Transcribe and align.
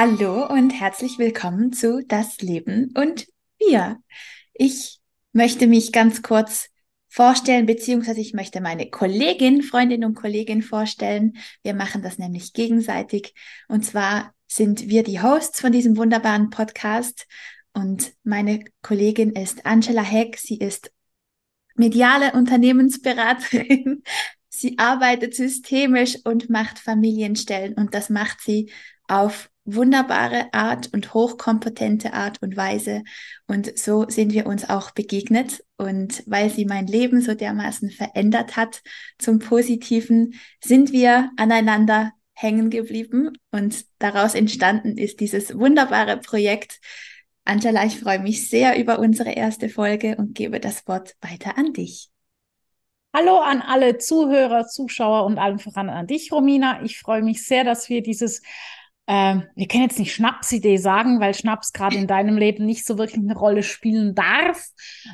Hallo 0.00 0.46
und 0.46 0.70
herzlich 0.70 1.18
willkommen 1.18 1.72
zu 1.72 2.04
Das 2.06 2.40
Leben 2.40 2.94
und 2.96 3.26
wir. 3.58 3.96
Ich 4.54 5.00
möchte 5.32 5.66
mich 5.66 5.90
ganz 5.90 6.22
kurz 6.22 6.68
vorstellen, 7.08 7.66
beziehungsweise 7.66 8.20
ich 8.20 8.32
möchte 8.32 8.60
meine 8.60 8.90
Kollegin, 8.90 9.60
Freundin 9.60 10.04
und 10.04 10.14
Kollegin 10.14 10.62
vorstellen. 10.62 11.36
Wir 11.64 11.74
machen 11.74 12.02
das 12.02 12.16
nämlich 12.16 12.52
gegenseitig. 12.52 13.34
Und 13.66 13.84
zwar 13.84 14.32
sind 14.48 14.88
wir 14.88 15.04
die 15.04 15.22
Hosts 15.22 15.60
von 15.60 15.70
diesem 15.70 15.96
wunderbaren 15.96 16.50
Podcast. 16.50 17.26
Und 17.72 18.12
meine 18.24 18.64
Kollegin 18.82 19.30
ist 19.32 19.66
Angela 19.66 20.02
Heck. 20.02 20.38
Sie 20.38 20.58
ist 20.58 20.90
mediale 21.76 22.32
Unternehmensberaterin. 22.32 24.02
Sie 24.48 24.76
arbeitet 24.78 25.36
systemisch 25.36 26.16
und 26.24 26.50
macht 26.50 26.80
Familienstellen 26.80 27.74
und 27.74 27.94
das 27.94 28.10
macht 28.10 28.40
sie 28.40 28.72
auf 29.06 29.50
wunderbare 29.64 30.52
Art 30.52 30.92
und 30.92 31.14
hochkompetente 31.14 32.12
Art 32.12 32.42
und 32.42 32.56
Weise. 32.56 33.04
Und 33.46 33.78
so 33.78 34.06
sind 34.08 34.32
wir 34.32 34.46
uns 34.46 34.68
auch 34.68 34.90
begegnet. 34.90 35.64
Und 35.76 36.24
weil 36.26 36.50
sie 36.50 36.64
mein 36.64 36.86
Leben 36.86 37.20
so 37.20 37.34
dermaßen 37.34 37.90
verändert 37.90 38.56
hat 38.56 38.82
zum 39.18 39.38
Positiven, 39.38 40.34
sind 40.64 40.90
wir 40.90 41.30
aneinander 41.36 42.12
hängen 42.40 42.70
geblieben. 42.70 43.32
Und 43.50 43.84
daraus 43.98 44.34
entstanden 44.34 44.96
ist 44.96 45.20
dieses 45.20 45.58
wunderbare 45.58 46.18
Projekt. 46.18 46.80
Angela, 47.44 47.84
ich 47.84 47.98
freue 47.98 48.20
mich 48.20 48.48
sehr 48.48 48.78
über 48.78 48.98
unsere 48.98 49.32
erste 49.32 49.68
Folge 49.68 50.16
und 50.16 50.34
gebe 50.34 50.60
das 50.60 50.86
Wort 50.86 51.16
weiter 51.20 51.58
an 51.58 51.72
dich. 51.72 52.10
Hallo 53.12 53.38
an 53.38 53.62
alle 53.62 53.98
Zuhörer, 53.98 54.66
Zuschauer 54.66 55.24
und 55.24 55.38
allen 55.38 55.58
voran 55.58 55.88
an 55.88 56.06
dich, 56.06 56.30
Romina. 56.30 56.82
Ich 56.84 56.98
freue 56.98 57.22
mich 57.22 57.44
sehr, 57.44 57.64
dass 57.64 57.88
wir 57.88 58.02
dieses 58.02 58.42
ähm, 59.08 59.44
wir 59.56 59.66
können 59.66 59.84
jetzt 59.84 59.98
nicht 59.98 60.14
Schnapsidee 60.14 60.76
sagen, 60.76 61.18
weil 61.18 61.32
Schnaps 61.32 61.72
gerade 61.72 61.96
in 61.96 62.06
deinem 62.06 62.36
Leben 62.36 62.66
nicht 62.66 62.84
so 62.84 62.98
wirklich 62.98 63.24
eine 63.24 63.34
Rolle 63.34 63.62
spielen 63.62 64.14
darf. 64.14 64.68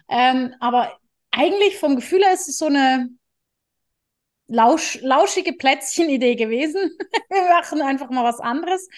Ähm, 0.08 0.52
aber 0.58 0.98
eigentlich 1.30 1.78
vom 1.78 1.94
Gefühl 1.94 2.22
her 2.24 2.34
ist 2.34 2.48
es 2.48 2.58
so 2.58 2.66
eine 2.66 3.08
lausch, 4.46 4.98
lauschige 5.02 5.52
Plätzchen-Idee 5.52 6.36
gewesen. 6.36 6.80
wir 7.28 7.48
machen 7.48 7.82
einfach 7.82 8.10
mal 8.10 8.24
was 8.24 8.40
anderes. 8.40 8.88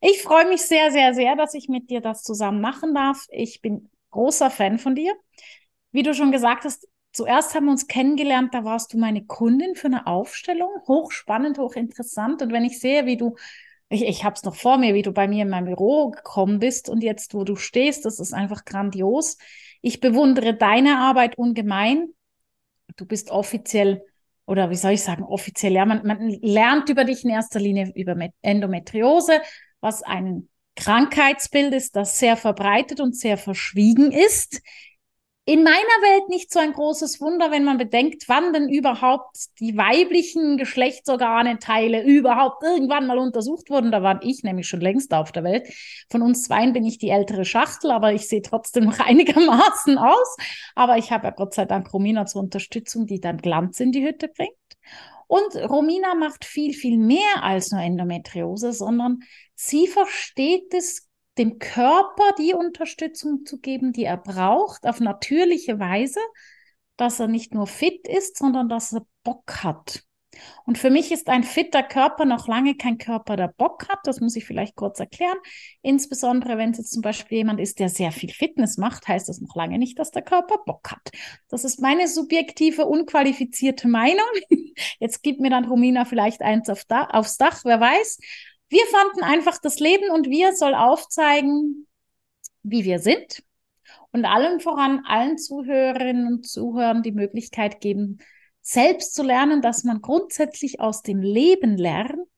Ich 0.00 0.22
freue 0.22 0.48
mich 0.48 0.62
sehr, 0.62 0.90
sehr, 0.90 1.14
sehr, 1.14 1.36
dass 1.36 1.54
ich 1.54 1.68
mit 1.68 1.90
dir 1.90 2.00
das 2.00 2.22
zusammen 2.22 2.60
machen 2.60 2.94
darf. 2.94 3.26
Ich 3.30 3.60
bin 3.60 3.90
großer 4.10 4.50
Fan 4.50 4.78
von 4.78 4.94
dir. 4.94 5.14
Wie 5.92 6.02
du 6.02 6.14
schon 6.14 6.32
gesagt 6.32 6.64
hast, 6.64 6.88
zuerst 7.12 7.54
haben 7.54 7.66
wir 7.66 7.72
uns 7.72 7.86
kennengelernt, 7.86 8.54
da 8.54 8.64
warst 8.64 8.92
du 8.92 8.98
meine 8.98 9.24
Kundin 9.24 9.74
für 9.74 9.88
eine 9.88 10.06
Aufstellung. 10.06 10.70
Hochspannend, 10.86 11.58
hochinteressant. 11.58 12.42
Und 12.42 12.52
wenn 12.52 12.64
ich 12.64 12.80
sehe, 12.80 13.06
wie 13.06 13.16
du 13.16 13.36
ich, 13.92 14.02
ich 14.06 14.24
habe 14.24 14.34
es 14.34 14.42
noch 14.42 14.56
vor 14.56 14.78
mir, 14.78 14.94
wie 14.94 15.02
du 15.02 15.12
bei 15.12 15.28
mir 15.28 15.42
in 15.42 15.50
mein 15.50 15.66
Büro 15.66 16.10
gekommen 16.10 16.58
bist 16.58 16.88
und 16.88 17.02
jetzt, 17.02 17.34
wo 17.34 17.44
du 17.44 17.56
stehst, 17.56 18.06
das 18.06 18.18
ist 18.18 18.32
einfach 18.32 18.64
grandios. 18.64 19.36
Ich 19.82 20.00
bewundere 20.00 20.54
deine 20.54 20.98
Arbeit 20.98 21.36
ungemein. 21.36 22.08
Du 22.96 23.04
bist 23.04 23.30
offiziell, 23.30 24.02
oder 24.46 24.70
wie 24.70 24.76
soll 24.76 24.92
ich 24.92 25.02
sagen, 25.02 25.22
offiziell, 25.22 25.72
ja, 25.72 25.84
man, 25.84 26.06
man 26.06 26.28
lernt 26.40 26.88
über 26.88 27.04
dich 27.04 27.24
in 27.24 27.30
erster 27.30 27.60
Linie 27.60 27.92
über 27.94 28.16
Endometriose, 28.42 29.40
was 29.80 30.02
ein 30.02 30.48
Krankheitsbild 30.76 31.74
ist, 31.74 31.96
das 31.96 32.18
sehr 32.18 32.36
verbreitet 32.36 33.00
und 33.00 33.16
sehr 33.16 33.36
verschwiegen 33.36 34.10
ist 34.10 34.62
in 35.44 35.64
meiner 35.64 35.74
Welt 35.74 36.28
nicht 36.28 36.52
so 36.52 36.60
ein 36.60 36.72
großes 36.72 37.20
Wunder, 37.20 37.50
wenn 37.50 37.64
man 37.64 37.76
bedenkt, 37.76 38.28
wann 38.28 38.52
denn 38.52 38.68
überhaupt 38.68 39.36
die 39.58 39.76
weiblichen 39.76 40.56
Geschlechtsorgane 40.56 41.58
Teile 41.58 42.04
überhaupt 42.04 42.62
irgendwann 42.62 43.08
mal 43.08 43.18
untersucht 43.18 43.68
wurden. 43.68 43.90
Da 43.90 44.04
war 44.04 44.20
ich 44.22 44.44
nämlich 44.44 44.68
schon 44.68 44.80
längst 44.80 45.12
auf 45.12 45.32
der 45.32 45.42
Welt. 45.42 45.66
Von 46.10 46.22
uns 46.22 46.44
zweien 46.44 46.72
bin 46.72 46.84
ich 46.84 46.98
die 46.98 47.08
ältere 47.08 47.44
Schachtel, 47.44 47.90
aber 47.90 48.12
ich 48.12 48.28
sehe 48.28 48.42
trotzdem 48.42 48.84
noch 48.84 49.00
einigermaßen 49.04 49.98
aus. 49.98 50.36
Aber 50.76 50.96
ich 50.96 51.10
habe 51.10 51.26
ja 51.26 51.30
Gott 51.30 51.54
sei 51.54 51.64
Dank 51.64 51.92
Romina 51.92 52.24
zur 52.24 52.42
Unterstützung, 52.42 53.06
die 53.06 53.20
dann 53.20 53.38
Glanz 53.38 53.80
in 53.80 53.90
die 53.90 54.06
Hütte 54.06 54.28
bringt. 54.28 54.52
Und 55.26 55.56
Romina 55.56 56.14
macht 56.14 56.44
viel, 56.44 56.72
viel 56.72 56.98
mehr 56.98 57.42
als 57.42 57.72
nur 57.72 57.80
Endometriose, 57.80 58.72
sondern 58.72 59.20
sie 59.56 59.88
versteht 59.88 60.72
es 60.72 61.08
dem 61.38 61.58
Körper 61.58 62.32
die 62.38 62.54
Unterstützung 62.54 63.44
zu 63.44 63.58
geben, 63.58 63.92
die 63.92 64.04
er 64.04 64.18
braucht, 64.18 64.86
auf 64.86 65.00
natürliche 65.00 65.78
Weise, 65.78 66.20
dass 66.96 67.20
er 67.20 67.28
nicht 67.28 67.54
nur 67.54 67.66
fit 67.66 68.06
ist, 68.06 68.36
sondern 68.36 68.68
dass 68.68 68.92
er 68.92 69.06
Bock 69.22 69.64
hat. 69.64 70.04
Und 70.64 70.78
für 70.78 70.90
mich 70.90 71.12
ist 71.12 71.28
ein 71.28 71.44
fitter 71.44 71.82
Körper 71.82 72.24
noch 72.24 72.48
lange 72.48 72.74
kein 72.76 72.98
Körper, 72.98 73.36
der 73.36 73.48
Bock 73.48 73.88
hat. 73.88 73.98
Das 74.04 74.20
muss 74.20 74.36
ich 74.36 74.44
vielleicht 74.44 74.76
kurz 74.76 74.98
erklären. 74.98 75.36
Insbesondere, 75.82 76.56
wenn 76.56 76.70
es 76.70 76.78
jetzt 76.78 76.92
zum 76.92 77.02
Beispiel 77.02 77.38
jemand 77.38 77.60
ist, 77.60 77.78
der 77.78 77.88
sehr 77.88 78.12
viel 78.12 78.30
Fitness 78.30 78.78
macht, 78.78 79.06
heißt 79.08 79.28
das 79.28 79.40
noch 79.40 79.54
lange 79.54 79.78
nicht, 79.78 79.98
dass 79.98 80.10
der 80.10 80.22
Körper 80.22 80.58
Bock 80.64 80.90
hat. 80.90 81.10
Das 81.48 81.64
ist 81.64 81.80
meine 81.80 82.08
subjektive, 82.08 82.86
unqualifizierte 82.86 83.88
Meinung. 83.88 84.24
Jetzt 85.00 85.22
gibt 85.22 85.40
mir 85.40 85.50
dann 85.50 85.66
Romina 85.66 86.04
vielleicht 86.04 86.42
eins 86.42 86.68
auf 86.68 86.84
da 86.84 87.04
aufs 87.04 87.36
Dach, 87.36 87.60
wer 87.64 87.80
weiß. 87.80 88.18
Wir 88.72 88.86
fanden 88.86 89.22
einfach, 89.22 89.58
das 89.58 89.80
Leben 89.80 90.10
und 90.10 90.30
wir 90.30 90.56
soll 90.56 90.74
aufzeigen, 90.74 91.86
wie 92.62 92.84
wir 92.84 93.00
sind 93.00 93.44
und 94.12 94.24
allem 94.24 94.60
voran 94.60 95.04
allen 95.04 95.36
Zuhörerinnen 95.36 96.26
und 96.26 96.48
Zuhörern 96.48 97.02
die 97.02 97.12
Möglichkeit 97.12 97.82
geben, 97.82 98.20
selbst 98.62 99.14
zu 99.14 99.22
lernen, 99.22 99.60
dass 99.60 99.84
man 99.84 100.00
grundsätzlich 100.00 100.80
aus 100.80 101.02
dem 101.02 101.20
Leben 101.20 101.76
lernt, 101.76 102.30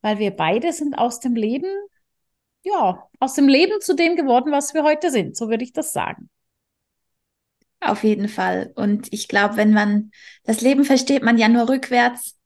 weil 0.00 0.20
wir 0.20 0.30
beide 0.30 0.72
sind 0.72 0.94
aus 0.94 1.18
dem 1.18 1.34
Leben, 1.34 1.72
ja, 2.62 3.08
aus 3.18 3.34
dem 3.34 3.48
Leben 3.48 3.80
zu 3.80 3.96
dem 3.96 4.14
geworden, 4.14 4.52
was 4.52 4.74
wir 4.74 4.84
heute 4.84 5.10
sind. 5.10 5.36
So 5.36 5.48
würde 5.48 5.64
ich 5.64 5.72
das 5.72 5.92
sagen. 5.92 6.30
Auf 7.80 8.04
jeden 8.04 8.28
Fall. 8.28 8.72
Und 8.76 9.12
ich 9.12 9.26
glaube, 9.26 9.56
wenn 9.56 9.72
man 9.72 10.12
das 10.44 10.60
Leben 10.60 10.84
versteht, 10.84 11.24
man 11.24 11.36
ja 11.36 11.48
nur 11.48 11.68
rückwärts. 11.68 12.38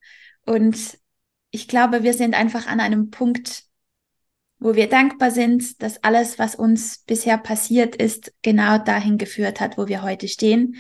Und 0.46 0.98
ich 1.50 1.68
glaube, 1.68 2.02
wir 2.02 2.14
sind 2.14 2.34
einfach 2.34 2.66
an 2.66 2.80
einem 2.80 3.10
Punkt, 3.10 3.64
wo 4.58 4.74
wir 4.74 4.88
dankbar 4.88 5.30
sind, 5.30 5.82
dass 5.82 6.02
alles, 6.02 6.38
was 6.38 6.54
uns 6.54 6.98
bisher 7.06 7.38
passiert 7.38 7.96
ist, 7.96 8.32
genau 8.42 8.78
dahin 8.78 9.18
geführt 9.18 9.60
hat, 9.60 9.78
wo 9.78 9.86
wir 9.86 10.02
heute 10.02 10.28
stehen. 10.28 10.76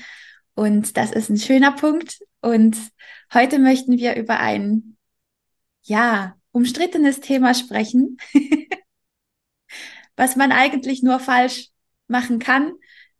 Und 0.54 0.96
das 0.96 1.12
ist 1.12 1.30
ein 1.30 1.38
schöner 1.38 1.72
Punkt. 1.72 2.18
Und 2.40 2.76
heute 3.32 3.58
möchten 3.58 3.96
wir 3.98 4.16
über 4.16 4.40
ein, 4.40 4.96
ja, 5.82 6.36
umstrittenes 6.50 7.20
Thema 7.20 7.54
sprechen, 7.54 8.16
was 10.16 10.34
man 10.34 10.50
eigentlich 10.50 11.02
nur 11.02 11.20
falsch 11.20 11.68
machen 12.08 12.40
kann. 12.40 12.72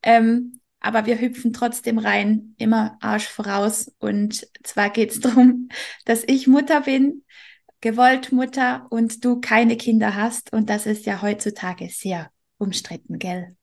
Ähm, 0.03 0.58
aber 0.81 1.07
wir 1.07 1.21
hüpfen 1.21 1.53
trotzdem 1.53 1.99
rein, 1.99 2.55
immer 2.59 2.97
Arsch 3.01 3.27
voraus. 3.29 3.93
Und 3.99 4.47
zwar 4.63 4.91
geht 4.91 5.11
es 5.11 5.21
darum, 5.21 5.69
dass 6.05 6.25
ich 6.27 6.47
Mutter 6.47 6.83
bin, 6.83 7.25
gewollt 7.81 8.33
Mutter 8.33 8.87
und 8.91 9.25
du 9.25 9.41
keine 9.41 9.77
Kinder 9.77 10.15
hast. 10.15 10.53
Und 10.53 10.71
das 10.71 10.87
ist 10.87 11.07
ja 11.07 11.23
heutzutage 11.23 11.89
sehr 11.89 12.31
umstritten, 12.59 13.19
gell? 13.19 13.57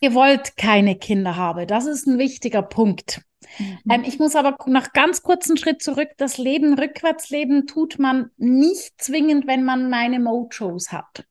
Gewollt 0.00 0.56
keine 0.56 0.96
Kinder 0.96 1.36
habe. 1.36 1.66
Das 1.66 1.86
ist 1.86 2.06
ein 2.06 2.18
wichtiger 2.18 2.62
Punkt. 2.62 3.22
Mhm. 3.58 3.78
Ähm, 3.90 4.04
ich 4.04 4.18
muss 4.18 4.36
aber 4.36 4.56
noch 4.66 4.92
ganz 4.92 5.22
kurzen 5.22 5.56
Schritt 5.56 5.82
zurück. 5.82 6.10
Das 6.16 6.38
Leben 6.38 6.78
rückwärts 6.78 7.30
leben 7.30 7.66
tut 7.66 7.98
man 7.98 8.30
nicht 8.36 9.00
zwingend, 9.00 9.46
wenn 9.46 9.64
man 9.64 9.90
meine 9.90 10.18
Mojos 10.18 10.90
hat. 10.90 11.24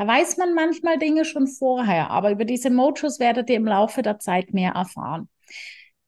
Da 0.00 0.06
weiß 0.06 0.38
man 0.38 0.54
manchmal 0.54 0.96
Dinge 0.96 1.26
schon 1.26 1.46
vorher, 1.46 2.08
aber 2.08 2.30
über 2.30 2.46
diese 2.46 2.70
Mojos 2.70 3.20
werdet 3.20 3.50
ihr 3.50 3.56
im 3.56 3.66
Laufe 3.66 4.00
der 4.00 4.18
Zeit 4.18 4.54
mehr 4.54 4.72
erfahren. 4.72 5.28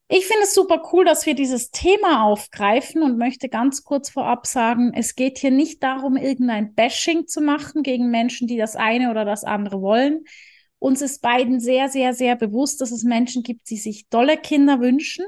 Ich 0.08 0.24
finde 0.24 0.44
es 0.44 0.54
super 0.54 0.82
cool, 0.94 1.04
dass 1.04 1.26
wir 1.26 1.34
dieses 1.34 1.72
Thema 1.72 2.24
aufgreifen 2.24 3.02
und 3.02 3.18
möchte 3.18 3.50
ganz 3.50 3.84
kurz 3.84 4.08
vorab 4.08 4.46
sagen, 4.46 4.94
es 4.94 5.14
geht 5.14 5.36
hier 5.36 5.50
nicht 5.50 5.82
darum, 5.82 6.16
irgendein 6.16 6.72
Bashing 6.72 7.26
zu 7.26 7.42
machen 7.42 7.82
gegen 7.82 8.10
Menschen, 8.10 8.48
die 8.48 8.56
das 8.56 8.76
eine 8.76 9.10
oder 9.10 9.26
das 9.26 9.44
andere 9.44 9.82
wollen. 9.82 10.24
Uns 10.78 11.02
ist 11.02 11.20
beiden 11.20 11.60
sehr, 11.60 11.90
sehr, 11.90 12.14
sehr 12.14 12.34
bewusst, 12.34 12.80
dass 12.80 12.92
es 12.92 13.04
Menschen 13.04 13.42
gibt, 13.42 13.68
die 13.68 13.76
sich 13.76 14.08
tolle 14.08 14.38
Kinder 14.38 14.80
wünschen 14.80 15.26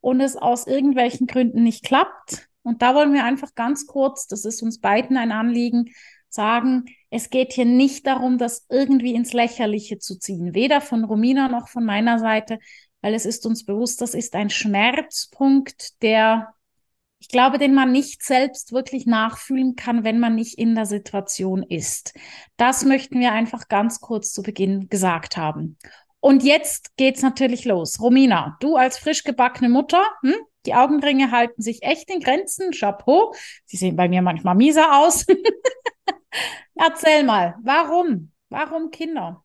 und 0.00 0.20
es 0.20 0.34
aus 0.34 0.66
irgendwelchen 0.66 1.28
Gründen 1.28 1.62
nicht 1.62 1.84
klappt. 1.84 2.48
Und 2.64 2.82
da 2.82 2.96
wollen 2.96 3.12
wir 3.12 3.22
einfach 3.22 3.54
ganz 3.54 3.86
kurz, 3.86 4.26
das 4.26 4.44
ist 4.44 4.62
uns 4.62 4.80
beiden 4.80 5.16
ein 5.16 5.30
Anliegen, 5.30 5.92
sagen, 6.34 6.84
es 7.10 7.30
geht 7.30 7.52
hier 7.52 7.64
nicht 7.64 8.06
darum, 8.06 8.38
das 8.38 8.66
irgendwie 8.68 9.14
ins 9.14 9.32
Lächerliche 9.32 9.98
zu 9.98 10.18
ziehen, 10.18 10.54
weder 10.54 10.80
von 10.80 11.04
Romina 11.04 11.48
noch 11.48 11.68
von 11.68 11.84
meiner 11.84 12.18
Seite, 12.18 12.58
weil 13.00 13.14
es 13.14 13.26
ist 13.26 13.46
uns 13.46 13.64
bewusst, 13.64 14.00
das 14.00 14.14
ist 14.14 14.34
ein 14.34 14.50
Schmerzpunkt, 14.50 16.02
der, 16.02 16.54
Ich 17.18 17.28
glaube, 17.28 17.58
den 17.58 17.74
man 17.74 17.90
nicht 17.92 18.22
selbst 18.22 18.72
wirklich 18.72 19.06
nachfühlen 19.06 19.76
kann, 19.76 20.04
wenn 20.04 20.20
man 20.20 20.34
nicht 20.34 20.58
in 20.58 20.74
der 20.74 20.86
Situation 20.86 21.62
ist. 21.62 22.14
Das 22.58 22.84
möchten 22.84 23.18
wir 23.20 23.32
einfach 23.32 23.68
ganz 23.68 24.00
kurz 24.00 24.32
zu 24.32 24.42
Beginn 24.42 24.88
gesagt 24.88 25.36
haben. 25.38 25.78
Und 26.24 26.42
jetzt 26.42 26.96
geht's 26.96 27.20
natürlich 27.20 27.66
los. 27.66 28.00
Romina, 28.00 28.56
du 28.60 28.76
als 28.76 28.96
frisch 28.96 29.24
gebackene 29.24 29.68
Mutter, 29.68 30.02
hm? 30.22 30.32
die 30.64 30.74
Augenringe 30.74 31.30
halten 31.30 31.60
sich 31.60 31.82
echt 31.82 32.08
in 32.08 32.20
Grenzen. 32.20 32.70
Chapeau. 32.70 33.34
Sie 33.66 33.76
sehen 33.76 33.94
bei 33.94 34.08
mir 34.08 34.22
manchmal 34.22 34.54
mieser 34.54 34.96
aus. 35.00 35.26
Erzähl 36.74 37.24
mal, 37.24 37.56
warum? 37.62 38.32
Warum 38.48 38.90
Kinder? 38.90 39.44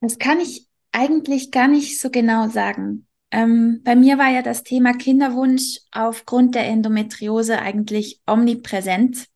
Das 0.00 0.18
kann 0.18 0.40
ich 0.40 0.66
eigentlich 0.92 1.50
gar 1.50 1.68
nicht 1.68 2.00
so 2.00 2.08
genau 2.08 2.48
sagen. 2.48 3.06
Ähm, 3.30 3.82
bei 3.84 3.94
mir 3.94 4.16
war 4.16 4.30
ja 4.30 4.40
das 4.40 4.62
Thema 4.62 4.94
Kinderwunsch 4.94 5.80
aufgrund 5.92 6.54
der 6.54 6.64
Endometriose 6.66 7.58
eigentlich 7.58 8.22
omnipräsent. 8.26 9.29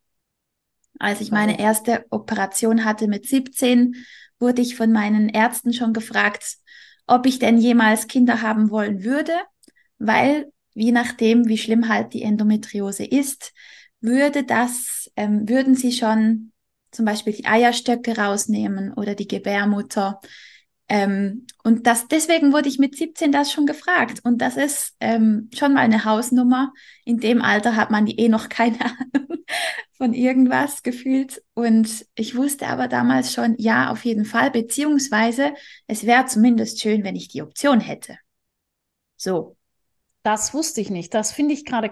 Als 0.99 1.21
ich 1.21 1.31
meine 1.31 1.59
erste 1.59 2.07
Operation 2.11 2.85
hatte 2.85 3.09
mit 3.09 3.27
17, 3.27 3.97
wurde 4.39 4.63
ich 4.63 4.77
von 4.77 4.93
meinen 4.93 5.29
Ärzten 5.29 5.73
schon 5.73 5.93
gefragt, 5.93 6.57
ob 7.07 7.27
ich 7.27 7.39
denn 7.39 7.59
jemals 7.59 8.07
Kinder 8.07 8.43
haben 8.43 8.71
wollen 8.71 9.05
würde, 9.05 9.33
weil 9.99 10.51
je 10.75 10.93
nachdem, 10.93 11.47
wie 11.49 11.59
schlimm 11.59 11.89
halt 11.89 12.13
die 12.15 12.23
Endometriose 12.23 13.05
ist, 13.05 13.53
würde 14.01 14.45
das, 14.45 15.11
ähm, 15.17 15.49
würden 15.49 15.75
sie 15.75 15.93
schon 15.93 16.53
zum 16.91 17.05
Beispiel 17.05 17.33
die 17.33 17.47
Eierstöcke 17.47 18.17
rausnehmen 18.17 18.93
oder 18.93 19.15
die 19.15 19.29
Gebärmutter. 19.29 20.21
Ähm, 20.89 21.47
und 21.63 21.87
das, 21.87 22.09
deswegen 22.09 22.53
wurde 22.53 22.69
ich 22.69 22.79
mit 22.79 22.97
17 22.97 23.33
das 23.33 23.51
schon 23.51 23.67
gefragt. 23.67 24.21
Und 24.23 24.39
das 24.39 24.57
ist 24.57 24.95
ähm, 25.01 25.49
schon 25.55 25.75
mal 25.75 25.81
eine 25.81 26.05
Hausnummer. 26.05 26.73
In 27.05 27.19
dem 27.19 27.41
Alter 27.41 27.77
hat 27.77 27.91
man 27.91 28.07
eh 28.07 28.29
noch 28.29 28.49
keine 28.51 28.79
Ahnung 28.81 29.45
von 29.93 30.13
irgendwas 30.13 30.83
gefühlt. 30.83 31.43
Und 31.55 32.07
ich 32.15 32.37
wusste 32.37 32.67
aber 32.67 32.89
damals 32.89 33.33
schon, 33.33 33.55
ja, 33.59 33.91
auf 33.91 34.05
jeden 34.05 34.25
Fall, 34.25 34.51
beziehungsweise 34.51 35.55
es 35.87 36.05
wäre 36.05 36.27
zumindest 36.27 36.81
schön, 36.81 37.05
wenn 37.05 37.17
ich 37.17 37.29
die 37.29 37.43
Option 37.43 37.81
hätte. 37.81 38.19
So. 39.17 39.57
Das 40.25 40.55
wusste 40.55 40.81
ich 40.81 40.89
nicht. 40.89 41.13
Das 41.13 41.33
finde 41.33 41.53
ich 41.53 41.67
gerade 41.67 41.89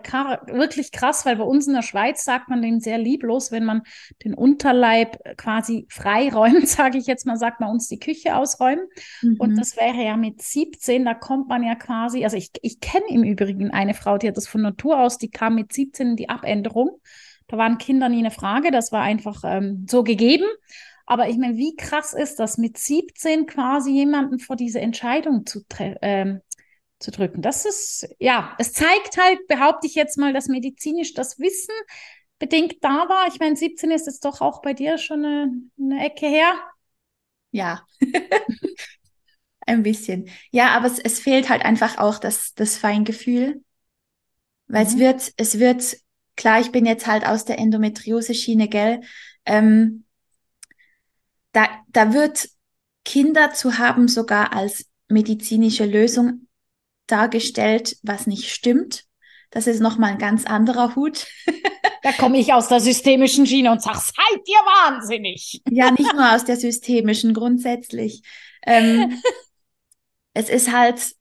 wirklich 0.46 0.90
krass, 0.90 1.26
weil 1.26 1.36
bei 1.36 1.44
uns 1.44 1.66
in 1.66 1.74
der 1.74 1.82
Schweiz 1.82 2.24
sagt 2.24 2.48
man 2.48 2.62
den 2.62 2.80
sehr 2.80 2.96
lieblos, 2.96 3.52
wenn 3.52 3.66
man 3.66 3.82
den 4.24 4.32
Unterleib 4.32 5.18
quasi 5.36 5.86
freiräumt, 5.90 6.66
sage 6.66 6.96
ich 6.96 7.06
jetzt 7.06 7.26
mal, 7.26 7.36
sagt 7.36 7.60
man 7.60 7.68
uns 7.68 7.88
die 7.88 7.98
Küche 7.98 8.34
ausräumen. 8.34 8.86
Mhm. 9.20 9.36
Und 9.36 9.56
das 9.58 9.76
wäre 9.76 10.02
ja 10.02 10.16
mit 10.16 10.40
17, 10.40 11.04
da 11.04 11.12
kommt 11.12 11.48
man 11.48 11.62
ja 11.62 11.74
quasi, 11.74 12.24
also 12.24 12.38
ich, 12.38 12.50
ich 12.62 12.80
kenne 12.80 13.04
im 13.10 13.22
Übrigen 13.22 13.70
eine 13.70 13.92
Frau, 13.92 14.16
die 14.16 14.28
hat 14.28 14.38
das 14.38 14.48
von 14.48 14.62
Natur 14.62 14.98
aus, 14.98 15.18
die 15.18 15.30
kam 15.30 15.54
mit 15.56 15.70
17 15.70 16.12
in 16.12 16.16
die 16.16 16.30
Abänderung. 16.30 17.02
Da 17.48 17.58
waren 17.58 17.76
Kinder 17.76 18.08
nie 18.08 18.20
eine 18.20 18.30
Frage, 18.30 18.70
das 18.70 18.92
war 18.92 19.02
einfach 19.02 19.42
ähm, 19.44 19.86
so 19.90 20.04
gegeben. 20.04 20.46
Aber 21.04 21.28
ich 21.28 21.36
meine, 21.36 21.58
wie 21.58 21.76
krass 21.76 22.14
ist 22.14 22.40
das, 22.40 22.56
mit 22.56 22.78
17 22.78 23.44
quasi 23.44 23.90
jemanden 23.90 24.38
vor 24.38 24.56
diese 24.56 24.80
Entscheidung 24.80 25.44
zu, 25.44 25.60
ähm, 26.00 26.40
zu 27.02 27.10
drücken. 27.10 27.42
Das 27.42 27.64
ist, 27.64 28.08
ja, 28.18 28.54
es 28.58 28.72
zeigt 28.72 29.16
halt, 29.18 29.46
behaupte 29.48 29.86
ich 29.86 29.94
jetzt 29.94 30.18
mal, 30.18 30.32
dass 30.32 30.48
medizinisch 30.48 31.14
das 31.14 31.38
Wissen 31.38 31.74
bedingt 32.38 32.82
da 32.82 33.08
war. 33.08 33.28
Ich 33.28 33.38
meine, 33.38 33.56
17 33.56 33.90
ist 33.90 34.06
jetzt 34.06 34.24
doch 34.24 34.40
auch 34.40 34.62
bei 34.62 34.74
dir 34.74 34.98
schon 34.98 35.24
eine, 35.24 35.52
eine 35.78 36.04
Ecke 36.04 36.26
her. 36.26 36.54
Ja, 37.50 37.86
ein 39.66 39.82
bisschen. 39.82 40.28
Ja, 40.50 40.70
aber 40.70 40.86
es, 40.86 40.98
es 40.98 41.20
fehlt 41.20 41.48
halt 41.48 41.64
einfach 41.64 41.98
auch 41.98 42.18
das, 42.18 42.54
das 42.54 42.78
Feingefühl. 42.78 43.62
Weil 44.66 44.84
mhm. 44.84 44.90
es 44.90 44.98
wird, 44.98 45.32
es 45.36 45.58
wird, 45.58 45.96
klar, 46.36 46.60
ich 46.60 46.72
bin 46.72 46.86
jetzt 46.86 47.06
halt 47.06 47.26
aus 47.26 47.44
der 47.44 47.58
Endometriose-Schiene, 47.58 48.68
gell? 48.68 49.02
Ähm, 49.44 50.04
da, 51.52 51.68
da 51.88 52.14
wird 52.14 52.48
Kinder 53.04 53.52
zu 53.52 53.78
haben 53.78 54.08
sogar 54.08 54.52
als 54.52 54.86
medizinische 55.08 55.84
Lösung 55.84 56.41
dargestellt, 57.12 57.96
was 58.02 58.26
nicht 58.26 58.50
stimmt. 58.50 59.04
Das 59.50 59.66
ist 59.66 59.80
nochmal 59.80 60.12
ein 60.12 60.18
ganz 60.18 60.46
anderer 60.46 60.96
Hut. 60.96 61.26
da 62.02 62.12
komme 62.12 62.38
ich 62.38 62.52
aus 62.52 62.68
der 62.68 62.80
systemischen 62.80 63.46
Schiene 63.46 63.70
und 63.70 63.82
sage, 63.82 63.98
seid 63.98 64.40
ihr 64.46 64.54
wahnsinnig. 64.54 65.62
ja, 65.68 65.90
nicht 65.90 66.12
nur 66.14 66.34
aus 66.34 66.44
der 66.44 66.56
systemischen, 66.56 67.34
grundsätzlich. 67.34 68.22
Ähm, 68.66 69.20
es 70.34 70.48
ist 70.48 70.72
halt, 70.72 71.14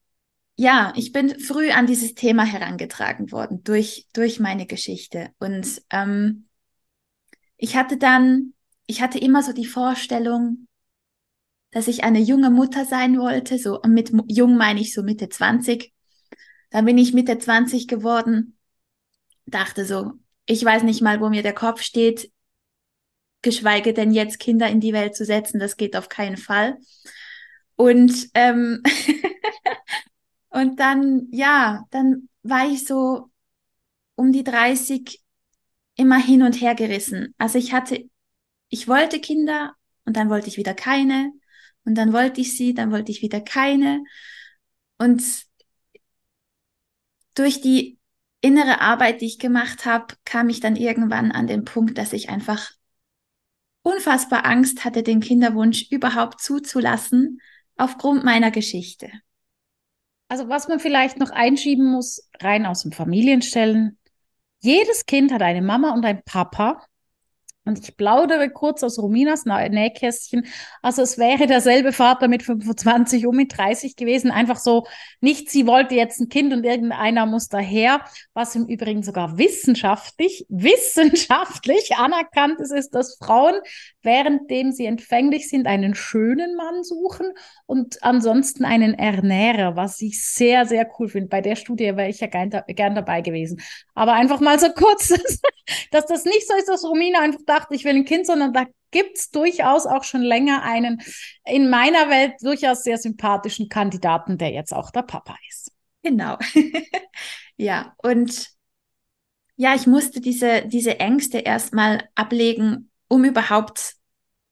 ja, 0.56 0.94
ich 0.96 1.12
bin 1.12 1.40
früh 1.40 1.72
an 1.72 1.88
dieses 1.88 2.16
Thema 2.16 2.46
herangetragen 2.46 3.32
worden 3.32 3.64
durch, 3.64 4.08
durch 4.14 4.40
meine 4.40 4.66
Geschichte. 4.66 5.32
Und 5.40 5.82
ähm, 5.92 6.48
ich 7.58 7.76
hatte 7.76 7.98
dann, 7.98 8.54
ich 8.88 9.02
hatte 9.02 9.20
immer 9.20 9.44
so 9.44 9.52
die 9.52 9.66
Vorstellung, 9.66 10.68
dass 11.72 11.88
ich 11.88 12.04
eine 12.04 12.20
junge 12.20 12.50
Mutter 12.50 12.86
sein 12.86 13.18
wollte. 13.18 13.58
So 13.58 13.80
mit 13.88 14.12
jung 14.28 14.58
meine 14.58 14.80
ich 14.82 14.94
so 14.94 15.04
Mitte 15.04 15.30
20. 15.30 15.94
Dann 16.70 16.86
bin 16.86 16.98
ich 16.98 17.14
Mitte 17.14 17.38
20 17.38 17.88
geworden, 17.88 18.58
dachte 19.46 19.86
so, 19.86 20.14
ich 20.46 20.64
weiß 20.64 20.84
nicht 20.84 21.02
mal, 21.02 21.20
wo 21.20 21.30
mir 21.30 21.44
der 21.44 21.54
Kopf 21.54 21.82
steht, 21.82 22.32
geschweige 23.42 23.94
denn 23.94 24.12
jetzt 24.12 24.40
Kinder 24.40 24.68
in 24.70 24.80
die 24.80 24.94
Welt 24.94 25.16
zu 25.16 25.26
setzen, 25.26 25.60
das 25.60 25.78
geht 25.78 25.96
auf 25.96 26.10
keinen 26.10 26.38
Fall. 26.38 26.78
Und 27.76 28.30
ähm, 28.34 28.84
und 30.50 30.80
dann 30.80 31.28
ja, 31.32 31.86
dann 31.90 32.30
war 32.44 32.70
ich 32.70 32.86
so 32.86 33.30
um 34.16 34.32
die 34.32 34.44
30 34.44 35.22
immer 35.96 36.18
hin 36.18 36.44
und 36.44 36.62
her 36.62 36.76
gerissen. 36.76 37.34
Also 37.38 37.58
ich 37.58 37.74
hatte, 37.74 38.10
ich 38.70 38.88
wollte 38.88 39.20
Kinder 39.20 39.76
und 40.06 40.16
dann 40.16 40.30
wollte 40.30 40.48
ich 40.48 40.58
wieder 40.58 40.74
keine 40.74 41.32
und 41.86 41.96
dann 41.96 42.14
wollte 42.14 42.42
ich 42.42 42.56
sie, 42.58 42.74
dann 42.74 42.92
wollte 42.92 43.12
ich 43.12 43.22
wieder 43.22 43.42
keine. 43.42 44.04
Und 44.98 45.24
durch 47.34 47.62
die 47.62 48.00
innere 48.42 48.82
Arbeit, 48.82 49.22
die 49.22 49.26
ich 49.26 49.40
gemacht 49.40 49.86
habe, 49.86 50.16
kam 50.26 50.50
ich 50.50 50.60
dann 50.60 50.76
irgendwann 50.76 51.32
an 51.32 51.48
den 51.48 51.66
Punkt, 51.66 51.98
dass 51.98 52.14
ich 52.14 52.30
einfach 52.30 52.72
unfassbar 53.84 54.46
Angst 54.46 54.86
hatte, 54.86 55.04
den 55.04 55.22
Kinderwunsch 55.22 55.88
überhaupt 55.92 56.42
zuzulassen, 56.42 57.40
aufgrund 57.78 58.24
meiner 58.24 58.52
Geschichte. 58.52 59.10
Also 60.28 60.50
was 60.50 60.68
man 60.68 60.80
vielleicht 60.80 61.20
noch 61.20 61.32
einschieben 61.32 61.92
muss, 61.92 62.30
rein 62.40 62.66
aus 62.66 62.84
dem 62.84 62.92
Familienstellen. 62.92 63.98
Jedes 64.60 65.06
Kind 65.06 65.32
hat 65.32 65.42
eine 65.42 65.62
Mama 65.62 65.94
und 65.94 66.06
ein 66.06 66.22
Papa. 66.24 66.86
Und 67.64 67.78
ich 67.78 67.96
plaudere 67.96 68.50
kurz 68.50 68.82
aus 68.82 68.98
Rominas 68.98 69.46
Nähkästchen. 69.46 70.48
Also 70.82 71.04
es 71.04 71.20
wäre 71.20 71.46
derselbe 71.46 71.92
Vater 71.94 72.28
mit 72.28 72.42
25 72.42 73.28
und 73.28 73.36
mit 73.36 73.56
30 73.56 73.96
gewesen. 73.96 74.32
Einfach 74.32 74.58
so, 74.58 74.88
nicht 75.20 75.52
sie 75.52 75.68
wollte 75.68 75.94
jetzt 75.94 76.20
ein 76.20 76.30
Kind 76.30 76.54
und 76.54 76.64
irgendeiner 76.64 77.28
muss 77.28 77.50
daher. 77.50 78.02
Was 78.34 78.56
im 78.56 78.66
Übrigen 78.66 79.04
sogar 79.04 79.38
wissenschaftlich, 79.38 80.48
wissenschaftlich 80.50 81.96
anerkannt 81.98 82.60
ist, 82.62 82.72
ist, 82.72 82.96
dass 82.96 83.18
Frauen, 83.18 83.54
währenddem 84.02 84.72
sie 84.72 84.88
empfänglich 84.88 85.48
sind, 85.48 85.68
einen 85.68 85.94
schönen 85.94 86.56
Mann 86.56 86.84
suchen 86.84 87.28
und 87.68 88.02
ansonsten 88.02 88.66
einen 88.66 88.96
Ernährer, 88.96 89.76
was 89.76 90.02
ich 90.02 90.26
sehr, 90.26 90.66
sehr 90.66 90.90
cool 90.98 91.10
finde. 91.10 91.30
Bei 91.30 91.42
der 91.42 91.56
Studie 91.56 91.96
wäre 91.96 92.10
ich 92.10 92.22
ja 92.22 92.28
gern, 92.28 92.50
gern 92.50 92.96
dabei 92.96 93.22
gewesen. 93.22 93.62
Aber 93.94 94.14
einfach 94.14 94.40
mal 94.40 94.60
so 94.60 94.70
kurz, 94.76 95.14
dass 95.92 96.08
das 96.08 96.26
nicht 96.26 96.48
so 96.48 96.56
ist, 96.56 96.68
dass 96.68 96.84
Romina 96.84 97.20
einfach 97.20 97.42
dachte, 97.62 97.76
ich 97.76 97.86
will 97.86 97.96
ein 97.96 98.06
Kind, 98.06 98.26
sondern 98.26 98.54
da 98.54 98.66
gibt 98.92 99.18
es 99.18 99.30
durchaus 99.32 99.86
auch 99.86 100.04
schon 100.04 100.22
länger 100.22 100.64
einen 100.64 101.02
in 101.46 101.70
meiner 101.70 102.10
Welt 102.10 102.34
durchaus 102.42 102.84
sehr 102.84 102.98
sympathischen 102.98 103.70
Kandidaten, 103.70 104.38
der 104.38 104.52
jetzt 104.52 104.74
auch 104.74 104.92
der 104.92 105.04
Papa 105.04 105.36
ist. 105.50 105.72
Genau. 106.04 106.38
ja, 107.58 107.94
und 107.98 108.50
ja, 109.56 109.76
ich 109.76 109.88
musste 109.88 110.22
diese, 110.22 110.68
diese 110.68 111.00
Ängste 111.00 111.40
erstmal 111.40 112.10
ablegen, 112.16 112.90
um 113.08 113.24
überhaupt 113.24 113.96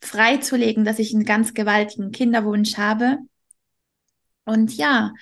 freizulegen, 0.02 0.86
dass 0.86 1.00
ich 1.00 1.14
einen 1.14 1.26
ganz 1.26 1.54
gewaltigen 1.54 2.12
Kinderwunsch 2.12 2.78
habe. 2.78 3.18
Und 4.46 4.76
ja, 4.78 5.14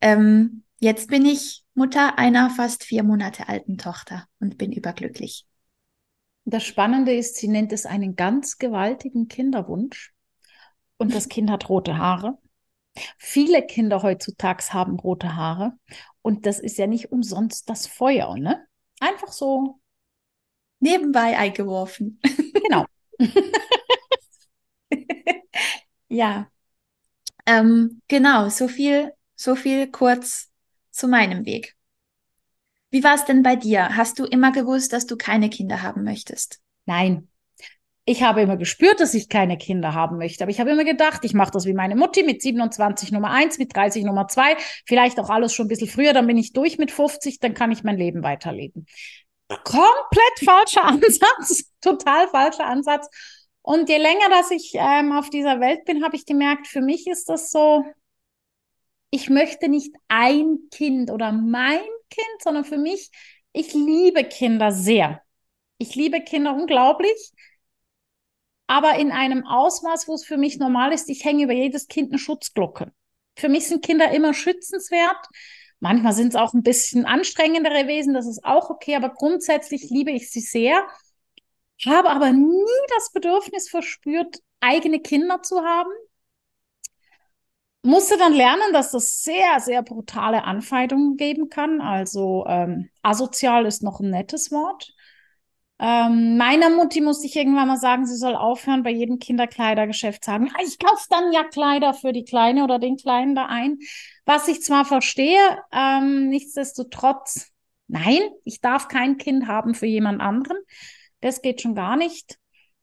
ähm, 0.00 0.64
jetzt 0.80 1.08
bin 1.08 1.24
ich 1.24 1.64
Mutter 1.74 2.18
einer 2.18 2.50
fast 2.50 2.84
vier 2.84 3.02
Monate 3.02 3.48
alten 3.48 3.78
Tochter 3.78 4.26
und 4.40 4.58
bin 4.58 4.72
überglücklich. 4.72 5.46
Das 6.44 6.64
Spannende 6.64 7.14
ist, 7.14 7.36
sie 7.36 7.48
nennt 7.48 7.72
es 7.72 7.86
einen 7.86 8.16
ganz 8.16 8.58
gewaltigen 8.58 9.28
Kinderwunsch. 9.28 10.12
Und 10.96 11.14
das 11.14 11.28
Kind 11.28 11.50
hat 11.50 11.68
rote 11.68 11.98
Haare. 11.98 12.38
Viele 13.18 13.64
Kinder 13.64 14.02
heutzutage 14.02 14.64
haben 14.72 14.98
rote 14.98 15.34
Haare. 15.36 15.72
Und 16.20 16.46
das 16.46 16.58
ist 16.58 16.78
ja 16.78 16.86
nicht 16.86 17.10
umsonst 17.10 17.68
das 17.68 17.86
Feuer, 17.86 18.36
ne? 18.36 18.66
Einfach 19.00 19.32
so. 19.32 19.80
Nebenbei 20.80 21.38
eingeworfen. 21.38 22.20
Genau. 22.52 22.86
ja. 26.08 26.48
Ähm, 27.46 28.02
genau, 28.08 28.48
so 28.48 28.68
viel, 28.68 29.12
so 29.34 29.56
viel 29.56 29.90
kurz 29.90 30.50
zu 30.90 31.08
meinem 31.08 31.44
Weg. 31.44 31.76
Wie 32.92 33.02
war 33.02 33.14
es 33.14 33.24
denn 33.24 33.42
bei 33.42 33.56
dir? 33.56 33.96
Hast 33.96 34.18
du 34.18 34.26
immer 34.26 34.52
gewusst, 34.52 34.92
dass 34.92 35.06
du 35.06 35.16
keine 35.16 35.48
Kinder 35.48 35.80
haben 35.80 36.04
möchtest? 36.04 36.60
Nein. 36.84 37.28
Ich 38.04 38.22
habe 38.22 38.42
immer 38.42 38.58
gespürt, 38.58 39.00
dass 39.00 39.14
ich 39.14 39.30
keine 39.30 39.56
Kinder 39.56 39.94
haben 39.94 40.18
möchte. 40.18 40.44
Aber 40.44 40.50
ich 40.50 40.60
habe 40.60 40.70
immer 40.70 40.84
gedacht, 40.84 41.24
ich 41.24 41.32
mache 41.32 41.52
das 41.52 41.64
wie 41.64 41.72
meine 41.72 41.96
Mutti 41.96 42.22
mit 42.22 42.42
27 42.42 43.10
Nummer 43.10 43.30
1, 43.30 43.58
mit 43.58 43.74
30 43.74 44.04
Nummer 44.04 44.28
2, 44.28 44.56
vielleicht 44.84 45.18
auch 45.18 45.30
alles 45.30 45.54
schon 45.54 45.66
ein 45.66 45.68
bisschen 45.68 45.88
früher, 45.88 46.12
dann 46.12 46.26
bin 46.26 46.36
ich 46.36 46.52
durch 46.52 46.78
mit 46.78 46.90
50, 46.90 47.38
dann 47.40 47.54
kann 47.54 47.72
ich 47.72 47.82
mein 47.82 47.96
Leben 47.96 48.22
weiterleben. 48.22 48.86
Komplett 49.48 50.44
falscher 50.44 50.84
Ansatz, 50.84 51.64
total 51.80 52.28
falscher 52.28 52.66
Ansatz. 52.66 53.08
Und 53.62 53.88
je 53.88 53.98
länger, 53.98 54.28
dass 54.28 54.50
ich 54.50 54.72
ähm, 54.74 55.12
auf 55.12 55.30
dieser 55.30 55.60
Welt 55.60 55.86
bin, 55.86 56.04
habe 56.04 56.16
ich 56.16 56.26
gemerkt, 56.26 56.66
für 56.66 56.82
mich 56.82 57.06
ist 57.06 57.30
das 57.30 57.50
so, 57.50 57.84
ich 59.10 59.30
möchte 59.30 59.68
nicht 59.68 59.94
ein 60.08 60.58
Kind 60.70 61.10
oder 61.10 61.32
mein 61.32 61.80
Kind, 62.12 62.42
sondern 62.42 62.64
für 62.64 62.78
mich, 62.78 63.10
ich 63.52 63.74
liebe 63.74 64.24
Kinder 64.24 64.72
sehr. 64.72 65.22
Ich 65.78 65.94
liebe 65.94 66.20
Kinder 66.20 66.54
unglaublich, 66.54 67.32
aber 68.66 68.96
in 68.96 69.10
einem 69.10 69.46
Ausmaß, 69.46 70.06
wo 70.08 70.14
es 70.14 70.24
für 70.24 70.36
mich 70.36 70.58
normal 70.58 70.92
ist, 70.92 71.08
ich 71.08 71.24
hänge 71.24 71.44
über 71.44 71.52
jedes 71.52 71.88
Kind 71.88 72.10
eine 72.10 72.18
Schutzglocke. 72.18 72.92
Für 73.36 73.48
mich 73.48 73.66
sind 73.66 73.84
Kinder 73.84 74.12
immer 74.12 74.34
schützenswert. 74.34 75.26
Manchmal 75.80 76.12
sind 76.12 76.28
es 76.28 76.36
auch 76.36 76.54
ein 76.54 76.62
bisschen 76.62 77.04
anstrengendere 77.04 77.88
Wesen, 77.88 78.14
das 78.14 78.26
ist 78.26 78.44
auch 78.44 78.70
okay, 78.70 78.94
aber 78.94 79.10
grundsätzlich 79.10 79.90
liebe 79.90 80.12
ich 80.12 80.30
sie 80.30 80.40
sehr 80.40 80.86
habe 81.86 82.10
aber 82.10 82.32
nie 82.32 82.64
das 82.94 83.12
Bedürfnis 83.12 83.68
verspürt, 83.68 84.38
eigene 84.60 85.00
Kinder 85.00 85.42
zu 85.42 85.62
haben. 85.62 85.90
Musste 87.82 88.16
dann 88.16 88.32
lernen, 88.32 88.72
dass 88.72 88.92
das 88.92 89.22
sehr, 89.22 89.58
sehr 89.58 89.82
brutale 89.82 90.44
Anfeindungen 90.44 91.16
geben 91.16 91.48
kann. 91.48 91.80
Also 91.80 92.44
ähm, 92.46 92.88
asozial 93.02 93.66
ist 93.66 93.82
noch 93.82 94.00
ein 94.00 94.10
nettes 94.10 94.52
Wort. 94.52 94.94
Ähm, 95.80 96.36
meiner 96.36 96.70
Mutti 96.70 97.00
musste 97.00 97.26
ich 97.26 97.34
irgendwann 97.34 97.66
mal 97.66 97.76
sagen, 97.76 98.06
sie 98.06 98.16
soll 98.16 98.36
aufhören, 98.36 98.84
bei 98.84 98.90
jedem 98.90 99.18
Kinderkleidergeschäft 99.18 100.24
sagen, 100.24 100.48
ich 100.64 100.78
kaufe 100.78 101.06
dann 101.10 101.32
ja 101.32 101.42
Kleider 101.42 101.92
für 101.92 102.12
die 102.12 102.22
Kleine 102.24 102.62
oder 102.62 102.78
den 102.78 102.96
Kleinen 102.96 103.34
da 103.34 103.46
ein. 103.46 103.78
Was 104.24 104.46
ich 104.46 104.62
zwar 104.62 104.84
verstehe, 104.84 105.40
ähm, 105.72 106.28
nichtsdestotrotz, 106.28 107.50
nein, 107.88 108.20
ich 108.44 108.60
darf 108.60 108.86
kein 108.86 109.16
Kind 109.16 109.48
haben 109.48 109.74
für 109.74 109.86
jemand 109.86 110.20
anderen. 110.20 110.58
Das 111.20 111.42
geht 111.42 111.60
schon 111.60 111.74
gar 111.74 111.96
nicht. 111.96 112.38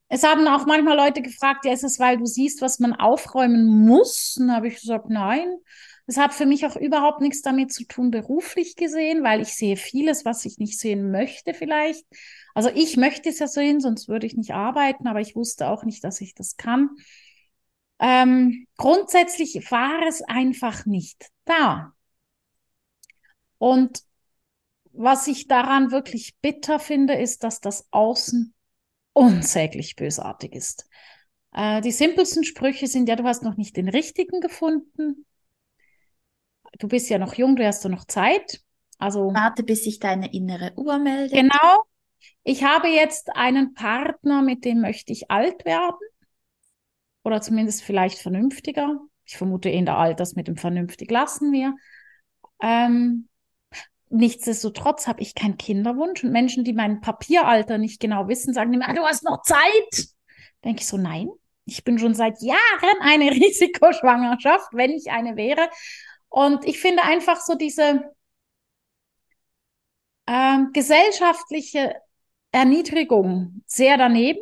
Es 0.09 0.23
haben 0.23 0.47
auch 0.47 0.65
manchmal 0.65 0.97
Leute 0.97 1.21
gefragt, 1.21 1.65
ja, 1.65 1.71
ist 1.71 1.83
es, 1.83 1.99
weil 1.99 2.17
du 2.17 2.25
siehst, 2.25 2.61
was 2.61 2.79
man 2.79 2.93
aufräumen 2.93 3.65
muss? 3.85 4.37
Und 4.39 4.51
habe 4.51 4.67
ich 4.67 4.81
gesagt, 4.81 5.09
nein. 5.09 5.55
Das 6.07 6.17
hat 6.17 6.33
für 6.33 6.47
mich 6.47 6.65
auch 6.65 6.75
überhaupt 6.75 7.21
nichts 7.21 7.43
damit 7.43 7.71
zu 7.71 7.85
tun, 7.85 8.09
beruflich 8.09 8.75
gesehen, 8.75 9.23
weil 9.23 9.41
ich 9.41 9.55
sehe 9.55 9.77
vieles, 9.77 10.25
was 10.25 10.43
ich 10.43 10.57
nicht 10.57 10.79
sehen 10.79 11.11
möchte 11.11 11.53
vielleicht. 11.53 12.03
Also 12.55 12.71
ich 12.73 12.97
möchte 12.97 13.29
es 13.29 13.37
ja 13.37 13.47
sehen, 13.47 13.79
sonst 13.79 14.07
würde 14.07 14.25
ich 14.25 14.35
nicht 14.35 14.55
arbeiten, 14.55 15.07
aber 15.07 15.21
ich 15.21 15.35
wusste 15.35 15.67
auch 15.67 15.83
nicht, 15.83 16.03
dass 16.03 16.19
ich 16.21 16.33
das 16.33 16.57
kann. 16.57 16.89
Ähm, 17.99 18.65
grundsätzlich 18.77 19.69
war 19.69 20.01
es 20.07 20.23
einfach 20.23 20.87
nicht 20.87 21.27
da. 21.45 21.93
Und 23.59 24.01
was 24.91 25.27
ich 25.27 25.47
daran 25.47 25.91
wirklich 25.91 26.35
bitter 26.41 26.79
finde, 26.79 27.13
ist, 27.13 27.43
dass 27.43 27.61
das 27.61 27.87
Außen 27.91 28.55
unsäglich 29.13 29.95
bösartig 29.95 30.53
ist. 30.53 30.89
Äh, 31.53 31.81
die 31.81 31.91
simpelsten 31.91 32.43
Sprüche 32.43 32.87
sind 32.87 33.09
ja, 33.09 33.15
du 33.15 33.23
hast 33.23 33.43
noch 33.43 33.57
nicht 33.57 33.77
den 33.77 33.89
richtigen 33.89 34.39
gefunden. 34.39 35.25
Du 36.77 36.87
bist 36.87 37.09
ja 37.09 37.17
noch 37.17 37.33
jung, 37.33 37.55
du 37.55 37.65
hast 37.65 37.83
ja 37.83 37.89
noch 37.89 38.05
Zeit. 38.05 38.61
Also 38.97 39.33
warte, 39.33 39.63
bis 39.63 39.85
sich 39.85 39.99
deine 39.99 40.33
innere 40.33 40.73
Uhr 40.75 40.97
meldet. 40.97 41.33
Genau. 41.33 41.83
Ich 42.43 42.63
habe 42.63 42.89
jetzt 42.89 43.35
einen 43.35 43.73
Partner, 43.73 44.41
mit 44.41 44.65
dem 44.65 44.81
möchte 44.81 45.13
ich 45.13 45.31
alt 45.31 45.65
werden. 45.65 45.97
Oder 47.23 47.41
zumindest 47.41 47.83
vielleicht 47.83 48.19
vernünftiger. 48.19 48.99
Ich 49.23 49.37
vermute 49.37 49.69
in 49.69 49.85
der 49.85 49.97
Alters 49.97 50.35
mit 50.35 50.47
dem 50.47 50.57
vernünftig 50.57 51.09
lassen 51.11 51.51
wir. 51.51 51.75
Ähm, 52.61 53.28
Nichtsdestotrotz 54.09 55.07
habe 55.07 55.21
ich 55.21 55.35
keinen 55.35 55.57
Kinderwunsch 55.57 56.23
und 56.23 56.31
Menschen, 56.31 56.63
die 56.63 56.73
mein 56.73 56.99
Papieralter 56.99 57.77
nicht 57.77 57.99
genau 57.99 58.27
wissen, 58.27 58.53
sagen 58.53 58.71
mir, 58.71 58.87
ah, 58.87 58.93
du 58.93 59.03
hast 59.03 59.23
noch 59.23 59.43
Zeit. 59.43 60.07
Denke 60.63 60.81
ich 60.81 60.87
so, 60.87 60.97
nein, 60.97 61.29
ich 61.65 61.83
bin 61.83 61.99
schon 61.99 62.15
seit 62.15 62.41
Jahren 62.41 63.01
eine 63.01 63.31
Risikoschwangerschaft, 63.31 64.69
wenn 64.73 64.91
ich 64.91 65.11
eine 65.11 65.35
wäre. 65.35 65.69
Und 66.27 66.65
ich 66.65 66.79
finde 66.79 67.03
einfach 67.03 67.39
so 67.39 67.55
diese 67.55 68.03
äh, 70.25 70.57
gesellschaftliche 70.73 71.95
Erniedrigung 72.51 73.61
sehr 73.67 73.97
daneben. 73.97 74.39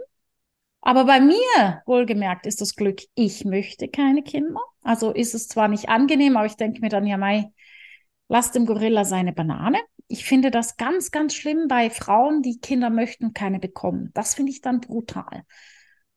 Aber 0.81 1.05
bei 1.05 1.19
mir, 1.19 1.81
wohlgemerkt, 1.85 2.45
ist 2.45 2.61
das 2.61 2.75
Glück, 2.75 3.01
ich 3.15 3.43
möchte 3.43 3.89
keine 3.89 4.23
Kinder. 4.23 4.61
Also 4.83 5.11
ist 5.11 5.33
es 5.33 5.49
zwar 5.49 5.67
nicht 5.67 5.89
angenehm, 5.89 6.37
aber 6.37 6.45
ich 6.45 6.55
denke 6.55 6.79
mir 6.79 6.89
dann 6.89 7.05
ja, 7.05 7.17
Mai, 7.17 7.51
lass 8.27 8.51
dem 8.51 8.65
Gorilla 8.65 9.05
seine 9.05 9.33
Banane. 9.33 9.79
Ich 10.07 10.25
finde 10.25 10.51
das 10.51 10.77
ganz, 10.77 11.11
ganz 11.11 11.33
schlimm 11.33 11.67
bei 11.67 11.89
Frauen, 11.89 12.41
die 12.41 12.59
Kinder 12.59 12.89
möchten 12.89 13.33
keine 13.33 13.59
bekommen. 13.59 14.11
Das 14.13 14.35
finde 14.35 14.51
ich 14.51 14.61
dann 14.61 14.81
brutal. 14.81 15.43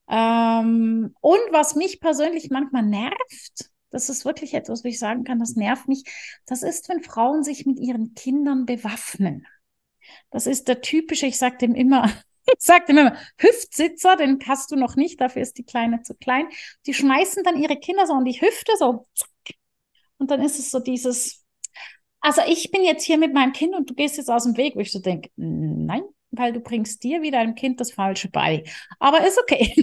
Ähm, 0.08 1.14
und 1.20 1.40
was 1.50 1.74
mich 1.74 2.00
persönlich 2.00 2.50
manchmal 2.50 2.84
nervt, 2.84 3.70
das 3.90 4.08
ist 4.08 4.24
wirklich 4.24 4.54
etwas, 4.54 4.84
wo 4.84 4.88
ich 4.88 4.98
sagen 4.98 5.24
kann, 5.24 5.38
das 5.38 5.56
nervt 5.56 5.88
mich, 5.88 6.04
das 6.46 6.62
ist, 6.62 6.88
wenn 6.88 7.02
Frauen 7.02 7.42
sich 7.42 7.66
mit 7.66 7.78
ihren 7.78 8.14
Kindern 8.14 8.66
bewaffnen. 8.66 9.46
Das 10.30 10.46
ist 10.46 10.68
der 10.68 10.80
typische, 10.80 11.26
ich 11.26 11.38
sage 11.38 11.58
dem 11.58 11.74
immer, 11.74 12.04
ich 12.46 12.64
sage 12.64 12.86
dem 12.86 12.98
immer, 12.98 13.16
Hüftsitzer, 13.38 14.16
den 14.16 14.38
hast 14.46 14.70
du 14.70 14.76
noch 14.76 14.96
nicht, 14.96 15.20
dafür 15.20 15.42
ist 15.42 15.58
die 15.58 15.64
Kleine 15.64 16.02
zu 16.02 16.14
klein. 16.14 16.48
Die 16.86 16.94
schmeißen 16.94 17.42
dann 17.44 17.60
ihre 17.60 17.76
Kinder 17.76 18.06
so 18.06 18.14
an 18.14 18.24
die 18.24 18.40
Hüfte, 18.40 18.72
so 18.78 19.06
zack. 19.14 19.28
Und 20.18 20.30
dann 20.30 20.42
ist 20.42 20.58
es 20.58 20.70
so 20.70 20.80
dieses, 20.80 21.39
also 22.20 22.42
ich 22.46 22.70
bin 22.70 22.84
jetzt 22.84 23.04
hier 23.04 23.18
mit 23.18 23.32
meinem 23.34 23.52
Kind 23.52 23.74
und 23.74 23.88
du 23.90 23.94
gehst 23.94 24.16
jetzt 24.16 24.30
aus 24.30 24.44
dem 24.44 24.56
Weg, 24.56 24.76
wo 24.76 24.80
ich 24.80 24.92
so 24.92 25.00
denke, 25.00 25.30
nein, 25.36 26.02
weil 26.30 26.52
du 26.52 26.60
bringst 26.60 27.02
dir 27.02 27.22
wie 27.22 27.30
deinem 27.30 27.54
Kind 27.54 27.80
das 27.80 27.92
Falsche 27.92 28.30
bei. 28.30 28.64
Aber 28.98 29.26
ist 29.26 29.38
okay. 29.38 29.74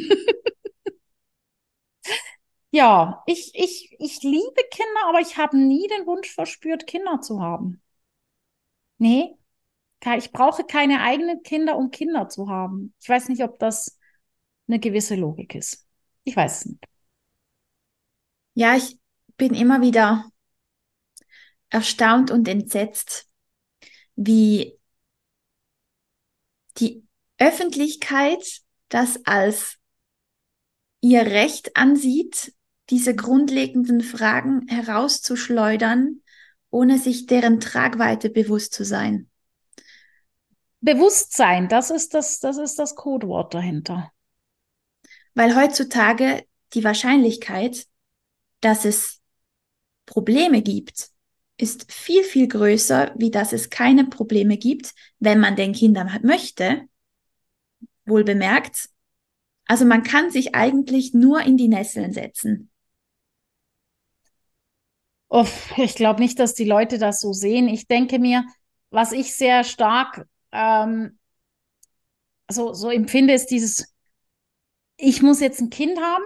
ja, 2.72 3.24
ich, 3.25 3.51
ich, 3.56 3.96
ich 4.00 4.22
liebe 4.24 4.62
Kinder, 4.72 5.01
aber 5.08 5.20
ich 5.20 5.38
habe 5.38 5.58
nie 5.58 5.88
den 5.88 6.06
Wunsch 6.06 6.34
verspürt, 6.34 6.88
Kinder 6.88 7.22
zu 7.22 7.41
haben. 7.41 7.82
Nee, 9.00 9.36
ich 10.17 10.32
brauche 10.32 10.63
keine 10.63 11.01
eigenen 11.01 11.44
Kinder, 11.44 11.77
um 11.77 11.91
Kinder 11.91 12.29
zu 12.29 12.50
haben. 12.50 12.94
Ich 13.01 13.10
weiß 13.10 13.29
nicht, 13.29 13.44
ob 13.44 13.60
das 13.60 14.00
eine 14.67 14.79
gewisse 14.79 15.15
Logik 15.15 15.56
ist. 15.56 15.88
Ich 16.24 16.36
weiß 16.36 16.60
es 16.60 16.65
nicht. 16.67 16.86
Ja, 18.53 18.75
ich 18.75 18.98
bin 19.38 19.53
immer 19.53 19.82
wieder 19.82 20.25
erstaunt 21.69 22.31
und 22.31 22.47
entsetzt, 22.47 23.27
wie 24.15 24.77
die 26.77 27.03
Öffentlichkeit 27.38 28.62
das 28.89 29.25
als 29.25 29.77
ihr 31.01 31.21
Recht 31.25 31.75
ansieht, 31.77 32.53
diese 32.89 33.15
grundlegenden 33.15 34.01
Fragen 34.01 34.67
herauszuschleudern, 34.67 36.21
ohne 36.69 36.97
sich 36.97 37.25
deren 37.25 37.59
Tragweite 37.59 38.29
bewusst 38.29 38.74
zu 38.74 38.86
sein. 38.86 39.29
Bewusstsein, 40.79 41.69
das 41.69 41.91
ist 41.91 42.13
das, 42.13 42.39
das 42.39 42.57
ist 42.57 42.79
das 42.79 42.95
Codewort 42.95 43.53
dahinter. 43.53 44.12
Weil 45.33 45.55
heutzutage 45.55 46.45
die 46.74 46.83
Wahrscheinlichkeit, 46.83 47.88
dass 48.62 48.86
es 48.86 49.21
Probleme 50.05 50.62
gibt, 50.62 51.09
ist 51.58 51.92
viel, 51.92 52.24
viel 52.24 52.48
größer, 52.48 53.14
wie 53.18 53.32
dass 53.32 53.54
es 53.54 53.70
keine 53.70 54.06
Probleme 54.06 54.58
gibt, 54.58 54.94
wenn 55.20 55.40
man 55.40 55.56
den 55.56 55.74
Kindern 55.74 56.20
möchte. 56.24 56.84
Wohl 58.06 58.24
bemerkt. 58.24 58.90
Also 59.66 59.86
man 59.86 60.04
kann 60.04 60.32
sich 60.32 60.56
eigentlich 60.56 61.14
nur 61.14 61.42
in 61.42 61.58
die 61.58 61.68
Nesseln 61.68 62.14
setzen. 62.14 62.70
Oh, 65.30 65.46
ich 65.78 65.96
glaube 65.96 66.22
nicht, 66.22 66.40
dass 66.40 66.54
die 66.54 66.64
Leute 66.64 67.00
das 67.00 67.20
so 67.20 67.34
sehen. 67.34 67.68
Ich 67.68 67.88
denke 67.88 68.20
mir, 68.20 68.46
was 68.90 69.12
ich 69.12 69.36
sehr 69.36 69.64
stark 69.64 70.26
ähm, 70.52 71.20
so, 72.50 72.74
so 72.74 72.90
empfinde, 72.90 73.34
ist 73.34 73.48
dieses, 73.48 73.94
ich 74.96 75.22
muss 75.22 75.42
jetzt 75.42 75.60
ein 75.60 75.70
Kind 75.70 76.00
haben, 76.00 76.24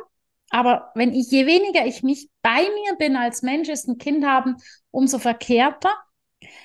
aber 0.51 0.91
wenn 0.95 1.13
ich, 1.13 1.31
je 1.31 1.45
weniger 1.45 1.85
ich 1.85 2.03
mich 2.03 2.29
bei 2.41 2.61
mir 2.61 2.95
bin 2.97 3.15
als 3.15 3.41
Mensch, 3.41 3.69
ist 3.69 3.87
ein 3.87 3.97
Kind 3.97 4.25
haben, 4.25 4.57
umso 4.91 5.17
verkehrter. 5.17 5.91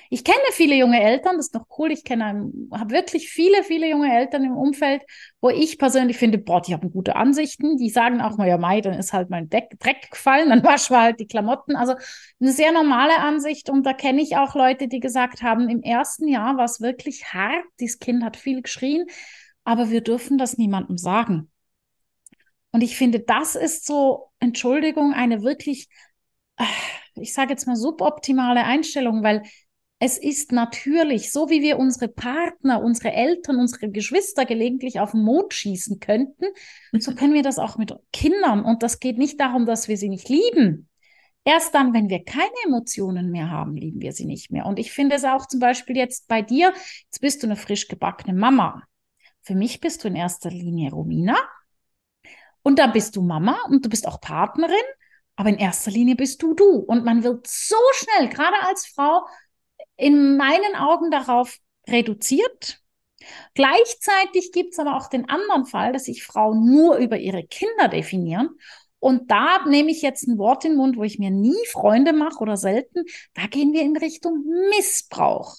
Ich 0.09 0.23
kenne 0.23 0.37
viele 0.51 0.75
junge 0.75 1.01
Eltern, 1.01 1.37
das 1.37 1.47
ist 1.47 1.53
noch 1.53 1.67
cool. 1.77 1.91
Ich 1.91 2.03
kenne, 2.03 2.51
habe 2.73 2.89
wirklich 2.91 3.29
viele, 3.29 3.63
viele 3.63 3.89
junge 3.89 4.11
Eltern 4.11 4.43
im 4.43 4.57
Umfeld, 4.57 5.03
wo 5.39 5.49
ich 5.49 5.77
persönlich 5.77 6.17
finde, 6.17 6.37
boah, 6.37 6.61
die 6.61 6.73
haben 6.73 6.91
gute 6.91 7.15
Ansichten. 7.15 7.77
Die 7.77 7.89
sagen 7.89 8.19
auch 8.19 8.37
mal, 8.37 8.47
ja, 8.47 8.57
Mai, 8.57 8.81
dann 8.81 8.93
ist 8.93 9.13
halt 9.13 9.29
mein 9.29 9.49
Deck, 9.49 9.79
Dreck 9.79 10.09
gefallen, 10.11 10.49
dann 10.49 10.63
waschen 10.65 10.95
wir 10.95 11.01
halt 11.01 11.19
die 11.19 11.27
Klamotten. 11.27 11.75
Also 11.75 11.93
eine 12.41 12.51
sehr 12.51 12.71
normale 12.71 13.19
Ansicht. 13.19 13.69
Und 13.69 13.85
da 13.85 13.93
kenne 13.93 14.21
ich 14.21 14.35
auch 14.35 14.55
Leute, 14.55 14.87
die 14.87 14.99
gesagt 14.99 15.43
haben, 15.43 15.69
im 15.69 15.81
ersten 15.81 16.27
Jahr 16.27 16.57
war 16.57 16.65
es 16.65 16.81
wirklich 16.81 17.25
hart. 17.33 17.63
Dieses 17.79 17.99
Kind 17.99 18.23
hat 18.23 18.35
viel 18.35 18.61
geschrien, 18.61 19.05
aber 19.63 19.89
wir 19.91 20.01
dürfen 20.01 20.37
das 20.37 20.57
niemandem 20.57 20.97
sagen. 20.97 21.49
Und 22.77 22.83
ich 22.83 22.95
finde, 22.95 23.21
das 23.21 23.55
ist 23.55 23.87
so, 23.87 24.29
Entschuldigung, 24.39 25.11
eine 25.11 25.41
wirklich, 25.41 25.87
äh, 26.57 26.63
ich 27.15 27.33
sage 27.33 27.49
jetzt 27.49 27.65
mal 27.65 27.75
suboptimale 27.75 28.63
Einstellung, 28.63 29.23
weil 29.23 29.41
es 29.97 30.19
ist 30.19 30.51
natürlich, 30.51 31.31
so 31.31 31.49
wie 31.49 31.63
wir 31.63 31.79
unsere 31.79 32.07
Partner, 32.07 32.83
unsere 32.83 33.13
Eltern, 33.13 33.55
unsere 33.55 33.89
Geschwister 33.89 34.45
gelegentlich 34.45 34.99
auf 34.99 35.09
den 35.09 35.23
Mond 35.23 35.55
schießen 35.55 35.99
könnten, 35.99 36.45
so 36.99 37.15
können 37.15 37.33
wir 37.33 37.41
das 37.41 37.57
auch 37.57 37.79
mit 37.79 37.95
Kindern. 38.13 38.63
Und 38.63 38.83
das 38.83 38.99
geht 38.99 39.17
nicht 39.17 39.39
darum, 39.39 39.65
dass 39.65 39.87
wir 39.87 39.97
sie 39.97 40.09
nicht 40.09 40.29
lieben. 40.29 40.87
Erst 41.45 41.73
dann, 41.73 41.95
wenn 41.95 42.09
wir 42.09 42.23
keine 42.25 42.51
Emotionen 42.63 43.31
mehr 43.31 43.49
haben, 43.49 43.75
lieben 43.75 44.01
wir 44.01 44.11
sie 44.11 44.25
nicht 44.25 44.51
mehr. 44.51 44.67
Und 44.67 44.77
ich 44.77 44.91
finde 44.91 45.15
es 45.15 45.23
auch 45.23 45.47
zum 45.47 45.59
Beispiel 45.59 45.97
jetzt 45.97 46.27
bei 46.27 46.43
dir, 46.43 46.75
jetzt 47.05 47.21
bist 47.21 47.41
du 47.41 47.47
eine 47.47 47.55
frisch 47.55 47.87
gebackene 47.87 48.37
Mama. 48.37 48.83
Für 49.41 49.55
mich 49.55 49.79
bist 49.79 50.03
du 50.03 50.09
in 50.09 50.15
erster 50.15 50.51
Linie 50.51 50.91
Romina. 50.91 51.37
Und 52.67 52.79
da 52.79 52.87
bist 52.87 53.15
du 53.15 53.21
Mama 53.21 53.57
und 53.69 53.85
du 53.85 53.89
bist 53.89 54.05
auch 54.09 54.19
Partnerin. 54.19 54.75
Aber 55.37 55.47
in 55.47 55.57
erster 55.57 55.89
Linie 55.89 56.17
bist 56.17 56.41
du 56.41 56.53
du. 56.53 56.79
Und 56.79 57.05
man 57.05 57.23
wird 57.23 57.47
so 57.47 57.77
schnell, 57.93 58.27
gerade 58.27 58.61
als 58.63 58.85
Frau, 58.87 59.25
in 59.95 60.35
meinen 60.35 60.75
Augen 60.75 61.09
darauf 61.09 61.59
reduziert. 61.87 62.81
Gleichzeitig 63.53 64.51
gibt 64.51 64.73
es 64.73 64.79
aber 64.79 64.97
auch 64.97 65.07
den 65.07 65.29
anderen 65.29 65.65
Fall, 65.65 65.93
dass 65.93 66.03
sich 66.03 66.25
Frauen 66.25 66.69
nur 66.69 66.97
über 66.97 67.17
ihre 67.17 67.45
Kinder 67.45 67.87
definieren. 67.87 68.49
Und 68.99 69.31
da 69.31 69.65
nehme 69.65 69.89
ich 69.89 70.01
jetzt 70.01 70.27
ein 70.27 70.37
Wort 70.37 70.65
in 70.65 70.71
den 70.71 70.77
Mund, 70.77 70.97
wo 70.97 71.03
ich 71.03 71.19
mir 71.19 71.31
nie 71.31 71.55
Freunde 71.71 72.11
mache 72.11 72.39
oder 72.39 72.57
selten. 72.57 73.05
Da 73.33 73.47
gehen 73.47 73.71
wir 73.71 73.83
in 73.83 73.95
Richtung 73.95 74.43
Missbrauch. 74.71 75.55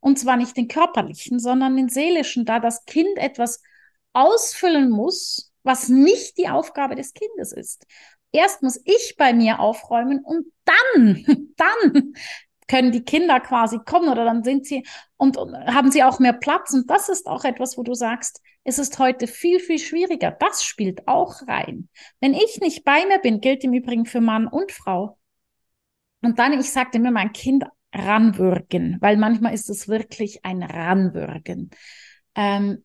Und 0.00 0.18
zwar 0.18 0.38
nicht 0.38 0.56
den 0.56 0.68
körperlichen, 0.68 1.38
sondern 1.38 1.76
den 1.76 1.90
seelischen, 1.90 2.46
da 2.46 2.60
das 2.60 2.86
Kind 2.86 3.18
etwas 3.18 3.60
ausfüllen 4.14 4.88
muss, 4.88 5.49
was 5.62 5.88
nicht 5.88 6.38
die 6.38 6.48
Aufgabe 6.48 6.94
des 6.94 7.12
Kindes 7.12 7.52
ist. 7.52 7.86
Erst 8.32 8.62
muss 8.62 8.80
ich 8.84 9.16
bei 9.18 9.32
mir 9.32 9.60
aufräumen 9.60 10.24
und 10.24 10.46
dann, 10.64 11.52
dann 11.56 12.14
können 12.68 12.92
die 12.92 13.02
Kinder 13.02 13.40
quasi 13.40 13.78
kommen 13.84 14.08
oder 14.08 14.24
dann 14.24 14.44
sind 14.44 14.64
sie 14.64 14.86
und, 15.16 15.36
und, 15.36 15.54
haben 15.54 15.90
sie 15.90 16.04
auch 16.04 16.20
mehr 16.20 16.32
Platz. 16.32 16.72
Und 16.72 16.88
das 16.88 17.08
ist 17.08 17.26
auch 17.26 17.44
etwas, 17.44 17.76
wo 17.76 17.82
du 17.82 17.94
sagst, 17.94 18.40
es 18.62 18.78
ist 18.78 18.98
heute 19.00 19.26
viel, 19.26 19.58
viel 19.58 19.78
schwieriger. 19.78 20.30
Das 20.30 20.62
spielt 20.64 21.08
auch 21.08 21.42
rein. 21.48 21.88
Wenn 22.20 22.32
ich 22.32 22.60
nicht 22.60 22.84
bei 22.84 23.04
mir 23.06 23.18
bin, 23.18 23.40
gilt 23.40 23.64
im 23.64 23.72
Übrigen 23.72 24.06
für 24.06 24.20
Mann 24.20 24.46
und 24.46 24.70
Frau. 24.70 25.18
Und 26.22 26.38
dann, 26.38 26.52
ich 26.58 26.70
sagte 26.70 27.00
mir, 27.00 27.10
mein 27.10 27.32
Kind 27.32 27.64
ranwürgen, 27.92 28.98
weil 29.00 29.16
manchmal 29.16 29.52
ist 29.52 29.68
es 29.68 29.88
wirklich 29.88 30.44
ein 30.44 30.62
Ranwürgen. 30.62 31.70
Ähm, 32.36 32.84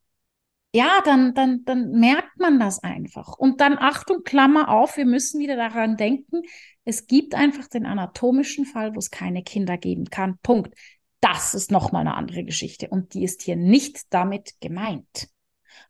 ja, 0.75 0.99
dann, 1.05 1.33
dann, 1.33 1.63
dann 1.63 1.91
merkt 1.91 2.37
man 2.37 2.59
das 2.59 2.83
einfach. 2.83 3.37
Und 3.37 3.61
dann 3.61 3.77
Achtung, 3.77 4.23
Klammer 4.23 4.67
auf, 4.67 4.97
wir 4.97 5.05
müssen 5.05 5.39
wieder 5.39 5.55
daran 5.55 5.95
denken, 5.95 6.41
es 6.83 7.07
gibt 7.07 7.33
einfach 7.33 7.69
den 7.69 7.85
anatomischen 7.85 8.65
Fall, 8.65 8.93
wo 8.93 8.99
es 8.99 9.09
keine 9.09 9.41
Kinder 9.41 9.77
geben 9.77 10.09
kann. 10.09 10.37
Punkt. 10.43 10.77
Das 11.21 11.53
ist 11.53 11.71
nochmal 11.71 12.01
eine 12.01 12.15
andere 12.15 12.43
Geschichte 12.43 12.89
und 12.89 13.13
die 13.13 13.23
ist 13.23 13.41
hier 13.43 13.55
nicht 13.55 14.13
damit 14.13 14.59
gemeint. 14.59 15.29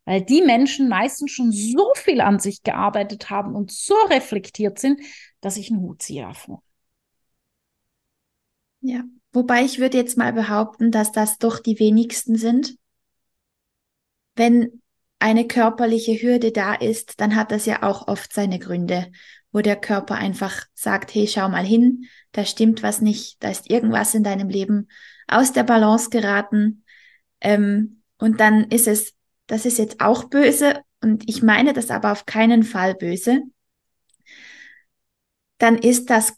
Weil 0.06 0.22
die 0.22 0.44
Menschen 0.44 0.88
meistens 0.88 1.32
schon 1.32 1.51
so 1.51 1.92
viel 1.96 2.22
an 2.22 2.39
sich 2.39 2.62
gearbeitet 2.62 3.32
haben 3.32 3.56
und 3.56 3.72
so 3.72 3.96
reflektiert 4.12 4.77
sind, 4.77 5.01
dass 5.42 5.58
ich 5.58 5.72
einen 5.72 5.82
Hut 5.82 6.04
ziehe 6.04 6.22
davor. 6.22 6.62
Ja, 8.82 9.04
wobei 9.34 9.63
ich 9.63 9.80
würde 9.80 9.98
jetzt 9.98 10.15
mal 10.15 10.32
behaupten, 10.32 10.92
dass 10.92 11.12
das 11.12 11.39
doch 11.39 11.58
die 11.58 11.80
wenigsten 11.80 12.36
sind 12.36 12.77
wenn 14.36 14.82
eine 15.20 15.48
körperliche 15.48 16.13
Hürde 16.22 16.51
da 16.51 16.74
ist, 16.74 17.20
dann 17.20 17.36
hat 17.36 17.51
das 17.51 17.65
ja 17.65 17.84
auch 17.84 18.08
oft 18.08 18.34
seine 18.34 18.60
Gründe, 18.60 19.12
wo 19.51 19.62
der 19.62 19.75
Körper 19.75 20.16
einfach 20.16 20.66
sagt, 20.74 21.14
hey, 21.16 21.27
schau 21.27 21.48
mal 21.50 21.66
hin, 21.66 22.05
da 22.33 22.46
stimmt 22.46 22.83
was 22.83 23.01
nicht, 23.01 23.42
da 23.42 23.50
ist 23.50 23.70
irgendwas 23.70 24.14
in 24.14 24.24
deinem 24.24 24.50
Leben 24.50 24.90
aus 25.27 25.53
der 25.53 25.64
Balance 25.64 26.10
geraten. 26.10 26.83
Ähm, 27.42 28.01
und 28.18 28.40
dann 28.40 28.66
ist 28.66 28.88
es, 28.88 29.14
das 29.48 29.66
ist 29.66 29.77
jetzt 29.77 30.01
auch 30.01 30.25
böse 30.25 30.81
und 31.01 31.29
ich 31.29 31.42
meine 31.42 31.74
das 31.74 31.90
aber 31.90 32.12
auf 32.12 32.25
keinen 32.25 32.64
Fall 32.64 32.96
böse. 32.96 33.42
Dann 35.57 35.77
ist 35.77 36.10
das 36.10 36.33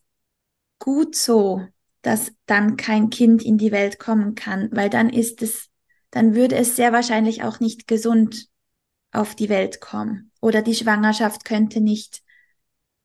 gut 0.80 1.16
so, 1.16 1.66
dass 2.02 2.32
dann 2.46 2.78
kein 2.78 3.10
Kind 3.10 3.44
in 3.44 3.58
die 3.58 3.72
Welt 3.72 4.00
kommen 4.00 4.36
kann, 4.36 4.70
weil 4.72 4.90
dann 4.90 5.10
ist 5.10 5.42
es 5.42 5.67
dann 6.12 6.36
würde 6.36 6.56
es 6.56 6.76
sehr 6.76 6.94
wahrscheinlich 6.94 7.44
auch 7.44 7.60
nicht 7.60 7.88
gesund 7.88 8.48
auf 9.12 9.36
die 9.36 9.50
Welt 9.50 9.82
kommen 9.82 10.32
oder 10.42 10.62
die 10.62 10.76
Schwangerschaft 10.76 11.46
könnte 11.46 11.82
nicht 11.82 12.22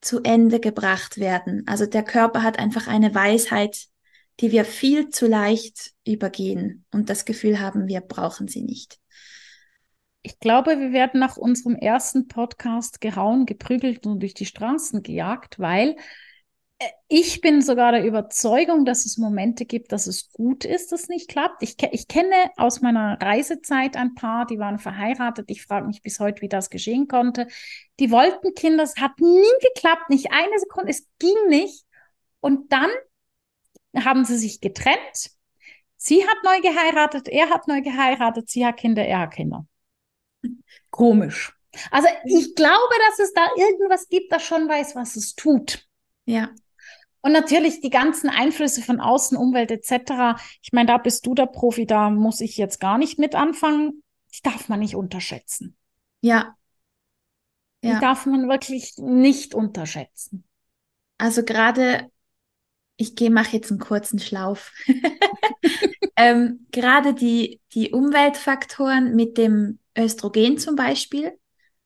zu 0.00 0.20
Ende 0.22 0.60
gebracht 0.60 1.18
werden. 1.18 1.62
Also 1.66 1.86
der 1.86 2.02
Körper 2.02 2.42
hat 2.42 2.58
einfach 2.58 2.88
eine 2.88 3.14
Weisheit, 3.14 3.86
die 4.40 4.50
wir 4.50 4.64
viel 4.64 5.10
zu 5.10 5.26
leicht 5.26 5.92
übergehen 6.06 6.84
und 6.90 7.08
das 7.08 7.24
Gefühl 7.24 7.60
haben, 7.60 7.86
wir 7.86 8.00
brauchen 8.00 8.48
sie 8.48 8.62
nicht. 8.62 8.98
Ich 10.22 10.38
glaube, 10.38 10.78
wir 10.78 10.92
werden 10.92 11.18
nach 11.20 11.36
unserem 11.36 11.74
ersten 11.74 12.28
Podcast 12.28 13.00
gehauen, 13.00 13.44
geprügelt 13.46 14.06
und 14.06 14.20
durch 14.20 14.34
die 14.34 14.46
Straßen 14.46 15.02
gejagt, 15.02 15.58
weil 15.58 15.96
ich 17.08 17.40
bin 17.40 17.62
sogar 17.62 17.92
der 17.92 18.04
Überzeugung, 18.04 18.84
dass 18.84 19.04
es 19.04 19.18
Momente 19.18 19.64
gibt, 19.64 19.92
dass 19.92 20.06
es 20.06 20.30
gut 20.32 20.64
ist, 20.64 20.92
dass 20.92 21.02
es 21.02 21.08
nicht 21.08 21.28
klappt. 21.28 21.62
Ich, 21.62 21.76
ich 21.92 22.08
kenne 22.08 22.50
aus 22.56 22.80
meiner 22.80 23.20
Reisezeit 23.20 23.96
ein 23.96 24.14
paar, 24.14 24.46
die 24.46 24.58
waren 24.58 24.78
verheiratet. 24.78 25.50
Ich 25.50 25.62
frage 25.62 25.86
mich 25.86 26.02
bis 26.02 26.20
heute, 26.20 26.42
wie 26.42 26.48
das 26.48 26.70
geschehen 26.70 27.08
konnte. 27.08 27.48
Die 28.00 28.10
wollten 28.10 28.54
Kinder, 28.54 28.84
es 28.84 28.96
hat 28.96 29.18
nie 29.20 29.42
geklappt, 29.74 30.10
nicht 30.10 30.32
eine 30.32 30.58
Sekunde, 30.58 30.90
es 30.90 31.06
ging 31.18 31.48
nicht. 31.48 31.84
Und 32.40 32.72
dann 32.72 32.90
haben 33.96 34.24
sie 34.24 34.36
sich 34.36 34.60
getrennt. 34.60 35.30
Sie 35.96 36.26
hat 36.26 36.36
neu 36.44 36.60
geheiratet, 36.60 37.28
er 37.28 37.50
hat 37.50 37.68
neu 37.68 37.80
geheiratet, 37.80 38.48
sie 38.48 38.66
hat 38.66 38.76
Kinder, 38.76 39.04
er 39.04 39.20
hat 39.20 39.34
Kinder. 39.34 39.66
Komisch. 40.90 41.52
Also 41.90 42.08
ich 42.24 42.54
glaube, 42.54 42.94
dass 43.08 43.18
es 43.18 43.32
da 43.32 43.46
irgendwas 43.56 44.08
gibt, 44.08 44.32
das 44.32 44.42
schon 44.42 44.68
weiß, 44.68 44.94
was 44.94 45.16
es 45.16 45.34
tut. 45.34 45.86
Ja. 46.24 46.50
Und 47.22 47.32
natürlich 47.32 47.80
die 47.80 47.90
ganzen 47.90 48.28
Einflüsse 48.28 48.82
von 48.82 49.00
außen, 49.00 49.36
Umwelt 49.36 49.70
etc. 49.70 50.40
Ich 50.60 50.72
meine, 50.72 50.88
da 50.88 50.98
bist 50.98 51.24
du 51.24 51.34
der 51.34 51.46
Profi, 51.46 51.86
da 51.86 52.10
muss 52.10 52.40
ich 52.40 52.56
jetzt 52.56 52.80
gar 52.80 52.98
nicht 52.98 53.18
mit 53.18 53.34
anfangen. 53.34 54.02
Die 54.34 54.42
darf 54.42 54.68
man 54.68 54.80
nicht 54.80 54.96
unterschätzen. 54.96 55.76
Ja. 56.20 56.56
ja. 57.82 57.94
Die 57.94 58.00
darf 58.00 58.26
man 58.26 58.48
wirklich 58.48 58.94
nicht 58.98 59.54
unterschätzen. 59.54 60.44
Also 61.16 61.44
gerade, 61.44 62.10
ich 62.96 63.14
gehe, 63.14 63.30
mache 63.30 63.56
jetzt 63.56 63.70
einen 63.70 63.78
kurzen 63.78 64.18
Schlauf. 64.18 64.72
ähm, 66.16 66.66
gerade 66.72 67.14
die, 67.14 67.60
die 67.72 67.92
Umweltfaktoren 67.92 69.14
mit 69.14 69.38
dem 69.38 69.78
Östrogen 69.96 70.58
zum 70.58 70.74
Beispiel, 70.74 71.38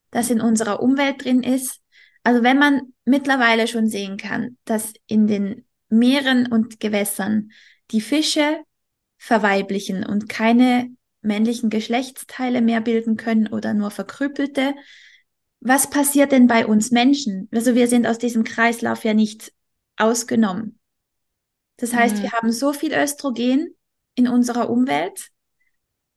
das 0.09 0.31
in 0.31 0.41
unserer 0.41 0.81
Umwelt 0.81 1.23
drin 1.23 1.43
ist, 1.43 1.81
also 2.27 2.43
wenn 2.43 2.59
man 2.59 2.93
mittlerweile 3.05 3.69
schon 3.69 3.87
sehen 3.87 4.17
kann, 4.17 4.57
dass 4.65 4.91
in 5.05 5.27
den 5.27 5.65
Meeren 5.87 6.51
und 6.51 6.81
Gewässern 6.81 7.53
die 7.91 8.01
Fische 8.01 8.59
verweiblichen 9.17 10.05
und 10.05 10.27
keine 10.27 10.93
männlichen 11.21 11.69
Geschlechtsteile 11.69 12.61
mehr 12.61 12.81
bilden 12.81 13.15
können 13.15 13.47
oder 13.47 13.73
nur 13.73 13.91
verkrüppelte, 13.91 14.75
was 15.61 15.89
passiert 15.89 16.33
denn 16.33 16.47
bei 16.47 16.65
uns 16.65 16.91
Menschen? 16.91 17.47
Also 17.53 17.75
wir 17.75 17.87
sind 17.87 18.05
aus 18.05 18.17
diesem 18.17 18.43
Kreislauf 18.43 19.05
ja 19.05 19.13
nicht 19.13 19.53
ausgenommen. 19.95 20.79
Das 21.77 21.93
heißt, 21.93 22.17
mhm. 22.17 22.23
wir 22.23 22.31
haben 22.33 22.51
so 22.51 22.73
viel 22.73 22.93
Östrogen 22.93 23.73
in 24.15 24.27
unserer 24.27 24.69
Umwelt, 24.69 25.29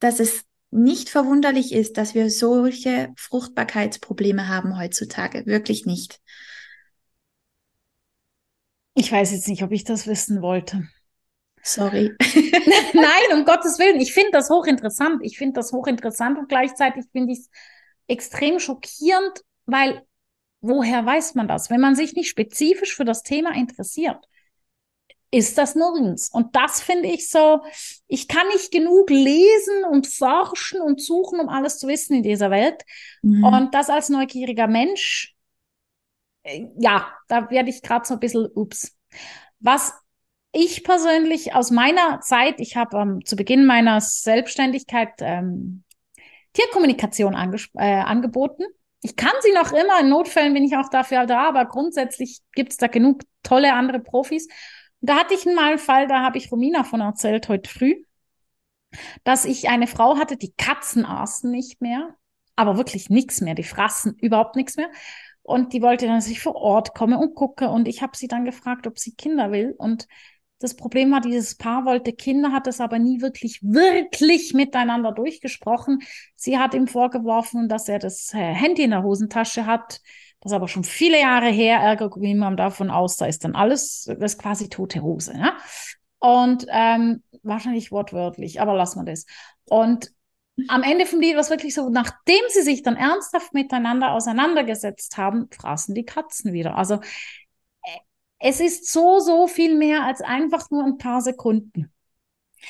dass 0.00 0.18
es 0.18 0.42
nicht 0.70 1.10
verwunderlich 1.10 1.72
ist, 1.72 1.96
dass 1.96 2.14
wir 2.14 2.30
solche 2.30 3.12
Fruchtbarkeitsprobleme 3.16 4.48
haben 4.48 4.78
heutzutage. 4.78 5.44
Wirklich 5.46 5.84
nicht. 5.86 6.20
Ich 8.94 9.10
weiß 9.10 9.32
jetzt 9.32 9.48
nicht, 9.48 9.62
ob 9.62 9.72
ich 9.72 9.84
das 9.84 10.06
wissen 10.06 10.42
wollte. 10.42 10.88
Sorry. 11.62 12.14
Nein, 12.92 13.38
um 13.38 13.44
Gottes 13.44 13.78
Willen. 13.78 14.00
Ich 14.00 14.12
finde 14.12 14.30
das 14.32 14.50
hochinteressant. 14.50 15.20
Ich 15.24 15.38
finde 15.38 15.54
das 15.54 15.72
hochinteressant 15.72 16.38
und 16.38 16.48
gleichzeitig 16.48 17.04
finde 17.12 17.32
ich 17.32 17.40
es 17.40 17.50
extrem 18.06 18.58
schockierend, 18.58 19.42
weil 19.66 20.02
woher 20.60 21.04
weiß 21.04 21.34
man 21.34 21.48
das? 21.48 21.70
Wenn 21.70 21.80
man 21.80 21.94
sich 21.94 22.14
nicht 22.14 22.28
spezifisch 22.28 22.94
für 22.94 23.04
das 23.04 23.22
Thema 23.22 23.54
interessiert, 23.54 24.24
ist 25.30 25.58
das 25.58 25.74
nirgends. 25.74 26.28
Und 26.30 26.56
das 26.56 26.80
finde 26.80 27.08
ich 27.08 27.28
so, 27.28 27.60
ich 28.08 28.26
kann 28.26 28.46
nicht 28.48 28.72
genug 28.72 29.10
lesen 29.10 29.84
und 29.90 30.06
forschen 30.06 30.80
und 30.80 31.00
suchen, 31.00 31.40
um 31.40 31.48
alles 31.48 31.78
zu 31.78 31.86
wissen 31.86 32.16
in 32.16 32.22
dieser 32.22 32.50
Welt. 32.50 32.82
Mhm. 33.22 33.44
Und 33.44 33.74
das 33.74 33.90
als 33.90 34.08
neugieriger 34.08 34.66
Mensch, 34.66 35.34
äh, 36.42 36.66
ja, 36.78 37.12
da 37.28 37.50
werde 37.50 37.70
ich 37.70 37.82
gerade 37.82 38.06
so 38.06 38.14
ein 38.14 38.20
bisschen, 38.20 38.48
ups. 38.54 38.96
Was 39.60 39.92
ich 40.52 40.82
persönlich 40.82 41.54
aus 41.54 41.70
meiner 41.70 42.20
Zeit, 42.20 42.60
ich 42.60 42.76
habe 42.76 42.98
ähm, 42.98 43.24
zu 43.24 43.36
Beginn 43.36 43.66
meiner 43.66 44.00
Selbstständigkeit 44.00 45.12
ähm, 45.20 45.84
Tierkommunikation 46.54 47.34
äh, 47.34 48.00
angeboten. 48.00 48.64
Ich 49.02 49.14
kann 49.16 49.32
sie 49.40 49.52
noch 49.52 49.72
immer, 49.72 50.00
in 50.00 50.08
Notfällen 50.08 50.52
bin 50.52 50.64
ich 50.64 50.76
auch 50.76 50.88
dafür 50.90 51.24
da, 51.26 51.48
aber 51.48 51.64
grundsätzlich 51.66 52.40
gibt 52.52 52.72
es 52.72 52.76
da 52.76 52.88
genug 52.88 53.22
tolle 53.42 53.72
andere 53.72 54.00
Profis. 54.00 54.48
Da 55.00 55.16
hatte 55.16 55.34
ich 55.34 55.44
mal 55.46 55.70
einen 55.70 55.78
Fall, 55.78 56.06
da 56.06 56.22
habe 56.22 56.38
ich 56.38 56.52
Romina 56.52 56.84
von 56.84 57.00
erzählt 57.00 57.48
heute 57.48 57.70
früh, 57.70 58.04
dass 59.24 59.44
ich 59.44 59.68
eine 59.68 59.86
Frau 59.86 60.18
hatte, 60.18 60.36
die 60.36 60.52
Katzen 60.52 61.04
aßen 61.06 61.50
nicht 61.50 61.80
mehr, 61.80 62.16
aber 62.56 62.76
wirklich 62.76 63.08
nichts 63.08 63.40
mehr, 63.40 63.54
die 63.54 63.62
fraßen 63.62 64.14
überhaupt 64.18 64.56
nichts 64.56 64.76
mehr. 64.76 64.90
Und 65.42 65.72
die 65.72 65.82
wollte 65.82 66.06
dann, 66.06 66.16
dass 66.16 66.28
ich 66.28 66.40
vor 66.40 66.54
Ort 66.54 66.94
komme 66.94 67.18
und 67.18 67.34
gucke. 67.34 67.70
Und 67.70 67.88
ich 67.88 68.02
habe 68.02 68.16
sie 68.16 68.28
dann 68.28 68.44
gefragt, 68.44 68.86
ob 68.86 68.98
sie 68.98 69.14
Kinder 69.14 69.50
will. 69.50 69.74
Und 69.76 70.06
das 70.58 70.76
Problem 70.76 71.10
war, 71.10 71.20
dieses 71.20 71.56
Paar 71.56 71.86
wollte 71.86 72.12
Kinder, 72.12 72.52
hat 72.52 72.66
es 72.66 72.80
aber 72.80 72.98
nie 72.98 73.22
wirklich, 73.22 73.60
wirklich 73.62 74.52
miteinander 74.52 75.12
durchgesprochen. 75.12 76.00
Sie 76.36 76.58
hat 76.58 76.74
ihm 76.74 76.86
vorgeworfen, 76.86 77.68
dass 77.68 77.88
er 77.88 77.98
das 77.98 78.32
äh, 78.34 78.36
Handy 78.36 78.82
in 78.82 78.90
der 78.90 79.02
Hosentasche 79.02 79.64
hat. 79.64 80.00
Das 80.40 80.52
ist 80.52 80.56
aber 80.56 80.68
schon 80.68 80.84
viele 80.84 81.20
Jahre 81.20 81.48
her. 81.48 81.78
Ärger 81.78 82.10
ging 82.10 82.38
man 82.38 82.56
davon 82.56 82.90
aus, 82.90 83.16
da 83.16 83.26
ist 83.26 83.44
dann 83.44 83.54
alles, 83.54 84.04
das 84.04 84.32
ist 84.32 84.38
quasi 84.38 84.68
tote 84.68 85.02
Hose. 85.02 85.34
Ja? 85.36 85.56
Und 86.18 86.66
ähm, 86.70 87.22
wahrscheinlich 87.42 87.92
wortwörtlich, 87.92 88.60
aber 88.60 88.74
lassen 88.74 89.00
wir 89.00 89.10
das. 89.10 89.26
Und 89.68 90.12
am 90.68 90.82
Ende 90.82 91.06
vom 91.06 91.20
Lied 91.20 91.34
war 91.34 91.40
es 91.40 91.50
wirklich 91.50 91.74
so, 91.74 91.88
nachdem 91.88 92.42
sie 92.48 92.62
sich 92.62 92.82
dann 92.82 92.96
ernsthaft 92.96 93.54
miteinander 93.54 94.12
auseinandergesetzt 94.12 95.16
haben, 95.16 95.48
fraßen 95.50 95.94
die 95.94 96.04
Katzen 96.04 96.52
wieder. 96.52 96.76
Also 96.76 97.00
es 98.40 98.58
ist 98.58 98.90
so, 98.90 99.20
so 99.20 99.46
viel 99.46 99.76
mehr 99.76 100.04
als 100.04 100.22
einfach 100.22 100.70
nur 100.70 100.84
ein 100.84 100.98
paar 100.98 101.20
Sekunden. 101.20 101.92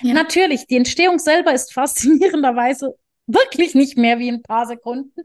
Ja. 0.00 0.14
Natürlich, 0.14 0.66
die 0.66 0.76
Entstehung 0.76 1.18
selber 1.18 1.52
ist 1.52 1.72
faszinierenderweise 1.72 2.96
wirklich 3.26 3.74
nicht 3.74 3.96
mehr 3.96 4.18
wie 4.18 4.30
ein 4.30 4.42
paar 4.42 4.66
Sekunden. 4.66 5.20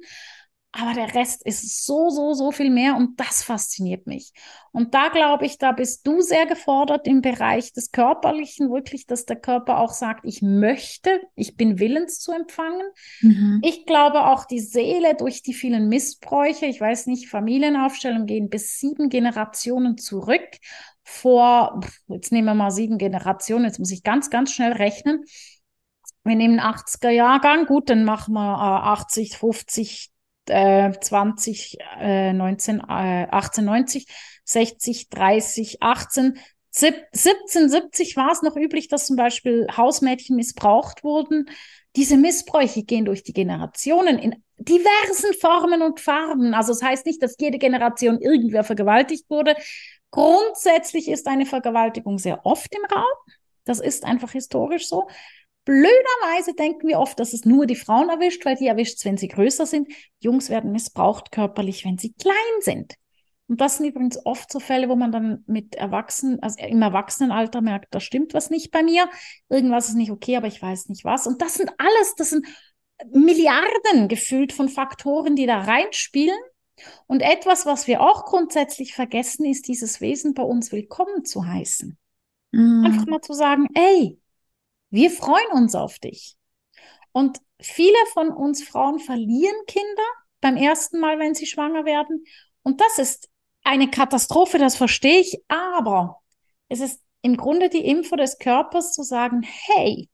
Aber 0.77 0.93
der 0.93 1.15
Rest 1.15 1.45
ist 1.45 1.85
so, 1.85 2.09
so, 2.09 2.33
so 2.33 2.51
viel 2.51 2.69
mehr 2.69 2.97
und 2.97 3.17
das 3.17 3.43
fasziniert 3.43 4.07
mich. 4.07 4.33
Und 4.73 4.93
da 4.93 5.07
glaube 5.07 5.45
ich, 5.45 5.57
da 5.57 5.71
bist 5.71 6.05
du 6.05 6.19
sehr 6.19 6.45
gefordert 6.45 7.07
im 7.07 7.21
Bereich 7.21 7.71
des 7.71 7.93
Körperlichen, 7.93 8.69
wirklich, 8.69 9.07
dass 9.07 9.25
der 9.25 9.37
Körper 9.37 9.79
auch 9.79 9.93
sagt, 9.93 10.25
ich 10.25 10.41
möchte, 10.41 11.21
ich 11.35 11.55
bin 11.55 11.79
willens 11.79 12.19
zu 12.19 12.33
empfangen. 12.33 12.85
Mhm. 13.21 13.61
Ich 13.63 13.85
glaube 13.85 14.25
auch 14.25 14.43
die 14.43 14.59
Seele 14.59 15.15
durch 15.15 15.41
die 15.41 15.53
vielen 15.53 15.87
Missbräuche, 15.87 16.65
ich 16.65 16.81
weiß 16.81 17.07
nicht, 17.07 17.29
Familienaufstellungen 17.29 18.27
gehen 18.27 18.49
bis 18.49 18.77
sieben 18.77 19.07
Generationen 19.07 19.97
zurück. 19.97 20.57
Vor, 21.03 21.79
jetzt 22.07 22.33
nehmen 22.33 22.47
wir 22.47 22.53
mal 22.53 22.71
sieben 22.71 22.97
Generationen, 22.97 23.63
jetzt 23.63 23.79
muss 23.79 23.91
ich 23.91 24.03
ganz, 24.03 24.29
ganz 24.29 24.51
schnell 24.51 24.73
rechnen. 24.73 25.23
Wir 26.25 26.35
nehmen 26.35 26.59
80er 26.59 27.11
Jahrgang, 27.11 27.65
gut, 27.65 27.89
dann 27.89 28.03
machen 28.03 28.33
wir 28.33 28.55
äh, 28.55 28.89
80, 28.89 29.37
50, 29.37 30.11
äh, 30.49 30.91
20, 30.99 31.77
äh, 31.99 32.33
19, 32.33 32.79
äh, 32.79 33.27
1890, 33.31 34.07
60, 34.43 35.09
30, 35.09 35.81
18, 35.81 36.39
1770 36.75 38.17
war 38.17 38.31
es 38.31 38.41
noch 38.41 38.57
üblich, 38.57 38.89
dass 38.89 39.07
zum 39.07 39.15
Beispiel 39.15 39.67
Hausmädchen 39.75 40.35
missbraucht 40.35 41.03
wurden. 41.03 41.49
Diese 41.95 42.17
Missbräuche 42.17 42.83
gehen 42.83 43.05
durch 43.05 43.23
die 43.23 43.31
Generationen 43.31 44.19
in 44.19 44.43
diversen 44.57 45.33
Formen 45.39 45.81
und 45.81 46.01
Farben. 46.01 46.53
Also 46.53 46.73
es 46.73 46.79
das 46.79 46.89
heißt 46.89 47.05
nicht, 47.05 47.23
dass 47.23 47.35
jede 47.39 47.57
Generation 47.57 48.19
irgendwer 48.19 48.65
vergewaltigt 48.65 49.29
wurde. 49.29 49.55
Grundsätzlich 50.11 51.07
ist 51.07 51.27
eine 51.27 51.45
Vergewaltigung 51.45 52.17
sehr 52.17 52.45
oft 52.45 52.73
im 52.75 52.83
Raum. 52.93 53.33
Das 53.63 53.79
ist 53.79 54.03
einfach 54.05 54.31
historisch 54.31 54.87
so. 54.87 55.07
Blöderweise 55.65 56.53
denken 56.53 56.87
wir 56.87 56.99
oft, 56.99 57.19
dass 57.19 57.33
es 57.33 57.43
nur 57.43 57.65
die 57.65 57.75
Frauen 57.75 58.09
erwischt, 58.09 58.45
weil 58.45 58.55
die 58.55 58.67
erwischt 58.67 58.97
es, 58.97 59.05
wenn 59.05 59.17
sie 59.17 59.27
größer 59.27 59.65
sind. 59.65 59.91
Jungs 60.19 60.49
werden 60.49 60.71
missbraucht 60.71 61.31
körperlich, 61.31 61.85
wenn 61.85 61.97
sie 61.97 62.13
klein 62.13 62.35
sind. 62.61 62.93
Und 63.47 63.61
das 63.61 63.77
sind 63.77 63.87
übrigens 63.87 64.23
oft 64.25 64.51
so 64.51 64.59
Fälle, 64.59 64.89
wo 64.89 64.95
man 64.95 65.11
dann 65.11 65.43
mit 65.47 65.75
Erwachsenen, 65.75 66.41
also 66.41 66.63
im 66.63 66.81
Erwachsenenalter 66.81 67.61
merkt, 67.61 67.93
da 67.93 67.99
stimmt 67.99 68.33
was 68.33 68.49
nicht 68.49 68.71
bei 68.71 68.81
mir, 68.81 69.07
irgendwas 69.49 69.89
ist 69.89 69.95
nicht 69.95 70.11
okay, 70.11 70.37
aber 70.37 70.47
ich 70.47 70.61
weiß 70.61 70.89
nicht 70.89 71.03
was. 71.03 71.27
Und 71.27 71.41
das 71.41 71.55
sind 71.55 71.71
alles, 71.77 72.15
das 72.15 72.31
sind 72.31 72.47
Milliarden 73.11 74.07
gefühlt 74.07 74.53
von 74.53 74.69
Faktoren, 74.69 75.35
die 75.35 75.45
da 75.45 75.59
reinspielen. 75.61 76.39
Und 77.07 77.21
etwas, 77.21 77.65
was 77.65 77.87
wir 77.87 78.01
auch 78.01 78.25
grundsätzlich 78.25 78.93
vergessen, 78.93 79.45
ist 79.45 79.67
dieses 79.67 80.01
Wesen 80.01 80.33
bei 80.33 80.43
uns 80.43 80.71
willkommen 80.71 81.23
zu 81.23 81.45
heißen. 81.45 81.97
Mm. 82.51 82.85
Einfach 82.85 83.05
mal 83.05 83.21
zu 83.21 83.33
sagen, 83.33 83.67
ey, 83.73 84.19
wir 84.95 85.11
freuen 85.11 85.51
uns 85.51 85.75
auf 85.75 85.99
dich. 85.99 86.37
Und 87.11 87.39
viele 87.59 87.97
von 88.13 88.29
uns 88.29 88.63
Frauen 88.63 88.99
verlieren 88.99 89.55
Kinder 89.67 90.03
beim 90.41 90.55
ersten 90.55 90.99
Mal, 90.99 91.19
wenn 91.19 91.35
sie 91.35 91.45
schwanger 91.45 91.85
werden. 91.85 92.23
Und 92.63 92.81
das 92.81 92.97
ist 92.97 93.29
eine 93.63 93.89
Katastrophe, 93.89 94.57
das 94.57 94.75
verstehe 94.75 95.19
ich. 95.19 95.43
Aber 95.49 96.21
es 96.69 96.79
ist 96.79 97.01
im 97.21 97.35
Grunde 97.35 97.69
die 97.69 97.85
Info 97.85 98.15
des 98.15 98.37
Körpers 98.37 98.93
zu 98.93 99.03
sagen, 99.03 99.41
hey, 99.43 100.09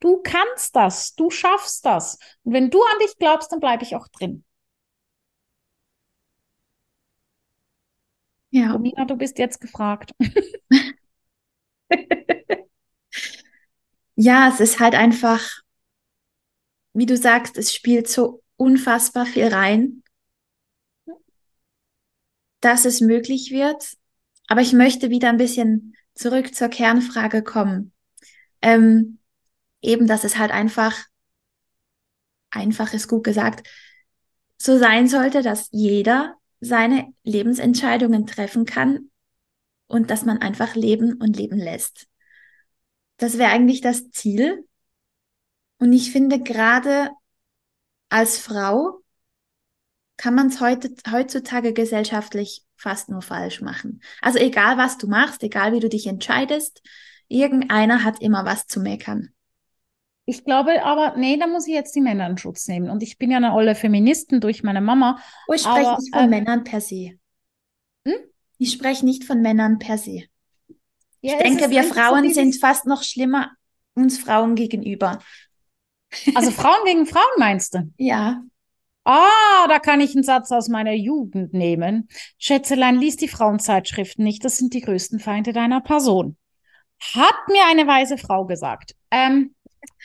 du 0.00 0.20
kannst 0.22 0.74
das, 0.74 1.14
du 1.14 1.30
schaffst 1.30 1.86
das. 1.86 2.18
Und 2.42 2.52
wenn 2.52 2.70
du 2.70 2.82
an 2.82 2.98
dich 3.02 3.16
glaubst, 3.18 3.52
dann 3.52 3.60
bleibe 3.60 3.84
ich 3.84 3.94
auch 3.94 4.08
drin. 4.08 4.44
Ja. 8.50 8.72
Romina, 8.72 9.04
du 9.04 9.16
bist 9.16 9.38
jetzt 9.38 9.60
gefragt. 9.60 10.10
ja, 14.16 14.48
es 14.48 14.60
ist 14.60 14.80
halt 14.80 14.94
einfach, 14.94 15.60
wie 16.94 17.06
du 17.06 17.16
sagst, 17.16 17.56
es 17.56 17.74
spielt 17.74 18.08
so 18.08 18.42
unfassbar 18.56 19.26
viel 19.26 19.46
rein, 19.48 20.02
dass 22.60 22.86
es 22.86 23.00
möglich 23.00 23.50
wird. 23.50 23.96
Aber 24.48 24.62
ich 24.62 24.72
möchte 24.72 25.10
wieder 25.10 25.28
ein 25.28 25.36
bisschen 25.36 25.94
zurück 26.14 26.54
zur 26.54 26.68
Kernfrage 26.68 27.42
kommen. 27.42 27.92
Ähm, 28.62 29.18
eben, 29.82 30.06
dass 30.06 30.24
es 30.24 30.38
halt 30.38 30.50
einfach, 30.50 30.96
einfach 32.50 32.94
ist 32.94 33.08
gut 33.08 33.24
gesagt, 33.24 33.68
so 34.56 34.78
sein 34.78 35.08
sollte, 35.08 35.42
dass 35.42 35.68
jeder 35.72 36.36
seine 36.60 37.12
Lebensentscheidungen 37.22 38.26
treffen 38.26 38.64
kann 38.64 39.10
und 39.86 40.10
dass 40.10 40.24
man 40.24 40.38
einfach 40.38 40.74
leben 40.74 41.20
und 41.20 41.36
leben 41.36 41.58
lässt. 41.58 42.08
Das 43.18 43.38
wäre 43.38 43.50
eigentlich 43.50 43.80
das 43.80 44.10
Ziel. 44.10 44.66
Und 45.78 45.92
ich 45.92 46.12
finde, 46.12 46.40
gerade 46.40 47.10
als 48.08 48.38
Frau 48.38 49.02
kann 50.16 50.34
man 50.34 50.48
es 50.48 50.60
heute, 50.60 50.94
heutzutage 51.10 51.72
gesellschaftlich 51.72 52.64
fast 52.76 53.08
nur 53.08 53.22
falsch 53.22 53.60
machen. 53.60 54.00
Also 54.22 54.38
egal, 54.38 54.78
was 54.78 54.98
du 54.98 55.06
machst, 55.06 55.42
egal 55.42 55.72
wie 55.72 55.80
du 55.80 55.88
dich 55.88 56.06
entscheidest, 56.06 56.82
irgendeiner 57.28 58.04
hat 58.04 58.20
immer 58.20 58.44
was 58.44 58.66
zu 58.66 58.80
meckern. 58.80 59.30
Ich 60.24 60.44
glaube 60.44 60.82
aber, 60.84 61.16
nee, 61.16 61.38
da 61.38 61.46
muss 61.46 61.68
ich 61.68 61.74
jetzt 61.74 61.94
die 61.94 62.00
Männer 62.00 62.28
in 62.28 62.36
Schutz 62.36 62.66
nehmen. 62.66 62.90
Und 62.90 63.02
ich 63.02 63.16
bin 63.16 63.30
ja 63.30 63.36
eine 63.36 63.52
olle 63.52 63.74
Feministin 63.74 64.40
durch 64.40 64.64
meine 64.64 64.80
Mama. 64.80 65.20
Oh, 65.46 65.52
ich 65.52 65.62
spreche 65.62 65.96
nicht 65.96 66.14
von 66.14 66.24
äh, 66.24 66.28
Männern 66.28 66.64
per 66.64 66.80
se. 66.80 67.12
Hm? 68.04 68.14
Ich 68.58 68.72
spreche 68.72 69.04
nicht 69.04 69.24
von 69.24 69.40
Männern 69.40 69.78
per 69.78 69.98
se. 69.98 70.24
Ja, 71.26 71.38
ich 71.38 71.42
denke, 71.42 71.70
wir 71.70 71.82
Frauen 71.84 72.28
so 72.28 72.34
sind 72.34 72.56
fast 72.56 72.86
noch 72.86 73.02
schlimmer 73.02 73.50
uns 73.94 74.18
Frauen 74.18 74.54
gegenüber. 74.54 75.18
Also 76.34 76.50
Frauen 76.50 76.84
gegen 76.84 77.06
Frauen 77.06 77.24
meinst 77.38 77.74
du? 77.74 77.90
Ja. 77.96 78.42
Ah, 79.04 79.66
da 79.68 79.78
kann 79.78 80.00
ich 80.00 80.14
einen 80.14 80.22
Satz 80.22 80.50
aus 80.52 80.68
meiner 80.68 80.92
Jugend 80.92 81.52
nehmen. 81.52 82.08
Schätzelein, 82.38 82.98
lies 82.98 83.16
die 83.16 83.28
Frauenzeitschriften 83.28 84.24
nicht, 84.24 84.44
das 84.44 84.56
sind 84.56 84.74
die 84.74 84.80
größten 84.80 85.20
Feinde 85.20 85.52
deiner 85.52 85.80
Person. 85.80 86.36
Hat 87.14 87.48
mir 87.48 87.64
eine 87.66 87.86
weise 87.86 88.18
Frau 88.18 88.46
gesagt. 88.46 88.94
Ähm, 89.10 89.54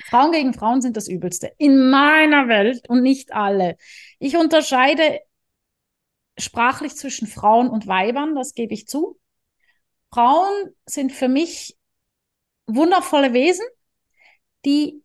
Frauen 0.05 0.31
gegen 0.31 0.53
Frauen 0.53 0.81
sind 0.81 0.97
das 0.97 1.07
Übelste. 1.07 1.51
In 1.57 1.89
meiner 1.89 2.47
Welt 2.47 2.87
und 2.89 3.01
nicht 3.01 3.33
alle. 3.33 3.77
Ich 4.19 4.37
unterscheide 4.37 5.19
sprachlich 6.37 6.95
zwischen 6.95 7.27
Frauen 7.27 7.69
und 7.69 7.87
Weibern, 7.87 8.35
das 8.35 8.53
gebe 8.53 8.73
ich 8.73 8.87
zu. 8.87 9.19
Frauen 10.13 10.75
sind 10.85 11.11
für 11.11 11.27
mich 11.27 11.77
wundervolle 12.67 13.33
Wesen, 13.33 13.65
die 14.65 15.03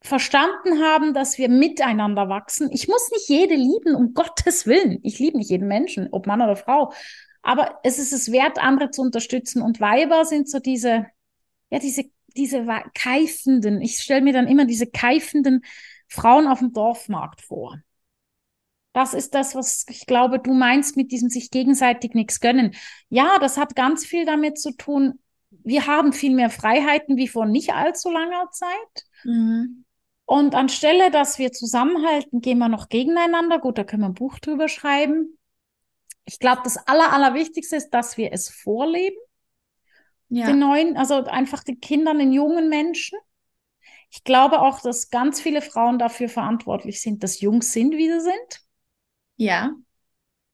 verstanden 0.00 0.82
haben, 0.82 1.14
dass 1.14 1.38
wir 1.38 1.48
miteinander 1.48 2.28
wachsen. 2.28 2.70
Ich 2.72 2.88
muss 2.88 3.10
nicht 3.10 3.28
jede 3.28 3.54
lieben, 3.54 3.94
um 3.94 4.14
Gottes 4.14 4.66
Willen. 4.66 4.98
Ich 5.02 5.18
liebe 5.18 5.38
nicht 5.38 5.50
jeden 5.50 5.68
Menschen, 5.68 6.08
ob 6.12 6.26
Mann 6.26 6.42
oder 6.42 6.56
Frau. 6.56 6.92
Aber 7.42 7.78
es 7.82 7.98
ist 7.98 8.12
es 8.12 8.32
wert, 8.32 8.58
andere 8.58 8.90
zu 8.90 9.02
unterstützen. 9.02 9.62
Und 9.62 9.80
Weiber 9.80 10.24
sind 10.24 10.48
so 10.48 10.58
diese, 10.58 11.06
ja, 11.70 11.78
diese, 11.78 12.04
diese 12.36 12.66
keifenden, 12.94 13.80
ich 13.80 13.98
stelle 13.98 14.22
mir 14.22 14.32
dann 14.32 14.48
immer 14.48 14.64
diese 14.64 14.86
keifenden 14.86 15.64
Frauen 16.08 16.46
auf 16.46 16.60
dem 16.60 16.72
Dorfmarkt 16.72 17.42
vor. 17.42 17.78
Das 18.98 19.14
ist 19.14 19.32
das, 19.32 19.54
was 19.54 19.86
ich 19.88 20.06
glaube, 20.06 20.40
du 20.40 20.52
meinst 20.52 20.96
mit 20.96 21.12
diesem 21.12 21.28
sich 21.28 21.52
gegenseitig 21.52 22.14
nichts 22.14 22.40
gönnen. 22.40 22.74
Ja, 23.10 23.38
das 23.38 23.56
hat 23.56 23.76
ganz 23.76 24.04
viel 24.04 24.24
damit 24.24 24.58
zu 24.58 24.72
tun. 24.72 25.20
Wir 25.50 25.86
haben 25.86 26.12
viel 26.12 26.34
mehr 26.34 26.50
Freiheiten 26.50 27.16
wie 27.16 27.28
vor 27.28 27.46
nicht 27.46 27.72
allzu 27.72 28.10
langer 28.10 28.50
Zeit. 28.50 29.04
Mhm. 29.22 29.84
Und 30.24 30.56
anstelle, 30.56 31.12
dass 31.12 31.38
wir 31.38 31.52
zusammenhalten, 31.52 32.40
gehen 32.40 32.58
wir 32.58 32.68
noch 32.68 32.88
gegeneinander. 32.88 33.60
Gut, 33.60 33.78
da 33.78 33.84
können 33.84 34.02
wir 34.02 34.08
ein 34.08 34.14
Buch 34.14 34.40
drüber 34.40 34.66
schreiben. 34.66 35.38
Ich 36.24 36.40
glaube, 36.40 36.62
das 36.64 36.76
Aller, 36.88 37.12
Allerwichtigste 37.12 37.76
ist, 37.76 37.90
dass 37.90 38.16
wir 38.16 38.32
es 38.32 38.48
vorleben. 38.48 39.16
Ja. 40.28 40.46
Den 40.46 40.58
neuen, 40.58 40.96
also 40.96 41.22
einfach 41.22 41.62
den 41.62 41.78
Kindern, 41.78 42.18
den 42.18 42.32
jungen 42.32 42.68
Menschen. 42.68 43.16
Ich 44.10 44.24
glaube 44.24 44.60
auch, 44.60 44.80
dass 44.80 45.10
ganz 45.10 45.40
viele 45.40 45.62
Frauen 45.62 46.00
dafür 46.00 46.28
verantwortlich 46.28 47.00
sind, 47.00 47.22
dass 47.22 47.40
Jungs 47.40 47.72
sind, 47.72 47.92
wie 47.92 48.10
sie 48.10 48.22
sind. 48.22 48.67
Ja. 49.38 49.72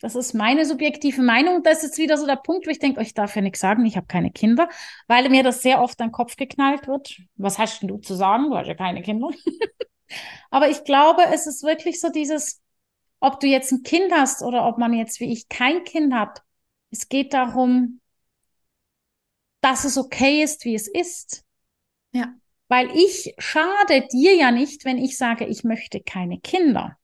Das 0.00 0.14
ist 0.14 0.34
meine 0.34 0.66
subjektive 0.66 1.22
Meinung. 1.22 1.62
Das 1.62 1.82
ist 1.82 1.98
wieder 1.98 2.18
so 2.18 2.26
der 2.26 2.36
Punkt, 2.36 2.66
wo 2.66 2.70
ich 2.70 2.78
denke, 2.78 3.00
oh, 3.00 3.02
ich 3.02 3.14
darf 3.14 3.34
ja 3.34 3.42
nichts 3.42 3.60
sagen, 3.60 3.86
ich 3.86 3.96
habe 3.96 4.06
keine 4.06 4.30
Kinder, 4.30 4.68
weil 5.08 5.28
mir 5.30 5.42
das 5.42 5.62
sehr 5.62 5.80
oft 5.80 6.00
an 6.00 6.08
den 6.08 6.12
Kopf 6.12 6.36
geknallt 6.36 6.86
wird. 6.86 7.16
Was 7.36 7.58
hast 7.58 7.80
denn 7.80 7.88
du 7.88 7.98
zu 7.98 8.14
sagen? 8.14 8.50
Du 8.50 8.56
hast 8.56 8.66
ja 8.66 8.74
keine 8.74 9.02
Kinder. 9.02 9.30
Aber 10.50 10.68
ich 10.68 10.84
glaube, 10.84 11.22
es 11.32 11.46
ist 11.46 11.62
wirklich 11.62 12.00
so 12.00 12.10
dieses, 12.10 12.60
ob 13.18 13.40
du 13.40 13.46
jetzt 13.46 13.72
ein 13.72 13.82
Kind 13.82 14.12
hast 14.12 14.42
oder 14.42 14.66
ob 14.66 14.76
man 14.76 14.92
jetzt 14.92 15.20
wie 15.20 15.32
ich 15.32 15.48
kein 15.48 15.84
Kind 15.84 16.12
hat. 16.12 16.42
Es 16.90 17.08
geht 17.08 17.32
darum, 17.32 18.00
dass 19.62 19.84
es 19.84 19.96
okay 19.96 20.42
ist, 20.42 20.66
wie 20.66 20.74
es 20.74 20.86
ist. 20.86 21.44
Ja. 22.12 22.34
Weil 22.68 22.90
ich 22.94 23.34
schade 23.38 24.06
dir 24.12 24.36
ja 24.36 24.50
nicht, 24.50 24.84
wenn 24.84 24.98
ich 24.98 25.16
sage, 25.16 25.46
ich 25.46 25.64
möchte 25.64 26.02
keine 26.02 26.38
Kinder. 26.40 26.98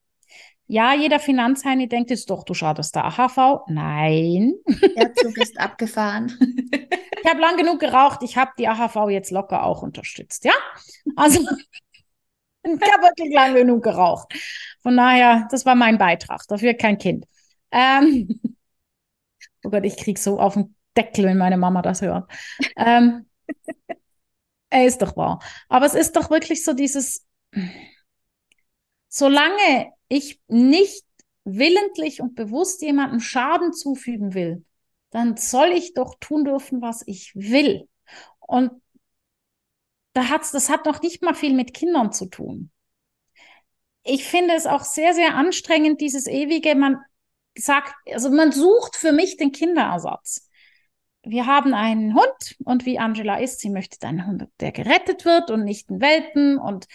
Ja, 0.73 0.95
jeder 0.95 1.19
Finanzheini 1.19 1.89
denkt 1.89 2.11
jetzt 2.11 2.31
doch, 2.31 2.45
du 2.45 2.55
schadest 2.55 2.95
der 2.95 3.05
AHV. 3.07 3.65
Nein. 3.67 4.55
Der 4.97 5.13
Zug 5.15 5.37
ist 5.39 5.59
abgefahren. 5.59 6.33
ich 6.71 7.29
habe 7.29 7.41
lang 7.41 7.57
genug 7.57 7.81
geraucht. 7.81 8.23
Ich 8.23 8.37
habe 8.37 8.53
die 8.57 8.69
AHV 8.69 9.11
jetzt 9.11 9.33
locker 9.33 9.65
auch 9.65 9.83
unterstützt. 9.83 10.45
Ja, 10.45 10.53
also 11.17 11.41
ich 12.63 12.71
habe 12.71 13.03
wirklich 13.03 13.35
lang 13.35 13.55
genug 13.55 13.83
geraucht. 13.83 14.33
Von 14.81 14.97
daher, 14.97 15.49
das 15.51 15.67
war 15.67 15.75
mein 15.75 15.99
Beitrag. 15.99 16.43
Dafür 16.47 16.75
kein 16.75 16.99
Kind. 16.99 17.27
Ähm, 17.73 18.41
oh 19.65 19.71
Gott, 19.71 19.85
ich 19.85 19.97
krieg 19.97 20.19
so 20.19 20.39
auf 20.39 20.55
den 20.55 20.77
Deckel, 20.97 21.25
wenn 21.25 21.39
meine 21.39 21.57
Mama 21.57 21.83
das 21.83 22.01
hört. 22.01 22.31
Ähm, 22.77 23.29
er 24.69 24.87
ist 24.87 25.03
doch 25.03 25.17
wahr. 25.17 25.41
Aber 25.69 25.87
es 25.87 25.95
ist 25.95 26.15
doch 26.15 26.31
wirklich 26.31 26.63
so 26.63 26.75
dieses, 26.75 27.27
solange 29.09 29.95
ich 30.11 30.40
nicht 30.49 31.05
willentlich 31.44 32.20
und 32.20 32.35
bewusst 32.35 32.83
jemandem 32.83 33.20
Schaden 33.20 33.73
zufügen 33.73 34.35
will, 34.35 34.64
dann 35.11 35.37
soll 35.37 35.68
ich 35.68 35.94
doch 35.94 36.16
tun 36.20 36.44
dürfen, 36.44 36.83
was 36.83 37.03
ich 37.07 37.33
will. 37.35 37.88
Und 38.40 38.73
da 40.12 40.29
hat's, 40.29 40.51
das 40.51 40.68
hat 40.68 40.85
noch 40.85 41.01
nicht 41.01 41.23
mal 41.23 41.35
viel 41.35 41.55
mit 41.55 41.73
Kindern 41.73 42.12
zu 42.12 42.27
tun. 42.27 42.70
Ich 44.03 44.25
finde 44.25 44.55
es 44.55 44.66
auch 44.66 44.83
sehr, 44.83 45.14
sehr 45.14 45.35
anstrengend, 45.35 46.01
dieses 46.01 46.27
ewige, 46.27 46.75
man 46.75 46.99
sagt, 47.57 47.94
also 48.12 48.31
man 48.31 48.51
sucht 48.53 48.96
für 48.96 49.12
mich 49.12 49.37
den 49.37 49.53
Kinderersatz. 49.53 50.49
Wir 51.23 51.46
haben 51.46 51.75
einen 51.75 52.14
Hund 52.14 52.57
und 52.64 52.87
wie 52.87 52.99
Angela 52.99 53.38
ist, 53.38 53.61
sie 53.61 53.70
möchte 53.70 54.07
einen 54.07 54.27
Hund, 54.27 54.49
der 54.59 54.73
gerettet 54.73 55.25
wird 55.25 55.51
und 55.51 55.64
nicht 55.64 55.90
ein 55.90 56.01
Welpen 56.01 56.59
und 56.59 56.87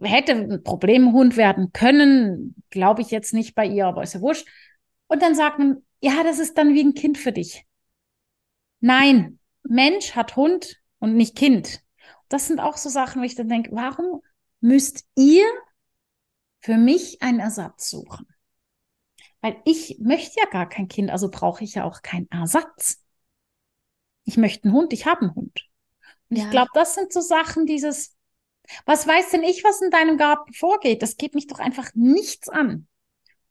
hätte 0.00 0.32
ein 0.32 0.62
Problemhund 0.62 1.36
werden 1.36 1.72
können, 1.72 2.54
glaube 2.70 3.02
ich 3.02 3.10
jetzt 3.10 3.34
nicht 3.34 3.54
bei 3.54 3.66
ihr, 3.66 3.86
aber 3.86 4.02
ist 4.02 4.14
ja 4.14 4.20
wurscht. 4.20 4.48
Und 5.08 5.22
dann 5.22 5.34
sagt 5.34 5.58
man, 5.58 5.84
ja, 6.00 6.22
das 6.22 6.38
ist 6.38 6.58
dann 6.58 6.74
wie 6.74 6.82
ein 6.82 6.94
Kind 6.94 7.18
für 7.18 7.32
dich. 7.32 7.64
Nein, 8.80 9.38
Mensch 9.62 10.14
hat 10.14 10.36
Hund 10.36 10.80
und 10.98 11.16
nicht 11.16 11.36
Kind. 11.36 11.80
Das 12.28 12.46
sind 12.46 12.60
auch 12.60 12.76
so 12.76 12.88
Sachen, 12.88 13.22
wo 13.22 13.24
ich 13.24 13.34
dann 13.34 13.48
denke, 13.48 13.70
warum 13.72 14.22
müsst 14.60 15.06
ihr 15.16 15.44
für 16.60 16.76
mich 16.76 17.22
einen 17.22 17.40
Ersatz 17.40 17.90
suchen? 17.90 18.26
Weil 19.40 19.60
ich 19.64 19.98
möchte 20.00 20.40
ja 20.40 20.48
gar 20.50 20.68
kein 20.68 20.88
Kind, 20.88 21.10
also 21.10 21.30
brauche 21.30 21.62
ich 21.62 21.74
ja 21.74 21.84
auch 21.84 22.02
keinen 22.02 22.28
Ersatz. 22.30 23.02
Ich 24.24 24.36
möchte 24.36 24.64
einen 24.64 24.74
Hund, 24.74 24.92
ich 24.92 25.06
habe 25.06 25.22
einen 25.22 25.34
Hund. 25.34 25.68
Und 26.28 26.38
ja. 26.38 26.44
ich 26.44 26.50
glaube, 26.50 26.70
das 26.74 26.94
sind 26.94 27.12
so 27.12 27.20
Sachen, 27.20 27.66
dieses, 27.66 28.15
was 28.84 29.06
weiß 29.06 29.30
denn 29.30 29.42
ich, 29.42 29.64
was 29.64 29.80
in 29.82 29.90
deinem 29.90 30.18
Garten 30.18 30.52
vorgeht? 30.52 31.02
Das 31.02 31.16
geht 31.16 31.34
mich 31.34 31.46
doch 31.46 31.58
einfach 31.58 31.90
nichts 31.94 32.48
an. 32.48 32.86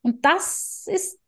Und 0.01 0.25
das 0.25 0.87
ist 0.87 1.19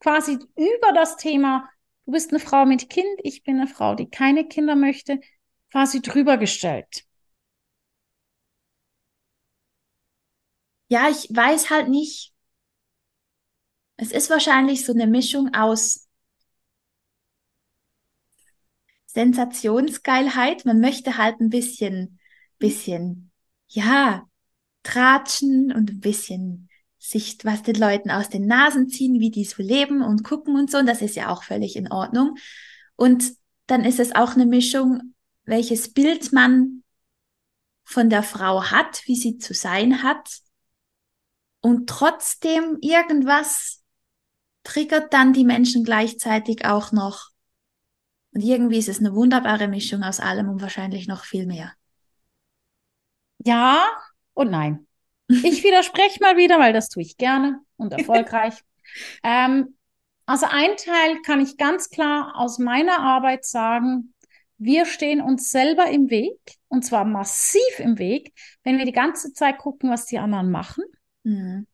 quasi 0.00 0.38
über 0.56 0.92
das 0.94 1.16
Thema, 1.16 1.68
du 2.06 2.12
bist 2.12 2.30
eine 2.30 2.40
Frau 2.40 2.66
mit 2.66 2.90
Kind, 2.90 3.20
ich 3.22 3.42
bin 3.44 3.56
eine 3.58 3.68
Frau, 3.68 3.94
die 3.94 4.08
keine 4.10 4.46
Kinder 4.46 4.76
möchte, 4.76 5.20
quasi 5.70 6.02
drüber 6.02 6.36
gestellt. 6.38 7.04
Ja, 10.88 11.08
ich 11.08 11.28
weiß 11.30 11.70
halt 11.70 11.88
nicht. 11.88 12.32
Es 13.96 14.12
ist 14.12 14.30
wahrscheinlich 14.30 14.84
so 14.84 14.92
eine 14.92 15.06
Mischung 15.06 15.54
aus 15.54 16.08
Sensationsgeilheit. 19.06 20.64
Man 20.64 20.80
möchte 20.80 21.16
halt 21.16 21.40
ein 21.40 21.50
bisschen 21.50 22.15
bisschen, 22.58 23.30
ja, 23.68 24.26
tratschen 24.82 25.72
und 25.72 25.90
ein 25.90 26.00
bisschen 26.00 26.68
sich 26.98 27.38
was 27.44 27.62
den 27.62 27.76
Leuten 27.76 28.10
aus 28.10 28.28
den 28.28 28.46
Nasen 28.46 28.88
ziehen, 28.88 29.20
wie 29.20 29.30
die 29.30 29.44
so 29.44 29.62
leben 29.62 30.02
und 30.02 30.24
gucken 30.24 30.56
und 30.56 30.70
so. 30.70 30.78
Und 30.78 30.86
das 30.86 31.02
ist 31.02 31.16
ja 31.16 31.28
auch 31.28 31.42
völlig 31.42 31.76
in 31.76 31.90
Ordnung. 31.90 32.36
Und 32.96 33.32
dann 33.66 33.84
ist 33.84 34.00
es 34.00 34.14
auch 34.14 34.34
eine 34.34 34.46
Mischung, 34.46 35.14
welches 35.44 35.92
Bild 35.92 36.32
man 36.32 36.82
von 37.84 38.10
der 38.10 38.22
Frau 38.22 38.64
hat, 38.64 39.02
wie 39.06 39.16
sie 39.16 39.38
zu 39.38 39.54
sein 39.54 40.02
hat. 40.02 40.40
Und 41.60 41.88
trotzdem 41.88 42.78
irgendwas 42.80 43.82
triggert 44.64 45.12
dann 45.12 45.32
die 45.32 45.44
Menschen 45.44 45.84
gleichzeitig 45.84 46.64
auch 46.64 46.90
noch. 46.90 47.30
Und 48.32 48.42
irgendwie 48.42 48.78
ist 48.78 48.88
es 48.88 48.98
eine 48.98 49.14
wunderbare 49.14 49.68
Mischung 49.68 50.02
aus 50.02 50.20
allem 50.20 50.48
und 50.48 50.60
wahrscheinlich 50.60 51.06
noch 51.06 51.24
viel 51.24 51.46
mehr. 51.46 51.72
Ja 53.46 53.86
und 54.34 54.50
nein. 54.50 54.86
Ich 55.28 55.62
widerspreche 55.64 56.20
mal 56.20 56.36
wieder, 56.36 56.58
weil 56.58 56.72
das 56.72 56.88
tue 56.88 57.02
ich 57.02 57.16
gerne 57.16 57.60
und 57.76 57.92
erfolgreich. 57.92 58.54
ähm, 59.22 59.76
also 60.26 60.46
ein 60.50 60.76
Teil 60.76 61.22
kann 61.22 61.40
ich 61.40 61.56
ganz 61.56 61.88
klar 61.88 62.34
aus 62.36 62.58
meiner 62.58 62.98
Arbeit 62.98 63.44
sagen, 63.44 64.14
wir 64.58 64.84
stehen 64.84 65.20
uns 65.20 65.50
selber 65.50 65.88
im 65.88 66.10
Weg 66.10 66.38
und 66.68 66.84
zwar 66.84 67.04
massiv 67.04 67.78
im 67.78 67.98
Weg, 67.98 68.32
wenn 68.64 68.78
wir 68.78 68.84
die 68.84 68.92
ganze 68.92 69.32
Zeit 69.32 69.58
gucken, 69.58 69.90
was 69.90 70.06
die 70.06 70.18
anderen 70.18 70.50
machen. 70.50 70.84
Mhm. 71.22 71.66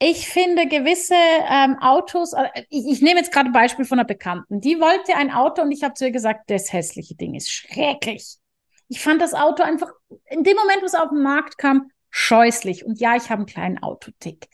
Ich 0.00 0.28
finde 0.28 0.68
gewisse 0.68 1.16
ähm, 1.50 1.76
Autos, 1.80 2.32
äh, 2.32 2.48
ich, 2.70 2.86
ich 2.86 3.02
nehme 3.02 3.18
jetzt 3.18 3.32
gerade 3.32 3.50
ein 3.50 3.52
Beispiel 3.52 3.84
von 3.84 3.98
einer 3.98 4.06
Bekannten, 4.06 4.60
die 4.60 4.80
wollte 4.80 5.16
ein 5.16 5.32
Auto 5.32 5.62
und 5.62 5.72
ich 5.72 5.82
habe 5.82 5.94
zu 5.94 6.06
ihr 6.06 6.12
gesagt, 6.12 6.48
das 6.50 6.72
hässliche 6.72 7.14
Ding 7.14 7.34
ist 7.34 7.50
schrecklich. 7.50 8.38
Ich 8.88 9.00
fand 9.00 9.20
das 9.20 9.34
Auto 9.34 9.62
einfach, 9.62 9.92
in 10.30 10.44
dem 10.44 10.56
Moment, 10.56 10.82
wo 10.82 10.86
es 10.86 10.94
auf 10.94 11.10
den 11.10 11.22
Markt 11.22 11.58
kam, 11.58 11.90
scheußlich. 12.10 12.84
Und 12.84 13.00
ja, 13.00 13.16
ich 13.16 13.24
habe 13.24 13.40
einen 13.40 13.46
kleinen 13.46 13.82
Autotick. 13.82 14.48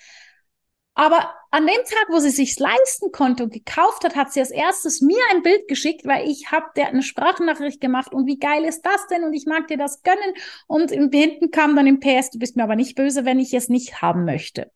Aber 0.96 1.34
an 1.50 1.66
dem 1.66 1.76
Tag, 1.84 2.06
wo 2.08 2.20
sie 2.20 2.30
sich's 2.30 2.60
leisten 2.60 3.10
konnte 3.10 3.42
und 3.42 3.52
gekauft 3.52 4.04
hat, 4.04 4.14
hat 4.14 4.32
sie 4.32 4.40
als 4.40 4.52
erstes 4.52 5.00
mir 5.00 5.18
ein 5.32 5.42
Bild 5.42 5.66
geschickt, 5.66 6.06
weil 6.06 6.28
ich 6.28 6.52
habe 6.52 6.66
der 6.76 6.88
eine 6.88 7.02
Sprachnachricht 7.02 7.80
gemacht 7.80 8.12
und 8.12 8.26
wie 8.26 8.38
geil 8.38 8.64
ist 8.64 8.82
das 8.82 9.06
denn 9.08 9.24
und 9.24 9.32
ich 9.32 9.46
mag 9.46 9.66
dir 9.66 9.76
das 9.76 10.02
gönnen 10.02 10.34
und 10.68 10.90
hinten 10.90 11.50
kam 11.50 11.74
dann 11.74 11.88
im 11.88 11.98
PS, 11.98 12.30
du 12.30 12.38
bist 12.38 12.56
mir 12.56 12.62
aber 12.62 12.76
nicht 12.76 12.94
böse, 12.94 13.24
wenn 13.24 13.40
ich 13.40 13.52
es 13.54 13.68
nicht 13.68 14.02
haben 14.02 14.24
möchte. 14.24 14.70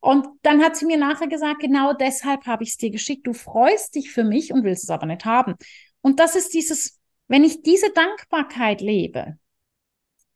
Und 0.00 0.26
dann 0.42 0.64
hat 0.64 0.74
sie 0.76 0.86
mir 0.86 0.96
nachher 0.96 1.28
gesagt, 1.28 1.60
genau 1.60 1.92
deshalb 1.92 2.46
habe 2.46 2.64
ich 2.64 2.70
es 2.70 2.76
dir 2.76 2.90
geschickt. 2.90 3.24
Du 3.26 3.34
freust 3.34 3.94
dich 3.94 4.10
für 4.10 4.24
mich 4.24 4.52
und 4.52 4.64
willst 4.64 4.82
es 4.82 4.90
aber 4.90 5.06
nicht 5.06 5.24
haben. 5.24 5.54
Und 6.00 6.18
das 6.18 6.34
ist 6.34 6.54
dieses 6.54 6.98
wenn 7.32 7.44
ich 7.44 7.62
diese 7.62 7.90
Dankbarkeit 7.94 8.82
lebe, 8.82 9.38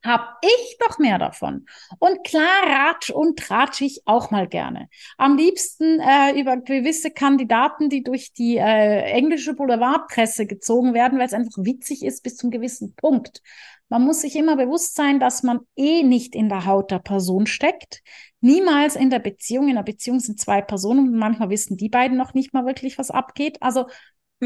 habe 0.03 0.25
ich 0.41 0.79
doch 0.79 0.99
mehr 0.99 1.19
davon. 1.19 1.67
Und 1.99 2.25
klar 2.25 2.63
ratsch 2.65 3.11
und 3.11 3.39
tratsch 3.39 3.83
ich 3.83 4.01
auch 4.07 4.31
mal 4.31 4.49
gerne. 4.49 4.89
Am 5.19 5.37
liebsten 5.37 6.01
äh, 6.01 6.41
über 6.41 6.57
gewisse 6.57 7.11
Kandidaten, 7.11 7.91
die 7.91 8.03
durch 8.03 8.33
die 8.33 8.57
äh, 8.57 9.03
englische 9.11 9.53
Boulevardpresse 9.53 10.47
gezogen 10.47 10.95
werden, 10.95 11.19
weil 11.19 11.27
es 11.27 11.35
einfach 11.35 11.59
witzig 11.59 12.03
ist 12.03 12.23
bis 12.23 12.37
zum 12.37 12.51
gewissen 12.51 12.95
Punkt. 12.95 13.43
Man 13.91 14.03
muss 14.03 14.23
sich 14.23 14.35
immer 14.35 14.57
bewusst 14.57 14.95
sein, 14.95 15.21
dass 15.21 15.43
man 15.43 15.61
eh 15.77 16.03
nicht 16.03 16.35
in 16.35 16.49
der 16.49 16.65
Haut 16.65 16.91
der 16.91 17.01
Person 17.01 17.47
steckt. 17.47 18.03
niemals 18.41 18.97
in 18.97 19.11
der 19.11 19.19
Beziehung. 19.19 19.69
In 19.69 19.75
der 19.75 19.83
Beziehung 19.83 20.21
sind 20.21 20.41
zwei 20.41 20.63
Personen 20.63 21.09
und 21.11 21.19
manchmal 21.19 21.51
wissen 21.51 21.77
die 21.77 21.91
beiden 21.91 22.17
noch 22.17 22.33
nicht 22.33 22.55
mal 22.55 22.65
wirklich, 22.65 22.97
was 22.97 23.11
abgeht. 23.11 23.59
Also, 23.61 23.85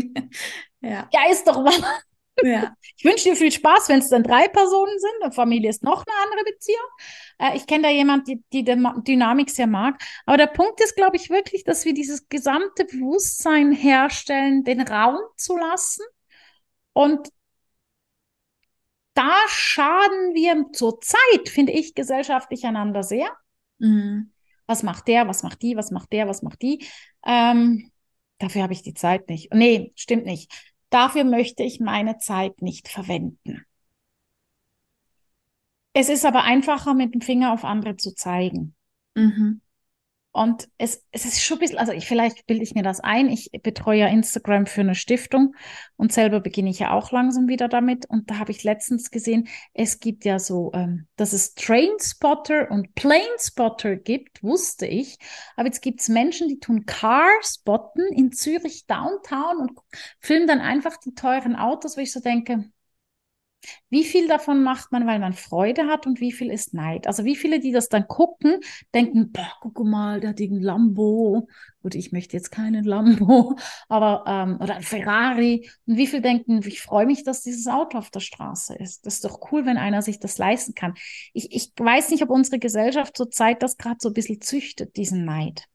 ja. 0.80 1.08
ja, 1.12 1.30
ist 1.30 1.46
doch 1.46 1.62
wahr. 1.62 2.02
Ja. 2.42 2.74
Ich 2.96 3.04
wünsche 3.04 3.30
dir 3.30 3.36
viel 3.36 3.52
Spaß, 3.52 3.88
wenn 3.88 3.98
es 3.98 4.08
dann 4.08 4.22
drei 4.22 4.48
Personen 4.48 4.98
sind. 4.98 5.22
Eine 5.22 5.32
Familie 5.32 5.70
ist 5.70 5.82
noch 5.82 6.04
eine 6.06 6.16
andere 6.24 6.44
Beziehung. 6.52 6.88
Äh, 7.38 7.56
ich 7.56 7.66
kenne 7.66 7.84
da 7.84 7.90
jemand, 7.90 8.28
die, 8.28 8.42
die 8.52 8.64
die 8.64 8.76
Dynamik 9.06 9.50
sehr 9.50 9.66
mag. 9.66 10.00
Aber 10.26 10.36
der 10.36 10.46
Punkt 10.46 10.80
ist, 10.80 10.96
glaube 10.96 11.16
ich, 11.16 11.30
wirklich, 11.30 11.64
dass 11.64 11.84
wir 11.84 11.94
dieses 11.94 12.28
gesamte 12.28 12.84
Bewusstsein 12.84 13.72
herstellen, 13.72 14.64
den 14.64 14.80
Raum 14.80 15.18
zu 15.36 15.56
lassen. 15.56 16.04
Und 16.92 17.28
da 19.14 19.36
schaden 19.48 20.34
wir 20.34 20.66
zurzeit, 20.72 21.48
finde 21.48 21.72
ich, 21.72 21.94
gesellschaftlich 21.94 22.64
einander 22.64 23.02
sehr. 23.02 23.28
Mhm. 23.78 24.32
Was 24.66 24.82
macht 24.82 25.08
der, 25.08 25.26
was 25.26 25.42
macht 25.42 25.62
die, 25.62 25.76
was 25.76 25.90
macht 25.90 26.12
der, 26.12 26.28
was 26.28 26.42
macht 26.42 26.62
die? 26.62 26.86
Ähm, 27.26 27.90
dafür 28.38 28.62
habe 28.62 28.72
ich 28.72 28.82
die 28.82 28.94
Zeit 28.94 29.28
nicht. 29.28 29.52
Nee, 29.52 29.92
stimmt 29.96 30.26
nicht. 30.26 30.69
Dafür 30.90 31.24
möchte 31.24 31.62
ich 31.62 31.80
meine 31.80 32.18
Zeit 32.18 32.62
nicht 32.62 32.88
verwenden. 32.88 33.64
Es 35.92 36.08
ist 36.08 36.24
aber 36.24 36.44
einfacher, 36.44 36.94
mit 36.94 37.14
dem 37.14 37.20
Finger 37.20 37.52
auf 37.52 37.64
andere 37.64 37.96
zu 37.96 38.14
zeigen. 38.14 38.74
Mhm. 39.14 39.60
Und 40.32 40.68
es, 40.78 41.04
es 41.10 41.24
ist 41.24 41.42
schon 41.42 41.56
ein 41.56 41.60
bisschen, 41.60 41.78
also 41.78 41.92
ich, 41.92 42.06
vielleicht 42.06 42.46
bilde 42.46 42.62
ich 42.62 42.74
mir 42.74 42.84
das 42.84 43.00
ein. 43.00 43.28
Ich 43.28 43.50
betreue 43.62 43.98
ja 43.98 44.06
Instagram 44.06 44.66
für 44.66 44.82
eine 44.82 44.94
Stiftung 44.94 45.56
und 45.96 46.12
selber 46.12 46.38
beginne 46.40 46.70
ich 46.70 46.78
ja 46.78 46.92
auch 46.92 47.10
langsam 47.10 47.48
wieder 47.48 47.66
damit. 47.66 48.06
Und 48.06 48.30
da 48.30 48.38
habe 48.38 48.52
ich 48.52 48.62
letztens 48.62 49.10
gesehen, 49.10 49.48
es 49.74 49.98
gibt 49.98 50.24
ja 50.24 50.38
so, 50.38 50.70
ähm, 50.72 51.08
dass 51.16 51.32
es 51.32 51.54
Trainspotter 51.54 52.70
und 52.70 52.94
Planespotter 52.94 53.96
gibt, 53.96 54.42
wusste 54.44 54.86
ich. 54.86 55.18
Aber 55.56 55.66
jetzt 55.66 55.82
gibt 55.82 56.00
es 56.00 56.08
Menschen, 56.08 56.46
die 56.46 56.60
tun 56.60 56.86
Car-Spotten 56.86 58.12
in 58.12 58.30
Zürich 58.30 58.86
Downtown 58.86 59.56
und 59.58 59.72
filmen 60.20 60.46
dann 60.46 60.60
einfach 60.60 60.96
die 60.98 61.14
teuren 61.14 61.56
Autos, 61.56 61.96
wo 61.96 62.02
ich 62.02 62.12
so 62.12 62.20
denke, 62.20 62.70
wie 63.90 64.04
viel 64.04 64.28
davon 64.28 64.62
macht 64.62 64.92
man, 64.92 65.06
weil 65.06 65.18
man 65.18 65.32
Freude 65.32 65.86
hat 65.86 66.06
und 66.06 66.20
wie 66.20 66.32
viel 66.32 66.50
ist 66.50 66.74
Neid? 66.74 67.06
Also 67.06 67.24
wie 67.24 67.36
viele, 67.36 67.60
die 67.60 67.72
das 67.72 67.88
dann 67.88 68.06
gucken, 68.08 68.60
denken, 68.94 69.32
boah, 69.32 69.52
guck 69.60 69.78
mal, 69.84 70.20
der 70.20 70.30
hat 70.30 70.40
einen 70.40 70.62
Lambo. 70.62 71.48
Gut, 71.82 71.94
ich 71.94 72.12
möchte 72.12 72.36
jetzt 72.36 72.50
keinen 72.50 72.84
Lambo, 72.84 73.56
aber 73.88 74.24
ähm, 74.26 74.58
oder 74.60 74.76
ein 74.76 74.82
Ferrari. 74.82 75.68
Und 75.86 75.96
wie 75.96 76.06
viele 76.06 76.22
denken, 76.22 76.60
ich 76.66 76.80
freue 76.82 77.06
mich, 77.06 77.24
dass 77.24 77.42
dieses 77.42 77.66
Auto 77.66 77.98
auf 77.98 78.10
der 78.10 78.20
Straße 78.20 78.74
ist. 78.76 79.06
Das 79.06 79.14
ist 79.14 79.24
doch 79.24 79.52
cool, 79.52 79.66
wenn 79.66 79.76
einer 79.78 80.02
sich 80.02 80.18
das 80.20 80.38
leisten 80.38 80.74
kann. 80.74 80.94
Ich, 81.32 81.52
ich 81.52 81.72
weiß 81.76 82.10
nicht, 82.10 82.22
ob 82.22 82.30
unsere 82.30 82.58
Gesellschaft 82.58 83.16
zurzeit 83.16 83.62
das 83.62 83.76
gerade 83.76 83.96
so 84.00 84.08
ein 84.10 84.14
bisschen 84.14 84.40
züchtet, 84.40 84.96
diesen 84.96 85.24
Neid. 85.24 85.66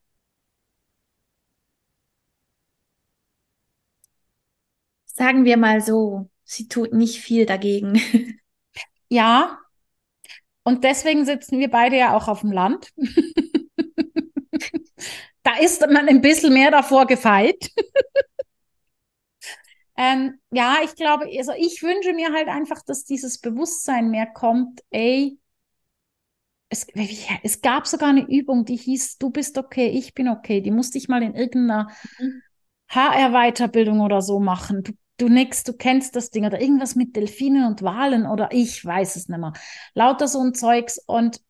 Sagen 5.06 5.46
wir 5.46 5.58
mal 5.58 5.82
so, 5.82 6.30
sie 6.46 6.70
tut 6.70 6.94
nicht 6.94 7.20
viel 7.20 7.46
dagegen. 7.46 8.02
Ja, 9.08 9.60
und 10.64 10.84
deswegen 10.84 11.26
sitzen 11.26 11.60
wir 11.60 11.70
beide 11.70 11.96
ja 11.96 12.18
auch 12.18 12.28
auf 12.28 12.42
dem 12.42 12.52
Land. 12.52 12.92
da 15.44 15.58
ist 15.60 15.82
man 15.82 16.10
ein 16.10 16.22
bisschen 16.22 16.54
mehr 16.54 16.72
davor 16.72 17.06
gefeit. 17.06 17.70
ähm, 19.98 20.40
ja, 20.52 20.78
ich 20.84 20.96
glaube, 20.96 21.26
also 21.38 21.52
ich 21.56 21.84
wünsche 21.84 22.14
mir 22.14 22.34
halt 22.34 22.48
einfach, 22.48 22.82
dass 22.84 23.06
dieses 23.06 23.40
Bewusstsein 23.40 24.10
mehr 24.10 24.26
kommt, 24.26 24.82
ey, 24.90 25.38
es, 26.70 26.88
es 27.44 27.62
gab 27.62 27.86
sogar 27.86 28.10
eine 28.10 28.28
Übung, 28.28 28.66
die 28.66 28.76
hieß, 28.76 29.20
du 29.20 29.30
bist 29.30 29.60
okay, 29.60 29.90
ich 29.90 30.16
bin 30.16 30.28
okay. 30.28 30.62
Die 30.62 30.72
musste 30.72 30.98
ich 30.98 31.08
mal 31.08 31.22
in 31.22 31.36
irgendeiner 31.36 31.92
mhm. 32.18 32.42
HR-Weiterbildung 32.90 34.02
oder 34.02 34.24
so 34.24 34.40
machen. 34.40 34.82
Du 34.82 34.94
du 35.18 35.30
nix, 35.30 35.64
du 35.64 35.74
kennst 35.74 36.16
das 36.16 36.30
Ding 36.30 36.46
oder 36.46 36.60
irgendwas 36.60 36.96
mit 36.96 37.16
Delfinen 37.16 37.66
und 37.66 37.82
Walen 37.82 38.26
oder 38.26 38.50
ich 38.52 38.84
weiß 38.84 39.16
es 39.16 39.28
nicht 39.28 39.40
mehr. 39.40 39.54
Lauter 39.94 40.28
so 40.28 40.42
ein 40.42 40.54
Zeugs 40.54 41.00
und 41.06 41.42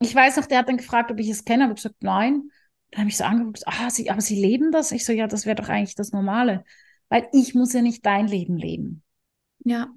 ich 0.00 0.14
weiß 0.14 0.36
noch, 0.36 0.46
der 0.46 0.58
hat 0.58 0.68
dann 0.68 0.76
gefragt, 0.76 1.10
ob 1.10 1.18
ich 1.18 1.28
es 1.28 1.44
kenne, 1.44 1.64
aber 1.64 1.72
ich 1.72 1.82
gesagt, 1.82 2.02
nein. 2.02 2.50
Dann 2.90 3.00
habe 3.00 3.10
ich 3.10 3.16
so 3.16 3.24
angeguckt, 3.24 3.62
ah, 3.66 3.90
sie, 3.90 4.10
aber 4.10 4.20
sie 4.20 4.40
leben 4.40 4.70
das? 4.70 4.92
Ich 4.92 5.04
so, 5.04 5.12
ja, 5.12 5.26
das 5.26 5.46
wäre 5.46 5.56
doch 5.56 5.68
eigentlich 5.68 5.94
das 5.94 6.12
Normale. 6.12 6.64
Weil 7.08 7.28
ich 7.32 7.54
muss 7.54 7.72
ja 7.72 7.82
nicht 7.82 8.04
dein 8.04 8.28
Leben 8.28 8.56
leben. 8.56 9.02
Ja. 9.64 9.88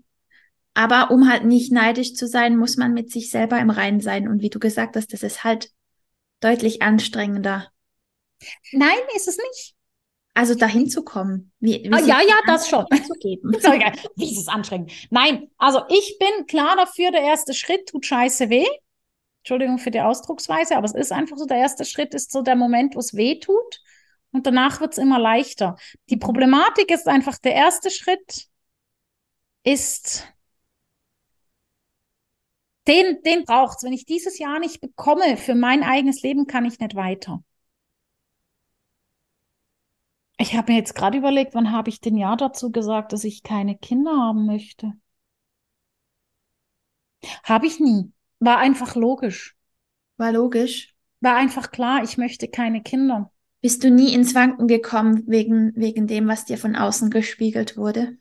Aber 0.74 1.12
um 1.12 1.30
halt 1.30 1.46
nicht 1.46 1.72
neidisch 1.72 2.14
zu 2.14 2.28
sein, 2.28 2.58
muss 2.58 2.78
man 2.78 2.94
mit 2.94 3.12
sich 3.12 3.30
selber 3.30 3.60
im 3.60 3.70
Reinen 3.70 4.00
sein. 4.00 4.28
Und 4.28 4.42
wie 4.42 4.50
du 4.50 4.60
gesagt 4.60 4.96
hast, 4.96 5.14
das 5.14 5.24
ist 5.24 5.44
halt 5.44 5.72
deutlich 6.40 6.82
anstrengender. 6.82 7.70
Nein, 8.72 8.98
ist 9.16 9.28
es 9.28 9.38
nicht. 9.38 9.76
Also 10.40 10.56
dahin 10.56 10.90
zu 10.90 11.04
kommen. 11.04 11.52
Wie, 11.60 11.84
wie 11.84 11.92
ah, 11.92 12.00
ja, 12.00 12.22
ja, 12.22 12.36
das 12.48 12.70
schon. 12.70 12.86
Wie 12.90 14.32
ist 14.32 14.40
es 14.40 14.48
anstrengend? 14.48 14.94
Nein, 15.10 15.50
also 15.58 15.82
ich 15.90 16.18
bin 16.18 16.46
klar 16.48 16.78
dafür, 16.78 17.12
der 17.12 17.24
erste 17.24 17.54
Schritt 17.54 17.90
tut 17.90 18.06
scheiße 18.06 18.50
weh. 18.50 18.66
Entschuldigung 19.40 19.80
für 19.80 19.92
die 19.92 20.00
Ausdrucksweise, 20.00 20.78
aber 20.78 20.86
es 20.86 20.94
ist 20.94 21.12
einfach 21.12 21.36
so, 21.36 21.46
der 21.46 21.58
erste 21.58 21.84
Schritt 21.84 22.14
ist 22.14 22.32
so 22.32 22.42
der 22.42 22.56
Moment, 22.56 22.96
wo 22.96 23.00
es 23.00 23.18
weh 23.18 23.38
tut 23.38 23.82
und 24.32 24.48
danach 24.48 24.80
wird 24.80 24.94
es 24.94 24.98
immer 24.98 25.20
leichter. 25.20 25.76
Die 26.10 26.16
Problematik 26.16 26.90
ist 26.90 27.10
einfach, 27.10 27.38
der 27.38 27.56
erste 27.56 27.92
Schritt 27.92 28.48
ist, 29.66 30.26
den, 32.88 33.22
den 33.24 33.44
braucht 33.44 33.80
es. 33.80 33.84
Wenn 33.84 33.92
ich 33.92 34.06
dieses 34.06 34.40
Jahr 34.40 34.60
nicht 34.60 34.80
bekomme 34.80 35.36
für 35.36 35.56
mein 35.56 35.84
eigenes 35.84 36.22
Leben, 36.22 36.48
kann 36.48 36.64
ich 36.64 36.80
nicht 36.80 36.96
weiter. 36.96 37.44
Ich 40.42 40.56
habe 40.56 40.72
mir 40.72 40.78
jetzt 40.80 40.96
gerade 40.96 41.18
überlegt, 41.18 41.54
wann 41.54 41.72
habe 41.72 41.90
ich 41.90 42.00
denn 42.00 42.16
Ja 42.18 42.36
dazu 42.36 42.72
gesagt, 42.72 43.12
dass 43.14 43.26
ich 43.26 43.44
keine 43.44 43.78
Kinder 43.78 44.12
haben 44.12 44.46
möchte? 44.46 44.94
Habe 47.44 47.68
ich 47.68 47.80
nie. 47.82 48.12
War 48.40 48.58
einfach 48.58 48.96
logisch. 48.96 49.58
War 50.16 50.32
logisch. 50.32 50.96
War 51.20 51.36
einfach 51.36 51.72
klar, 51.72 52.04
ich 52.04 52.18
möchte 52.18 52.48
keine 52.48 52.82
Kinder. 52.82 53.32
Bist 53.62 53.84
du 53.84 53.92
nie 53.92 54.14
ins 54.14 54.34
Wanken 54.34 54.68
gekommen 54.70 55.24
wegen, 55.28 55.74
wegen 55.76 56.08
dem, 56.08 56.30
was 56.30 56.46
dir 56.46 56.58
von 56.58 56.78
außen 56.78 57.10
gespiegelt 57.10 57.76
wurde? 57.76 58.18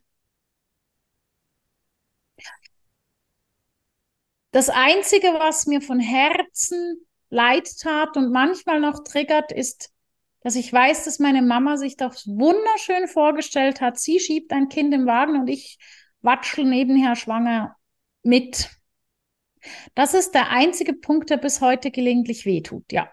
Das 4.50 4.70
Einzige, 4.70 5.28
was 5.28 5.66
mir 5.66 5.80
von 5.80 6.00
Herzen 6.00 7.06
leid 7.30 7.68
tat 7.78 8.16
und 8.16 8.32
manchmal 8.32 8.80
noch 8.80 9.04
triggert, 9.04 9.52
ist 9.52 9.92
dass 10.48 10.56
ich 10.56 10.72
weiß, 10.72 11.04
dass 11.04 11.18
meine 11.18 11.42
Mama 11.42 11.76
sich 11.76 11.98
das 11.98 12.26
wunderschön 12.26 13.06
vorgestellt 13.06 13.82
hat. 13.82 13.98
Sie 13.98 14.18
schiebt 14.18 14.50
ein 14.50 14.70
Kind 14.70 14.94
im 14.94 15.04
Wagen 15.04 15.38
und 15.38 15.46
ich 15.46 15.76
watschel 16.22 16.64
nebenher 16.64 17.16
schwanger 17.16 17.76
mit. 18.22 18.70
Das 19.94 20.14
ist 20.14 20.34
der 20.34 20.48
einzige 20.48 20.94
Punkt, 20.94 21.28
der 21.28 21.36
bis 21.36 21.60
heute 21.60 21.90
gelegentlich 21.90 22.46
wehtut, 22.46 22.90
ja. 22.92 23.10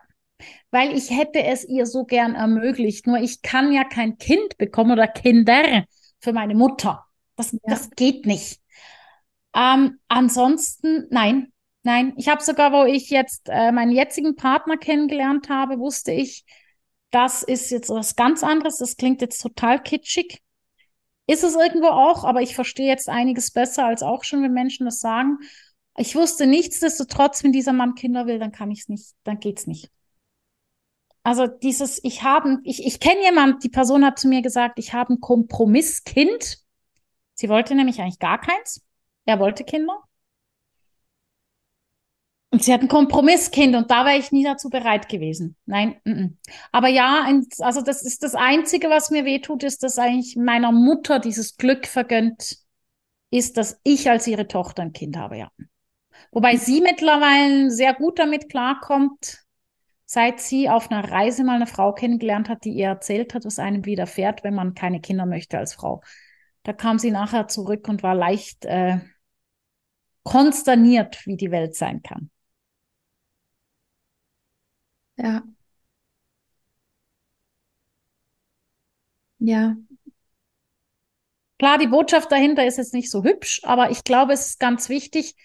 Weil 0.72 0.96
ich 0.96 1.10
hätte 1.10 1.44
es 1.44 1.68
ihr 1.68 1.86
so 1.86 2.06
gern 2.06 2.36
ermöglicht. 2.36 3.06
Nur 3.06 3.18
ich 3.18 3.42
kann 3.42 3.74
ja 3.74 3.84
kein 3.84 4.18
Kind 4.18 4.58
bekommen 4.58 4.92
oder 4.92 5.10
Kinder 5.10 5.84
für 6.22 6.32
meine 6.32 6.56
Mutter. 6.56 7.04
Das, 7.36 7.52
ja. 7.52 7.60
das 7.66 7.90
geht 7.90 8.26
nicht. 8.26 8.62
Ähm, 9.54 10.00
ansonsten, 10.08 11.08
nein, 11.12 11.52
nein. 11.84 12.14
Ich 12.16 12.30
habe 12.30 12.42
sogar, 12.42 12.72
wo 12.72 12.86
ich 12.86 13.10
jetzt 13.10 13.50
äh, 13.50 13.74
meinen 13.74 13.92
jetzigen 13.92 14.38
Partner 14.38 14.78
kennengelernt 14.78 15.50
habe, 15.50 15.80
wusste 15.80 16.14
ich, 16.14 16.46
das 17.16 17.44
ist 17.44 17.72
jetzt 17.72 17.90
was 17.90 18.18
ganz 18.18 18.44
anderes. 18.44 18.78
Das 18.78 18.98
klingt 18.98 19.22
jetzt 19.22 19.42
total 19.42 19.82
kitschig. 19.82 20.44
Ist 21.28 21.46
es 21.46 21.56
irgendwo 21.56 21.88
auch, 21.88 22.26
aber 22.26 22.42
ich 22.42 22.56
verstehe 22.56 22.88
jetzt 22.88 23.08
einiges 23.08 23.52
besser 23.52 23.86
als 23.86 24.04
auch 24.04 24.26
schon, 24.26 24.44
wenn 24.44 24.52
Menschen 24.52 24.86
das 24.86 25.00
sagen. 25.00 25.38
Ich 25.98 26.14
wusste 26.18 26.46
nichtsdestotrotz, 26.46 27.42
wenn 27.46 27.54
dieser 27.54 27.72
Mann 27.72 27.96
Kinder 27.96 28.28
will, 28.28 28.38
dann 28.38 28.52
kann 28.52 28.70
ich 28.70 28.82
es 28.82 28.90
nicht, 28.90 29.14
dann 29.24 29.40
geht's 29.40 29.66
nicht. 29.66 29.90
Also 31.24 31.48
dieses, 31.48 32.04
ich 32.04 32.22
habe, 32.24 32.60
ich, 32.64 32.86
ich 32.86 33.00
kenne 33.00 33.24
jemand, 33.24 33.64
die 33.64 33.70
Person 33.70 34.04
hat 34.04 34.20
zu 34.20 34.28
mir 34.28 34.42
gesagt, 34.42 34.78
ich 34.78 34.94
habe 34.94 35.14
ein 35.14 35.22
Kompromisskind. 35.22 36.58
Sie 37.34 37.48
wollte 37.48 37.76
nämlich 37.76 38.02
eigentlich 38.02 38.20
gar 38.20 38.42
keins. 38.42 38.82
Er 39.24 39.40
wollte 39.40 39.64
Kinder. 39.64 40.04
Und 42.56 42.64
sie 42.64 42.72
hat 42.72 42.80
ein 42.80 42.88
Kompromisskind 42.88 43.76
und 43.76 43.92
da 43.92 44.06
wäre 44.06 44.18
ich 44.18 44.32
nie 44.32 44.46
dazu 44.46 44.70
bereit 44.70 45.10
gewesen. 45.10 45.58
Nein. 45.66 46.00
N 46.06 46.16
-n. 46.16 46.38
Aber 46.72 46.88
ja, 46.88 47.30
also 47.60 47.82
das 47.82 48.02
ist 48.02 48.24
das 48.24 48.34
Einzige, 48.34 48.90
was 48.90 49.12
mir 49.12 49.26
wehtut, 49.26 49.64
ist, 49.64 49.84
dass 49.84 50.00
eigentlich 50.00 50.38
meiner 50.38 50.72
Mutter 50.72 51.20
dieses 51.20 51.58
Glück 51.58 51.86
vergönnt 51.86 52.60
ist, 53.30 53.58
dass 53.58 53.82
ich 53.84 54.10
als 54.10 54.26
ihre 54.26 54.48
Tochter 54.48 54.84
ein 54.84 54.94
Kind 54.94 55.18
habe, 55.18 55.38
ja. 55.38 55.50
Wobei 56.32 56.56
sie 56.56 56.80
mittlerweile 56.80 57.72
sehr 57.72 57.94
gut 57.94 58.20
damit 58.20 58.48
klarkommt, 58.48 59.44
seit 60.06 60.40
sie 60.40 60.70
auf 60.70 60.90
einer 60.90 61.12
Reise 61.12 61.44
mal 61.44 61.58
eine 61.58 61.68
Frau 61.68 61.92
kennengelernt 61.92 62.48
hat, 62.48 62.64
die 62.64 62.72
ihr 62.72 62.88
erzählt 62.88 63.34
hat, 63.34 63.44
was 63.44 63.60
einem 63.60 63.84
widerfährt, 63.84 64.46
wenn 64.46 64.56
man 64.56 64.76
keine 64.76 65.02
Kinder 65.02 65.26
möchte 65.26 65.58
als 65.58 65.74
Frau. 65.74 66.02
Da 66.64 66.72
kam 66.72 67.00
sie 67.00 67.12
nachher 67.12 67.50
zurück 67.50 67.90
und 67.90 68.02
war 68.02 68.16
leicht 68.16 68.64
äh, 68.64 69.00
konsterniert, 70.24 71.26
wie 71.28 71.36
die 71.36 71.52
Welt 71.52 71.76
sein 71.76 72.02
kann. 72.02 72.32
Ja. 75.18 75.44
Ja. 79.40 79.76
Klar, 81.60 81.78
die 81.78 81.88
Botschaft 81.88 82.32
dahinter 82.32 82.66
ist 82.66 82.78
jetzt 82.78 82.94
nicht 82.94 83.10
so 83.12 83.24
hübsch, 83.24 83.62
aber 83.64 83.90
ich 83.92 84.04
glaube, 84.06 84.34
es 84.34 84.48
ist 84.52 84.60
ganz 84.60 84.88
wichtig, 84.90 85.36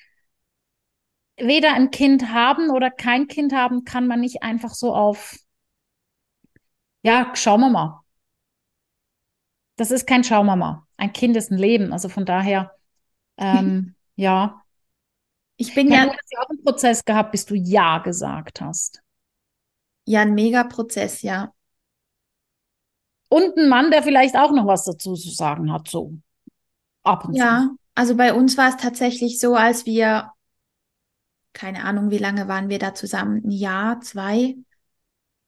weder 1.38 1.72
ein 1.74 1.90
Kind 1.90 2.28
haben 2.32 2.70
oder 2.70 2.88
kein 2.90 3.26
Kind 3.26 3.52
haben, 3.52 3.84
kann 3.84 4.06
man 4.06 4.20
nicht 4.20 4.42
einfach 4.44 4.72
so 4.74 4.94
auf, 4.94 5.36
ja, 7.02 7.32
schauen 7.34 7.60
wir 7.60 7.70
mal. 7.70 8.00
Das 9.76 9.90
ist 9.90 10.06
kein 10.06 10.24
Schauen 10.24 10.46
wir 10.46 10.56
mal. 10.56 10.86
Ein 10.96 11.12
Kind 11.12 11.36
ist 11.36 11.50
ein 11.50 11.58
Leben. 11.58 11.92
Also 11.92 12.08
von 12.08 12.26
daher, 12.26 12.74
ähm, 13.38 13.94
ja. 14.16 14.62
Ich 15.56 15.74
bin 15.74 15.90
ja, 15.90 15.96
ja, 15.96 16.04
du 16.06 16.10
hast 16.12 16.32
ja 16.32 16.40
auch 16.40 16.50
einen 16.50 16.62
Prozess 16.64 17.04
gehabt, 17.04 17.32
bis 17.32 17.46
du 17.46 17.54
Ja 17.54 17.98
gesagt 17.98 18.60
hast. 18.60 19.02
Ja 20.10 20.22
ein 20.22 20.34
Mega-Prozess, 20.34 21.22
ja. 21.22 21.52
Und 23.28 23.56
ein 23.56 23.68
Mann, 23.68 23.90
der 23.90 24.02
vielleicht 24.02 24.36
auch 24.36 24.50
noch 24.50 24.66
was 24.66 24.84
dazu 24.84 25.14
zu 25.14 25.30
sagen 25.30 25.72
hat, 25.72 25.88
so 25.88 26.14
ab 27.02 27.24
und 27.24 27.34
zu. 27.34 27.38
Ja, 27.38 27.70
also 27.94 28.16
bei 28.16 28.34
uns 28.34 28.58
war 28.58 28.68
es 28.68 28.76
tatsächlich 28.76 29.38
so, 29.38 29.54
als 29.54 29.86
wir, 29.86 30.32
keine 31.52 31.84
Ahnung, 31.84 32.10
wie 32.10 32.18
lange 32.18 32.48
waren 32.48 32.68
wir 32.68 32.78
da 32.78 32.92
zusammen, 32.92 33.42
ein 33.44 33.52
Jahr, 33.52 34.00
zwei, 34.00 34.56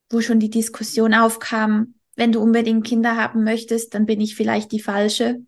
wo 0.09 0.21
schon 0.21 0.39
die 0.39 0.49
Diskussion 0.49 1.13
aufkam, 1.13 1.95
wenn 2.15 2.31
du 2.31 2.39
unbedingt 2.39 2.85
Kinder 2.85 3.17
haben 3.17 3.43
möchtest, 3.43 3.93
dann 3.93 4.05
bin 4.05 4.21
ich 4.21 4.35
vielleicht 4.35 4.71
die 4.71 4.81
Falsche. 4.81 5.41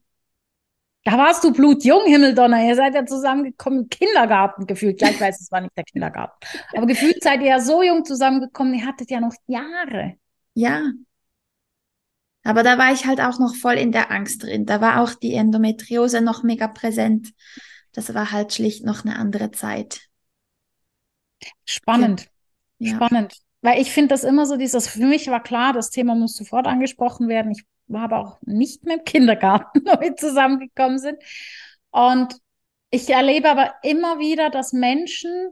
Da 1.05 1.19
warst 1.19 1.43
du 1.43 1.53
blutjung, 1.53 2.01
Himmeldonner. 2.07 2.67
Ihr 2.67 2.75
seid 2.75 2.95
ja 2.95 3.05
zusammengekommen 3.05 3.83
im 3.83 3.89
Kindergarten 3.89 4.65
gefühlt. 4.65 4.99
Ja, 5.01 5.09
ich 5.09 5.21
weiß, 5.21 5.39
es 5.39 5.51
war 5.51 5.61
nicht 5.61 5.77
der 5.77 5.83
Kindergarten. 5.83 6.35
Aber 6.75 6.87
gefühlt 6.87 7.21
seid 7.21 7.41
ihr 7.41 7.49
ja 7.49 7.59
so 7.59 7.83
jung 7.83 8.03
zusammengekommen. 8.03 8.73
Ihr 8.73 8.87
hattet 8.87 9.11
ja 9.11 9.19
noch 9.19 9.35
Jahre. 9.45 10.15
Ja. 10.55 10.91
Aber 12.43 12.63
da 12.63 12.79
war 12.79 12.91
ich 12.91 13.05
halt 13.05 13.21
auch 13.21 13.37
noch 13.37 13.55
voll 13.55 13.75
in 13.75 13.91
der 13.91 14.09
Angst 14.09 14.41
drin. 14.41 14.65
Da 14.65 14.81
war 14.81 14.99
auch 14.99 15.13
die 15.13 15.35
Endometriose 15.35 16.21
noch 16.21 16.41
mega 16.41 16.67
präsent. 16.67 17.33
Das 17.91 18.15
war 18.15 18.31
halt 18.31 18.53
schlicht 18.53 18.83
noch 18.83 19.05
eine 19.05 19.15
andere 19.15 19.51
Zeit. 19.51 20.09
Spannend. 21.65 22.29
Ja. 22.79 22.95
Spannend. 22.95 23.35
Weil 23.61 23.79
ich 23.79 23.91
finde 23.91 24.09
das 24.09 24.23
immer 24.23 24.47
so, 24.47 24.57
dieses, 24.57 24.87
für 24.87 25.05
mich 25.05 25.27
war 25.27 25.43
klar, 25.43 25.71
das 25.71 25.91
Thema 25.91 26.15
muss 26.15 26.35
sofort 26.35 26.65
angesprochen 26.65 27.27
werden. 27.27 27.51
Ich 27.51 27.63
aber 27.93 28.19
auch 28.19 28.37
nicht 28.41 28.83
mehr 28.83 28.97
im 28.97 29.03
Kindergarten, 29.03 29.85
wir 29.99 30.15
zusammengekommen 30.15 30.99
sind. 30.99 31.17
Und 31.91 32.35
ich 32.89 33.09
erlebe 33.09 33.49
aber 33.49 33.73
immer 33.83 34.19
wieder, 34.19 34.49
dass 34.49 34.73
Menschen, 34.73 35.49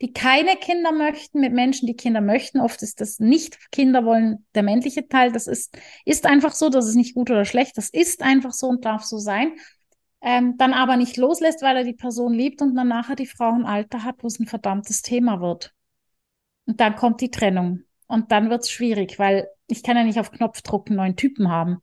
die 0.00 0.12
keine 0.12 0.56
Kinder 0.56 0.92
möchten, 0.92 1.40
mit 1.40 1.52
Menschen, 1.52 1.86
die 1.86 1.96
Kinder 1.96 2.20
möchten, 2.20 2.60
oft 2.60 2.82
ist 2.82 3.00
das 3.00 3.18
nicht 3.18 3.70
Kinder 3.72 4.04
wollen 4.04 4.46
der 4.54 4.62
männliche 4.62 5.08
Teil. 5.08 5.32
Das 5.32 5.46
ist, 5.46 5.76
ist 6.04 6.26
einfach 6.26 6.52
so, 6.52 6.68
das 6.68 6.86
ist 6.86 6.94
nicht 6.94 7.14
gut 7.14 7.30
oder 7.30 7.44
schlecht. 7.44 7.76
Das 7.78 7.88
ist 7.88 8.22
einfach 8.22 8.52
so 8.52 8.68
und 8.68 8.84
darf 8.84 9.04
so 9.04 9.18
sein. 9.18 9.56
Ähm, 10.20 10.56
dann 10.58 10.72
aber 10.72 10.96
nicht 10.96 11.16
loslässt, 11.16 11.62
weil 11.62 11.76
er 11.76 11.84
die 11.84 11.94
Person 11.94 12.32
liebt 12.34 12.60
und 12.62 12.74
dann 12.74 12.88
nachher 12.88 13.16
die 13.16 13.26
Frau 13.26 13.52
ein 13.52 13.64
Alter 13.64 14.04
hat, 14.04 14.16
wo 14.22 14.26
es 14.26 14.38
ein 14.38 14.46
verdammtes 14.46 15.02
Thema 15.02 15.40
wird. 15.40 15.72
Und 16.66 16.80
dann 16.80 16.96
kommt 16.96 17.20
die 17.20 17.30
Trennung. 17.30 17.82
Und 18.06 18.32
dann 18.32 18.50
wird 18.50 18.62
es 18.62 18.70
schwierig, 18.70 19.18
weil 19.18 19.48
ich 19.66 19.82
kann 19.82 19.96
ja 19.96 20.04
nicht 20.04 20.18
auf 20.18 20.30
Knopfdruck 20.30 20.88
einen 20.88 20.96
neuen 20.96 21.16
Typen 21.16 21.50
haben. 21.50 21.78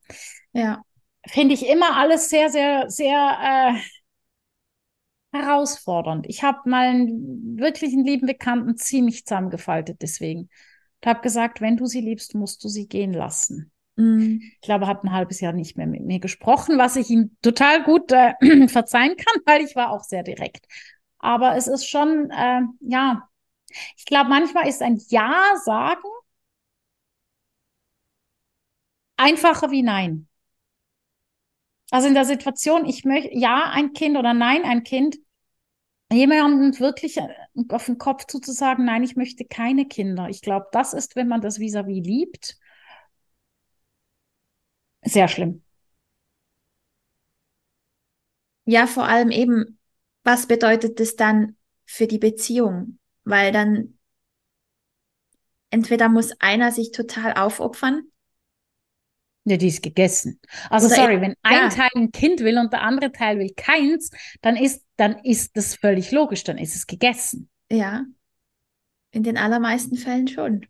Ja. 0.53 0.83
Finde 1.25 1.53
ich 1.53 1.67
immer 1.67 1.95
alles 1.97 2.29
sehr, 2.29 2.49
sehr, 2.49 2.89
sehr 2.89 3.37
äh, 3.73 5.37
herausfordernd. 5.37 6.25
Ich 6.27 6.43
habe 6.43 6.69
mal 6.69 6.87
einen 6.87 7.57
wirklichen 7.57 8.03
lieben 8.03 8.27
Bekannten 8.27 8.77
ziemlich 8.77 9.25
zusammengefaltet 9.25 10.01
deswegen. 10.01 10.49
Ich 11.01 11.07
habe 11.07 11.21
gesagt, 11.21 11.61
wenn 11.61 11.77
du 11.77 11.85
sie 11.85 12.01
liebst, 12.01 12.35
musst 12.35 12.63
du 12.63 12.67
sie 12.67 12.87
gehen 12.87 13.13
lassen. 13.13 13.71
Mm. 13.95 14.39
Ich 14.41 14.61
glaube, 14.61 14.85
er 14.85 14.87
hat 14.87 15.03
ein 15.03 15.11
halbes 15.11 15.39
Jahr 15.41 15.53
nicht 15.53 15.77
mehr 15.77 15.87
mit 15.87 16.03
mir 16.03 16.19
gesprochen, 16.19 16.77
was 16.77 16.95
ich 16.95 17.09
ihm 17.09 17.35
total 17.41 17.83
gut 17.83 18.11
äh, 18.11 18.33
verzeihen 18.67 19.15
kann, 19.17 19.41
weil 19.45 19.61
ich 19.61 19.75
war 19.75 19.91
auch 19.91 20.03
sehr 20.03 20.23
direkt. 20.23 20.65
Aber 21.19 21.55
es 21.55 21.67
ist 21.67 21.87
schon, 21.87 22.29
äh, 22.31 22.61
ja, 22.81 23.27
ich 23.97 24.05
glaube, 24.05 24.29
manchmal 24.29 24.67
ist 24.67 24.81
ein 24.81 24.99
Ja 25.09 25.53
sagen 25.63 26.03
einfacher 29.17 29.71
wie 29.71 29.83
Nein. 29.83 30.27
Also 31.91 32.07
in 32.07 32.13
der 32.13 32.25
Situation, 32.25 32.85
ich 32.85 33.05
möchte 33.05 33.37
Ja 33.37 33.69
ein 33.71 33.93
Kind 33.93 34.17
oder 34.17 34.33
Nein 34.33 34.63
ein 34.63 34.83
Kind, 34.83 35.17
jemandem 36.11 36.79
wirklich 36.79 37.17
äh, 37.17 37.27
auf 37.69 37.85
den 37.85 37.97
Kopf 37.97 38.25
zuzusagen, 38.25 38.85
nein, 38.85 39.03
ich 39.03 39.15
möchte 39.15 39.45
keine 39.45 39.85
Kinder. 39.87 40.29
Ich 40.29 40.41
glaube, 40.41 40.67
das 40.71 40.93
ist, 40.93 41.15
wenn 41.15 41.27
man 41.27 41.41
das 41.41 41.59
vis-à-vis 41.59 42.01
-vis 42.01 42.05
liebt, 42.05 42.57
sehr 45.03 45.27
schlimm. 45.27 45.63
Ja, 48.65 48.87
vor 48.87 49.05
allem 49.05 49.29
eben, 49.31 49.77
was 50.23 50.47
bedeutet 50.47 50.99
das 50.99 51.15
dann 51.15 51.57
für 51.85 52.07
die 52.07 52.17
Beziehung? 52.17 52.99
Weil 53.25 53.51
dann 53.51 53.97
entweder 55.69 56.07
muss 56.07 56.31
einer 56.39 56.71
sich 56.71 56.91
total 56.91 57.33
aufopfern. 57.33 58.12
Ja, 59.45 59.57
die 59.57 59.67
ist 59.67 59.83
gegessen. 59.83 60.39
Also 60.69 60.87
Oder 60.87 60.95
sorry, 60.95 61.13
eben- 61.13 61.21
wenn 61.21 61.35
ein 61.43 61.53
ja. 61.55 61.69
Teil 61.69 61.89
ein 61.95 62.11
Kind 62.11 62.39
will 62.41 62.57
und 62.57 62.71
der 62.71 62.81
andere 62.81 63.11
Teil 63.11 63.39
will 63.39 63.51
keins, 63.55 64.09
dann 64.41 64.55
ist, 64.55 64.83
dann 64.95 65.17
ist 65.23 65.57
das 65.57 65.75
völlig 65.75 66.11
logisch, 66.11 66.43
dann 66.45 66.57
ist 66.57 66.75
es 66.75 66.87
gegessen. 66.87 67.49
Ja, 67.69 68.05
in 69.11 69.23
den 69.23 69.37
allermeisten 69.37 69.97
Fällen 69.97 70.27
schon. 70.27 70.65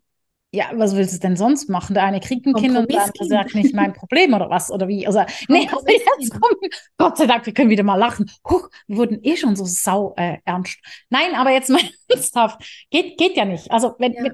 Ja, 0.56 0.70
was 0.76 0.96
willst 0.96 1.16
du 1.16 1.20
denn 1.20 1.36
sonst 1.36 1.68
machen? 1.70 1.96
Der 1.96 2.04
eine 2.04 2.20
kriegt 2.20 2.46
ein 2.46 2.54
Kind 2.54 2.78
und 2.78 2.92
der 2.92 3.02
andere 3.04 3.26
sagt 3.26 3.56
nicht 3.56 3.74
mein 3.74 3.94
Problem 3.94 4.34
oder 4.36 4.50
was 4.52 4.70
oder 4.70 4.88
wie? 4.88 5.08
Also, 5.08 5.24
nee, 5.48 5.68
aber 5.72 5.82
jetzt 6.20 6.30
kommen, 6.32 6.58
Gott 6.98 7.18
sei 7.18 7.26
Dank, 7.26 7.46
wir 7.46 7.54
können 7.54 7.72
wieder 7.72 7.84
mal 7.84 7.96
lachen. 7.96 8.30
Huch, 8.48 8.70
wir 8.88 8.98
wurden 8.98 9.20
eh 9.24 9.36
schon 9.36 9.56
so 9.56 9.66
sau 9.66 10.14
äh, 10.16 10.38
ernst. 10.46 10.78
Nein, 11.10 11.34
aber 11.36 11.52
jetzt 11.52 11.70
mal 11.70 11.82
ernsthaft. 12.08 12.88
Geht, 12.92 13.18
geht 13.18 13.36
ja 13.36 13.46
nicht. 13.46 13.72
Also, 13.72 13.96
wenn, 13.98 14.14
Ja. 14.14 14.24
wenn, 14.26 14.32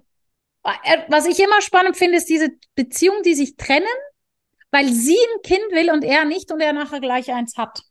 äh, 0.64 1.04
was 1.08 1.26
ich 1.26 1.40
immer 1.40 1.62
spannend 1.62 1.96
finde, 1.96 2.18
ist 2.18 2.28
diese 2.28 2.50
Beziehung, 2.76 3.22
die 3.24 3.34
sich 3.34 3.56
trennen, 3.56 3.88
weil 4.72 4.88
sie 4.90 5.18
ein 5.18 5.42
Kind 5.42 5.72
will 5.72 5.92
und 5.92 6.04
er 6.04 6.26
nicht 6.26 6.52
und 6.52 6.62
er 6.62 6.74
nachher 6.74 7.00
gleich 7.00 7.32
eins 7.32 7.58
hat. 7.58 7.82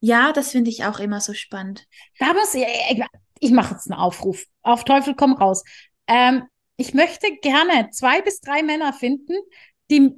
Ja, 0.00 0.32
das 0.32 0.52
finde 0.52 0.70
ich 0.70 0.84
auch 0.84 1.00
immer 1.00 1.20
so 1.20 1.34
spannend. 1.34 1.86
Da 2.18 2.32
muss 2.32 2.54
ich, 2.54 2.64
ich, 3.40 3.50
mache 3.50 3.74
jetzt 3.74 3.90
einen 3.90 4.00
Aufruf. 4.00 4.44
Auf 4.62 4.84
Teufel 4.84 5.14
komm 5.16 5.32
raus. 5.32 5.64
Ähm, 6.06 6.44
ich 6.76 6.94
möchte 6.94 7.34
gerne 7.42 7.90
zwei 7.90 8.22
bis 8.22 8.40
drei 8.40 8.62
Männer 8.62 8.92
finden, 8.92 9.34
die, 9.90 10.12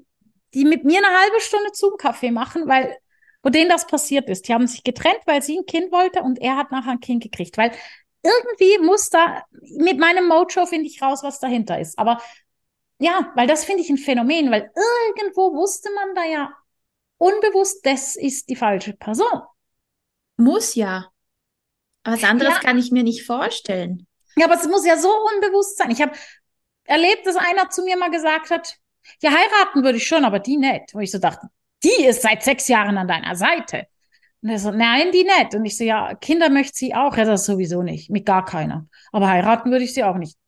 die 0.53 0.65
mit 0.67 0.85
mir 0.85 0.99
eine 0.99 1.19
halbe 1.19 1.41
Stunde 1.41 1.71
Zoom-Kaffee 1.73 2.31
machen, 2.31 2.69
weil, 2.69 2.95
wo 3.43 3.49
denen 3.49 3.71
das 3.71 3.87
passiert 3.87 4.29
ist. 4.29 4.47
Die 4.47 4.53
haben 4.53 4.67
sich 4.67 4.85
getrennt, 4.85 5.21
weil 5.25 5.41
sie 5.41 5.59
ein 5.59 5.65
Kind 5.65 5.91
wollte 5.91 6.23
und 6.23 6.39
er 6.39 6.57
hat 6.57 6.71
nachher 6.71 6.93
ein 6.93 7.01
Kind 7.01 7.23
gekriegt. 7.23 7.57
Weil 7.57 7.73
irgendwie 8.23 8.79
muss 8.85 9.09
da, 9.09 9.45
mit 9.79 9.99
meinem 9.99 10.29
Mojo 10.29 10.67
finde 10.67 10.87
ich 10.87 11.01
raus, 11.01 11.23
was 11.23 11.41
dahinter 11.41 11.81
ist. 11.81 11.99
Aber 11.99 12.21
ja, 13.01 13.33
weil 13.35 13.47
das 13.47 13.65
finde 13.65 13.83
ich 13.83 13.91
ein 13.91 13.99
Phänomen, 13.99 14.51
weil 14.51 14.71
irgendwo 15.11 15.55
wusste 15.55 15.91
man 15.95 16.15
da 16.15 16.25
ja 16.25 16.53
unbewusst, 17.19 17.85
das 17.85 18.17
ist 18.17 18.49
die 18.49 18.57
falsche 18.57 18.93
Person. 18.95 19.43
Muss 20.37 20.75
ja. 20.75 21.09
Aber 22.05 22.17
was 22.17 22.25
anderes 22.25 22.55
Ja. 22.55 22.61
kann 22.61 22.79
ich 22.79 22.91
mir 22.91 23.03
nicht 23.03 23.27
vorstellen. 23.27 24.07
Ja, 24.37 24.47
aber 24.47 24.55
es 24.55 24.67
muss 24.69 24.87
ja 24.87 24.97
so 24.97 25.11
unbewusst 25.35 25.77
sein. 25.77 25.91
Ich 25.91 26.01
habe 26.01 26.13
erlebt, 26.85 27.27
dass 27.27 27.37
einer 27.37 27.69
zu 27.71 27.83
mir 27.83 27.97
mal 27.99 28.11
gesagt 28.11 28.51
hat, 28.51 28.77
ja, 29.23 29.31
heiraten 29.31 29.83
würde 29.83 29.99
ich 29.99 30.07
schon, 30.07 30.25
aber 30.25 30.39
die 30.39 30.57
nicht. 30.57 30.95
Wo 30.95 31.01
ich 31.01 31.11
so 31.11 31.19
dachte, 31.19 31.49
die 31.83 32.05
ist 32.05 32.23
seit 32.23 32.43
sechs 32.43 32.69
Jahren 32.69 32.97
an 32.97 33.09
deiner 33.09 33.35
Seite. 33.35 33.87
Und 34.43 34.49
er 34.51 34.59
so, 34.59 34.71
nein, 34.71 35.13
die 35.13 35.25
nicht. 35.25 35.55
Und 35.55 35.65
ich 35.67 35.77
so, 35.77 35.85
ja, 35.85 36.15
Kinder 36.15 36.49
möchte 36.49 36.77
sie 36.77 36.95
auch. 36.95 37.17
Ja, 37.17 37.25
das 37.25 37.45
sowieso 37.45 37.83
nicht. 37.83 38.09
Mit 38.09 38.25
gar 38.25 38.45
keiner. 38.45 38.87
Aber 39.13 39.29
heiraten 39.29 39.71
würde 39.71 39.85
ich 39.85 39.93
sie 39.93 40.05
auch 40.05 40.17
nicht. 40.17 40.39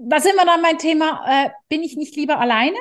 Da 0.00 0.20
sind 0.20 0.36
wir 0.36 0.44
dann 0.46 0.62
mein 0.62 0.78
Thema, 0.78 1.24
äh, 1.26 1.50
bin 1.68 1.82
ich 1.82 1.96
nicht 1.96 2.14
lieber 2.16 2.38
alleine? 2.38 2.76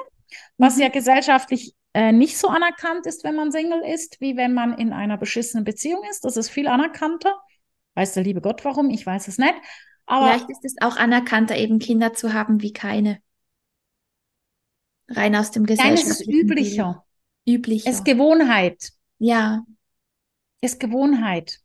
Was 0.58 0.76
Mhm. 0.76 0.82
ja 0.84 0.90
gesellschaftlich 0.90 1.74
äh, 1.94 2.12
nicht 2.12 2.38
so 2.38 2.48
anerkannt 2.48 3.06
ist, 3.08 3.24
wenn 3.24 3.36
man 3.36 3.52
Single 3.52 3.82
ist, 3.84 4.22
wie 4.22 4.38
wenn 4.38 4.54
man 4.54 4.78
in 4.78 4.94
einer 4.94 5.18
beschissenen 5.18 5.64
Beziehung 5.64 6.04
ist. 6.12 6.24
Das 6.26 6.38
ist 6.38 6.50
viel 6.50 6.68
anerkannter. 6.68 7.34
Weiß 7.96 8.14
der 8.14 8.24
liebe 8.24 8.42
Gott 8.42 8.64
warum, 8.66 8.90
ich 8.92 9.06
weiß 9.06 9.28
es 9.28 9.38
nicht. 9.40 9.56
Aber 10.06 10.28
Vielleicht 10.28 10.50
ist 10.50 10.64
es 10.64 10.76
auch 10.82 10.98
anerkannter, 10.98 11.58
eben 11.58 11.80
Kinder 11.80 12.14
zu 12.14 12.34
haben 12.34 12.62
wie 12.62 12.72
keine. 12.72 13.20
Rein 15.10 15.36
aus 15.36 15.52
dem 15.52 15.64
nein, 15.64 15.94
es 15.94 16.06
ist 16.08 16.28
üblicher. 16.28 17.04
Üblicher. 17.48 17.90
Es 17.90 17.98
ist 17.98 18.06
Gewohnheit. 18.06 18.92
ja, 19.20 19.64
Es 20.62 20.74
ist 20.74 20.80
Gewohnheit. 20.80 21.60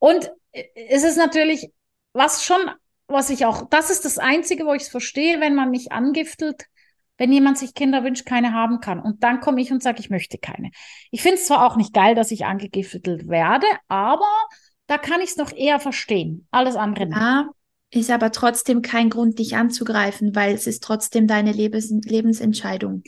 Und 0.00 0.30
äh, 0.52 0.64
es 0.88 1.04
ist 1.04 1.16
natürlich, 1.16 1.70
was 2.12 2.44
schon, 2.44 2.58
was 3.08 3.30
ich 3.30 3.46
auch, 3.46 3.68
das 3.68 3.90
ist 3.90 4.04
das 4.04 4.18
Einzige, 4.18 4.64
wo 4.64 4.74
ich 4.74 4.82
es 4.82 4.88
verstehe, 4.88 5.40
wenn 5.40 5.54
man 5.54 5.70
mich 5.70 5.92
angiftelt, 5.92 6.66
wenn 7.16 7.32
jemand 7.32 7.58
sich 7.58 7.74
Kinder 7.74 8.04
wünscht, 8.04 8.26
keine 8.26 8.52
haben 8.52 8.80
kann. 8.80 9.00
Und 9.00 9.24
dann 9.24 9.40
komme 9.40 9.60
ich 9.60 9.72
und 9.72 9.82
sage, 9.82 9.98
ich 10.00 10.10
möchte 10.10 10.38
keine. 10.38 10.70
Ich 11.10 11.22
finde 11.22 11.38
es 11.38 11.46
zwar 11.46 11.66
auch 11.66 11.76
nicht 11.76 11.92
geil, 11.92 12.14
dass 12.14 12.30
ich 12.30 12.44
angegiftelt 12.44 13.28
werde, 13.28 13.66
aber 13.88 14.28
da 14.86 14.98
kann 14.98 15.20
ich 15.20 15.30
es 15.30 15.36
noch 15.36 15.52
eher 15.52 15.80
verstehen. 15.80 16.46
Alles 16.50 16.76
andere 16.76 17.06
nicht. 17.06 17.16
ja. 17.16 17.48
Ist 17.90 18.10
aber 18.10 18.32
trotzdem 18.32 18.82
kein 18.82 19.08
Grund, 19.08 19.38
dich 19.38 19.56
anzugreifen, 19.56 20.36
weil 20.36 20.54
es 20.54 20.66
ist 20.66 20.82
trotzdem 20.82 21.26
deine 21.26 21.52
Lebens 21.52 21.90
Lebensentscheidung. 21.90 23.02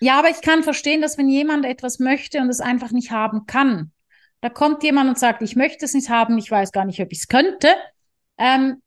Ja, 0.00 0.18
aber 0.18 0.28
ich 0.28 0.40
kann 0.40 0.64
verstehen, 0.64 1.00
dass 1.00 1.16
wenn 1.18 1.28
jemand 1.28 1.64
etwas 1.64 2.00
möchte 2.00 2.40
und 2.40 2.48
es 2.48 2.60
einfach 2.60 2.90
nicht 2.90 3.12
haben 3.12 3.46
kann, 3.46 3.92
da 4.40 4.48
kommt 4.48 4.82
jemand 4.82 5.08
und 5.08 5.18
sagt, 5.18 5.40
ich 5.42 5.54
möchte 5.54 5.84
es 5.84 5.94
nicht 5.94 6.10
haben, 6.10 6.36
ich 6.36 6.50
weiß 6.50 6.72
gar 6.72 6.84
nicht, 6.84 7.00
ob 7.00 7.12
ich 7.12 7.20
es 7.20 7.28
könnte. 7.28 7.68
Ähm, 8.36 8.82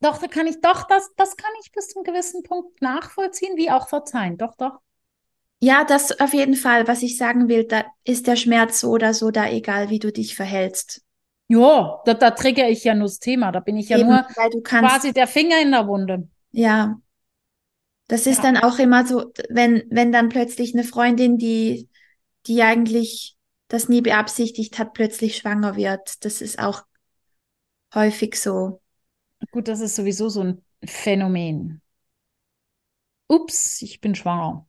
doch, 0.00 0.18
da 0.18 0.28
kann 0.28 0.46
ich, 0.46 0.60
doch, 0.60 0.84
das, 0.86 1.10
das 1.16 1.36
kann 1.36 1.50
ich 1.62 1.72
bis 1.72 1.88
zu 1.88 1.98
einem 2.00 2.04
gewissen 2.04 2.42
Punkt 2.42 2.80
nachvollziehen, 2.82 3.56
wie 3.56 3.70
auch 3.70 3.88
verzeihen. 3.88 4.36
Doch, 4.38 4.54
doch. 4.56 4.80
Ja, 5.60 5.82
das 5.84 6.20
auf 6.20 6.32
jeden 6.32 6.54
Fall. 6.54 6.86
Was 6.86 7.02
ich 7.02 7.16
sagen 7.18 7.48
will, 7.48 7.64
da 7.64 7.84
ist 8.04 8.26
der 8.28 8.36
Schmerz 8.36 8.78
so 8.80 8.90
oder 8.90 9.14
so 9.14 9.30
da, 9.32 9.48
egal 9.50 9.90
wie 9.90 9.98
du 9.98 10.12
dich 10.12 10.36
verhältst. 10.36 11.02
Ja, 11.48 12.02
da, 12.06 12.14
da 12.14 12.30
triggere 12.32 12.68
ich 12.70 12.84
ja 12.84 12.94
nur 12.94 13.06
das 13.06 13.18
Thema. 13.18 13.50
Da 13.52 13.60
bin 13.60 13.76
ich 13.76 13.88
ja 13.88 13.98
Eben, 13.98 14.08
nur 14.08 14.26
quasi 14.62 15.12
der 15.12 15.26
Finger 15.26 15.60
in 15.60 15.70
der 15.72 15.86
Wunde. 15.86 16.28
ja, 16.52 17.00
das 18.08 18.26
ist 18.26 18.38
Ja. 18.38 18.44
dann 18.44 18.56
auch 18.58 18.78
immer 18.78 19.06
so, 19.06 19.32
wenn, 19.50 19.84
wenn 19.90 20.12
dann 20.12 20.28
plötzlich 20.28 20.74
eine 20.74 20.84
Freundin, 20.84 21.38
die, 21.38 21.88
die 22.46 22.62
eigentlich 22.62 23.36
das 23.68 23.88
nie 23.88 24.02
beabsichtigt 24.02 24.78
hat, 24.78 24.92
plötzlich 24.94 25.36
schwanger 25.38 25.76
wird. 25.76 26.24
Das 26.24 26.40
ist 26.42 26.58
auch 26.58 26.82
häufig 27.94 28.36
so. 28.38 28.80
Gut, 29.50 29.68
das 29.68 29.80
ist 29.80 29.96
sowieso 29.96 30.28
so 30.28 30.40
ein 30.42 30.64
Phänomen. 30.84 31.80
Ups, 33.28 33.82
ich 33.82 34.00
bin 34.00 34.14
schwanger. 34.14 34.66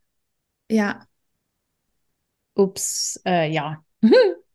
Ja, 0.69 1.07
Ups, 2.55 3.19
äh, 3.25 3.49
ja. 3.51 3.83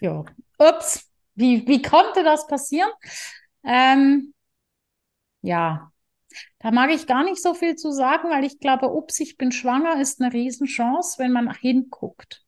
Ja. 0.00 0.24
Ups, 0.58 1.08
wie, 1.34 1.66
wie 1.66 1.82
konnte 1.82 2.22
das 2.24 2.46
passieren? 2.46 2.90
Ähm, 3.64 4.34
ja, 5.42 5.92
da 6.60 6.70
mag 6.72 6.90
ich 6.92 7.06
gar 7.08 7.24
nicht 7.24 7.42
so 7.42 7.54
viel 7.54 7.76
zu 7.76 7.92
sagen, 7.92 8.30
weil 8.30 8.44
ich 8.44 8.60
glaube, 8.60 8.90
ups, 8.92 9.20
ich 9.20 9.38
bin 9.38 9.52
schwanger 9.52 10.00
ist 10.00 10.20
eine 10.22 10.32
Riesenchance, 10.34 11.18
wenn 11.20 11.32
man 11.32 11.54
hinguckt. 11.54 12.44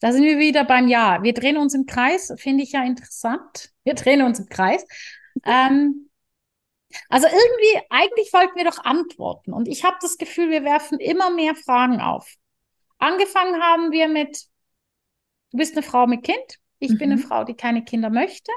Da 0.00 0.12
sind 0.12 0.24
wir 0.24 0.38
wieder 0.38 0.64
beim 0.64 0.88
Ja. 0.88 1.22
Wir 1.22 1.32
drehen 1.34 1.56
uns 1.56 1.74
im 1.74 1.86
Kreis, 1.86 2.32
finde 2.36 2.62
ich 2.62 2.72
ja 2.72 2.84
interessant. 2.84 3.70
Wir 3.84 3.94
drehen 3.94 4.22
uns 4.22 4.38
im 4.38 4.46
Kreis. 4.46 4.84
Ähm, 5.44 6.10
also 7.08 7.26
irgendwie, 7.26 7.86
eigentlich 7.90 8.32
wollten 8.32 8.56
wir 8.56 8.64
doch 8.64 8.84
antworten. 8.84 9.52
Und 9.52 9.68
ich 9.68 9.84
habe 9.84 9.96
das 10.00 10.18
Gefühl, 10.18 10.50
wir 10.50 10.64
werfen 10.64 11.00
immer 11.00 11.30
mehr 11.30 11.54
Fragen 11.54 12.00
auf. 12.00 12.34
Angefangen 12.98 13.62
haben 13.62 13.92
wir 13.92 14.08
mit, 14.08 14.46
du 15.52 15.56
bist 15.58 15.74
eine 15.74 15.82
Frau 15.82 16.06
mit 16.06 16.22
Kind, 16.22 16.58
ich 16.78 16.98
bin 16.98 17.10
eine 17.10 17.16
Mhm. 17.20 17.26
Frau, 17.26 17.44
die 17.44 17.54
keine 17.54 17.82
Kinder 17.84 18.10
möchte. 18.10 18.52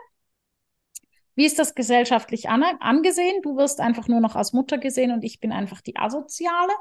Wie 1.35 1.45
ist 1.45 1.59
das 1.59 1.75
gesellschaftlich 1.75 2.49
an 2.49 2.63
angesehen? 2.63 3.41
Du 3.43 3.55
wirst 3.57 3.79
einfach 3.79 4.07
nur 4.07 4.19
noch 4.19 4.35
als 4.35 4.53
Mutter 4.53 4.77
gesehen 4.77 5.11
und 5.11 5.23
ich 5.23 5.39
bin 5.39 5.51
einfach 5.51 5.81
die 5.81 5.95
Asoziale, 5.95 6.73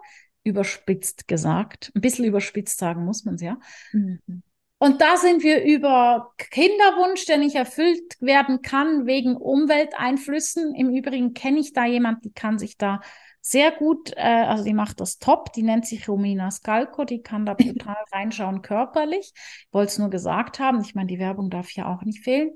überspitzt 0.47 1.29
gesagt. 1.29 1.93
Ein 1.95 2.01
bisschen 2.01 2.25
überspitzt 2.25 2.79
sagen 2.79 3.05
muss 3.05 3.25
man 3.25 3.35
es 3.35 3.43
ja. 3.43 3.59
Mhm. 3.93 4.43
Und 4.79 5.01
da 5.01 5.17
sind 5.17 5.43
wir 5.43 5.65
über 5.65 6.33
Kinderwunsch, 6.37 7.25
der 7.25 7.39
nicht 7.39 7.57
erfüllt 7.57 8.21
werden 8.21 8.61
kann 8.61 9.07
wegen 9.07 9.37
Umwelteinflüssen. 9.37 10.75
Im 10.75 10.95
Übrigen 10.95 11.33
kenne 11.33 11.61
ich 11.61 11.73
da 11.73 11.87
jemand, 11.87 12.25
die 12.25 12.33
kann 12.33 12.59
sich 12.59 12.77
da 12.77 13.01
sehr 13.41 13.71
gut, 13.71 14.13
äh, 14.17 14.21
also 14.21 14.65
die 14.65 14.75
macht 14.75 15.01
das 15.01 15.19
top, 15.19 15.53
die 15.53 15.63
nennt 15.63 15.87
sich 15.87 16.09
Romina 16.09 16.51
Skalko, 16.51 17.05
die 17.05 17.23
kann 17.23 17.47
da 17.47 17.55
brutal 17.55 17.97
reinschauen 18.13 18.61
körperlich. 18.61 19.33
Ich 19.35 19.69
wollte 19.73 19.93
es 19.93 19.99
nur 19.99 20.11
gesagt 20.11 20.59
haben, 20.59 20.81
ich 20.83 20.95
meine, 20.95 21.07
die 21.07 21.19
Werbung 21.19 21.49
darf 21.49 21.71
ja 21.71 21.87
auch 21.87 22.03
nicht 22.03 22.23
fehlen. 22.23 22.51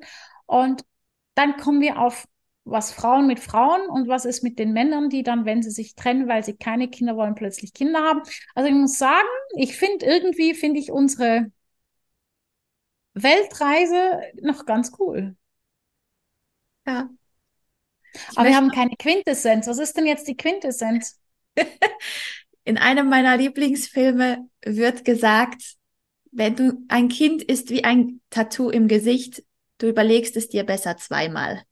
Und 0.46 0.84
dann 1.34 1.56
kommen 1.56 1.80
wir 1.80 1.98
auf 1.98 2.26
was 2.64 2.92
Frauen 2.92 3.26
mit 3.26 3.40
Frauen 3.40 3.88
und 3.88 4.08
was 4.08 4.24
ist 4.24 4.42
mit 4.42 4.58
den 4.58 4.72
Männern, 4.72 5.08
die 5.08 5.22
dann, 5.22 5.44
wenn 5.44 5.62
sie 5.62 5.70
sich 5.70 5.94
trennen, 5.94 6.28
weil 6.28 6.44
sie 6.44 6.56
keine 6.56 6.88
Kinder 6.88 7.16
wollen, 7.16 7.34
plötzlich 7.34 7.72
Kinder 7.72 8.00
haben. 8.00 8.22
Also 8.54 8.68
ich 8.68 8.74
muss 8.74 8.98
sagen, 8.98 9.28
ich 9.56 9.76
finde 9.76 10.06
irgendwie, 10.06 10.54
finde 10.54 10.78
ich 10.80 10.90
unsere 10.92 11.50
Weltreise 13.14 14.20
noch 14.42 14.66
ganz 14.66 14.92
cool. 14.98 15.36
Ja. 16.86 17.10
Ich 18.12 18.38
Aber 18.38 18.48
wir 18.48 18.56
haben 18.56 18.70
keine 18.70 18.96
Quintessenz. 18.96 19.66
Was 19.66 19.78
ist 19.78 19.96
denn 19.96 20.06
jetzt 20.06 20.28
die 20.28 20.36
Quintessenz? 20.36 21.20
In 22.64 22.78
einem 22.78 23.08
meiner 23.08 23.36
Lieblingsfilme 23.36 24.48
wird 24.64 25.04
gesagt, 25.04 25.76
wenn 26.32 26.54
du 26.56 26.84
ein 26.88 27.08
Kind 27.08 27.42
ist 27.42 27.70
wie 27.70 27.84
ein 27.84 28.20
Tattoo 28.30 28.70
im 28.70 28.86
Gesicht, 28.86 29.42
du 29.78 29.88
überlegst 29.88 30.36
es 30.36 30.48
dir 30.48 30.64
besser 30.64 30.96
zweimal. 30.96 31.62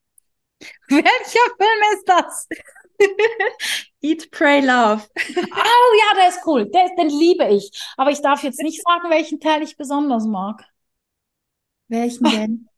Welcher 0.89 1.47
Film 1.57 1.95
ist 1.95 2.05
das? 2.09 2.49
Eat, 4.03 4.31
Pray, 4.31 4.61
Love. 4.61 5.03
Oh 5.17 5.95
ja, 5.99 6.17
der 6.17 6.29
ist 6.29 6.41
cool. 6.47 6.69
Der, 6.71 6.89
den 6.97 7.09
liebe 7.09 7.47
ich. 7.49 7.71
Aber 7.97 8.11
ich 8.11 8.21
darf 8.23 8.43
jetzt 8.43 8.61
nicht 8.63 8.83
sagen, 8.83 9.11
welchen 9.11 9.41
Teil 9.41 9.63
ich 9.63 9.77
besonders 9.77 10.25
mag. 10.27 10.65
Welchen 11.89 12.31
denn? 12.31 12.69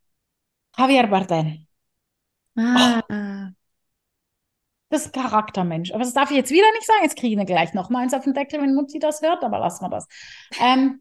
Javier 0.79 1.09
Bardem. 1.09 1.67
Ah, 2.57 3.03
Das 4.89 5.07
ist 5.07 5.13
Charaktermensch. 5.15 5.93
Aber 5.93 6.01
das 6.05 6.15
darf 6.15 6.31
ich 6.31 6.37
jetzt 6.37 6.51
wieder 6.51 6.71
nicht 6.73 6.87
sagen. 6.87 7.01
Jetzt 7.03 7.17
kriege 7.17 7.35
ich 7.35 7.41
ihn 7.41 7.47
gleich 7.47 7.75
noch 7.75 7.91
mal 7.91 8.01
eins 8.03 8.15
auf 8.15 8.25
den 8.25 8.35
Deckel, 8.35 8.61
wenn 8.61 8.75
Mutti 8.75 8.99
das 8.99 9.23
hört, 9.23 9.45
aber 9.45 9.59
lassen 9.61 9.85
wir 9.85 9.91
das. 9.91 10.07
Ähm, 10.61 11.01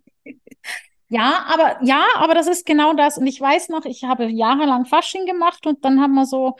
ja, 1.09 1.45
aber 1.47 1.83
ja, 1.83 2.05
aber 2.15 2.35
das 2.35 2.47
ist 2.47 2.65
genau 2.65 2.93
das. 2.93 3.17
Und 3.17 3.27
ich 3.27 3.41
weiß 3.41 3.69
noch, 3.69 3.85
ich 3.85 4.03
habe 4.03 4.27
jahrelang 4.27 4.85
Fasching 4.85 5.25
gemacht 5.25 5.65
und 5.65 5.83
dann 5.83 5.99
haben 5.99 6.13
wir 6.13 6.25
so 6.25 6.55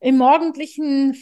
im 0.00 0.16
morgendlichen 0.18 1.16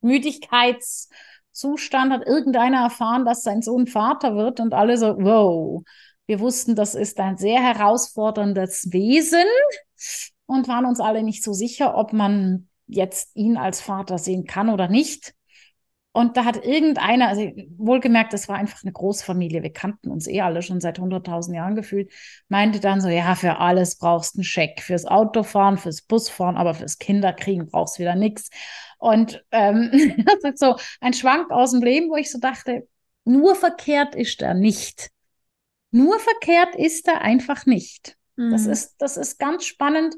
Müdigkeitszustand 0.00 2.12
hat 2.12 2.26
irgendeiner 2.26 2.82
erfahren, 2.82 3.24
dass 3.24 3.42
sein 3.42 3.62
Sohn 3.62 3.86
Vater 3.86 4.34
wird 4.36 4.60
und 4.60 4.74
alle 4.74 4.98
so, 4.98 5.16
wow. 5.18 5.82
Wir 6.26 6.40
wussten, 6.40 6.74
das 6.76 6.94
ist 6.94 7.18
ein 7.18 7.38
sehr 7.38 7.60
herausforderndes 7.60 8.92
Wesen 8.92 9.46
und 10.46 10.68
waren 10.68 10.86
uns 10.86 11.00
alle 11.00 11.24
nicht 11.24 11.42
so 11.42 11.52
sicher, 11.52 11.96
ob 11.96 12.12
man 12.12 12.68
jetzt 12.86 13.34
ihn 13.34 13.56
als 13.56 13.80
Vater 13.80 14.18
sehen 14.18 14.44
kann 14.44 14.68
oder 14.68 14.86
nicht. 14.88 15.34
Und 16.12 16.36
da 16.36 16.44
hat 16.44 16.64
irgendeiner, 16.64 17.28
also 17.28 17.42
wohlgemerkt, 17.76 18.32
das 18.32 18.48
war 18.48 18.56
einfach 18.56 18.82
eine 18.82 18.92
Großfamilie, 18.92 19.62
wir 19.62 19.72
kannten 19.72 20.10
uns 20.10 20.26
eh 20.26 20.40
alle 20.40 20.60
schon 20.60 20.80
seit 20.80 20.98
100.000 20.98 21.54
Jahren 21.54 21.76
gefühlt, 21.76 22.10
meinte 22.48 22.80
dann 22.80 23.00
so, 23.00 23.08
ja, 23.08 23.36
für 23.36 23.58
alles 23.58 23.96
brauchst 23.96 24.34
du 24.34 24.38
einen 24.38 24.44
Scheck, 24.44 24.82
fürs 24.82 25.04
Autofahren, 25.04 25.78
fürs 25.78 26.02
Busfahren, 26.02 26.56
aber 26.56 26.74
fürs 26.74 26.98
Kinderkriegen 26.98 27.68
brauchst 27.68 27.98
du 27.98 28.00
wieder 28.00 28.16
nichts. 28.16 28.50
Und 28.98 29.44
ähm, 29.52 29.90
das 30.26 30.52
ist 30.52 30.58
so 30.58 30.76
ein 31.00 31.12
Schwank 31.12 31.52
aus 31.52 31.70
dem 31.70 31.82
Leben, 31.82 32.10
wo 32.10 32.16
ich 32.16 32.30
so 32.30 32.40
dachte, 32.40 32.88
nur 33.24 33.54
verkehrt 33.54 34.16
ist 34.16 34.42
er 34.42 34.54
nicht. 34.54 35.10
Nur 35.92 36.18
verkehrt 36.18 36.74
ist 36.74 37.06
er 37.06 37.20
einfach 37.20 37.66
nicht. 37.66 38.16
Das 38.36 38.64
hm. 38.64 38.72
ist, 38.72 38.96
das 38.98 39.16
ist 39.16 39.38
ganz 39.38 39.64
spannend. 39.64 40.14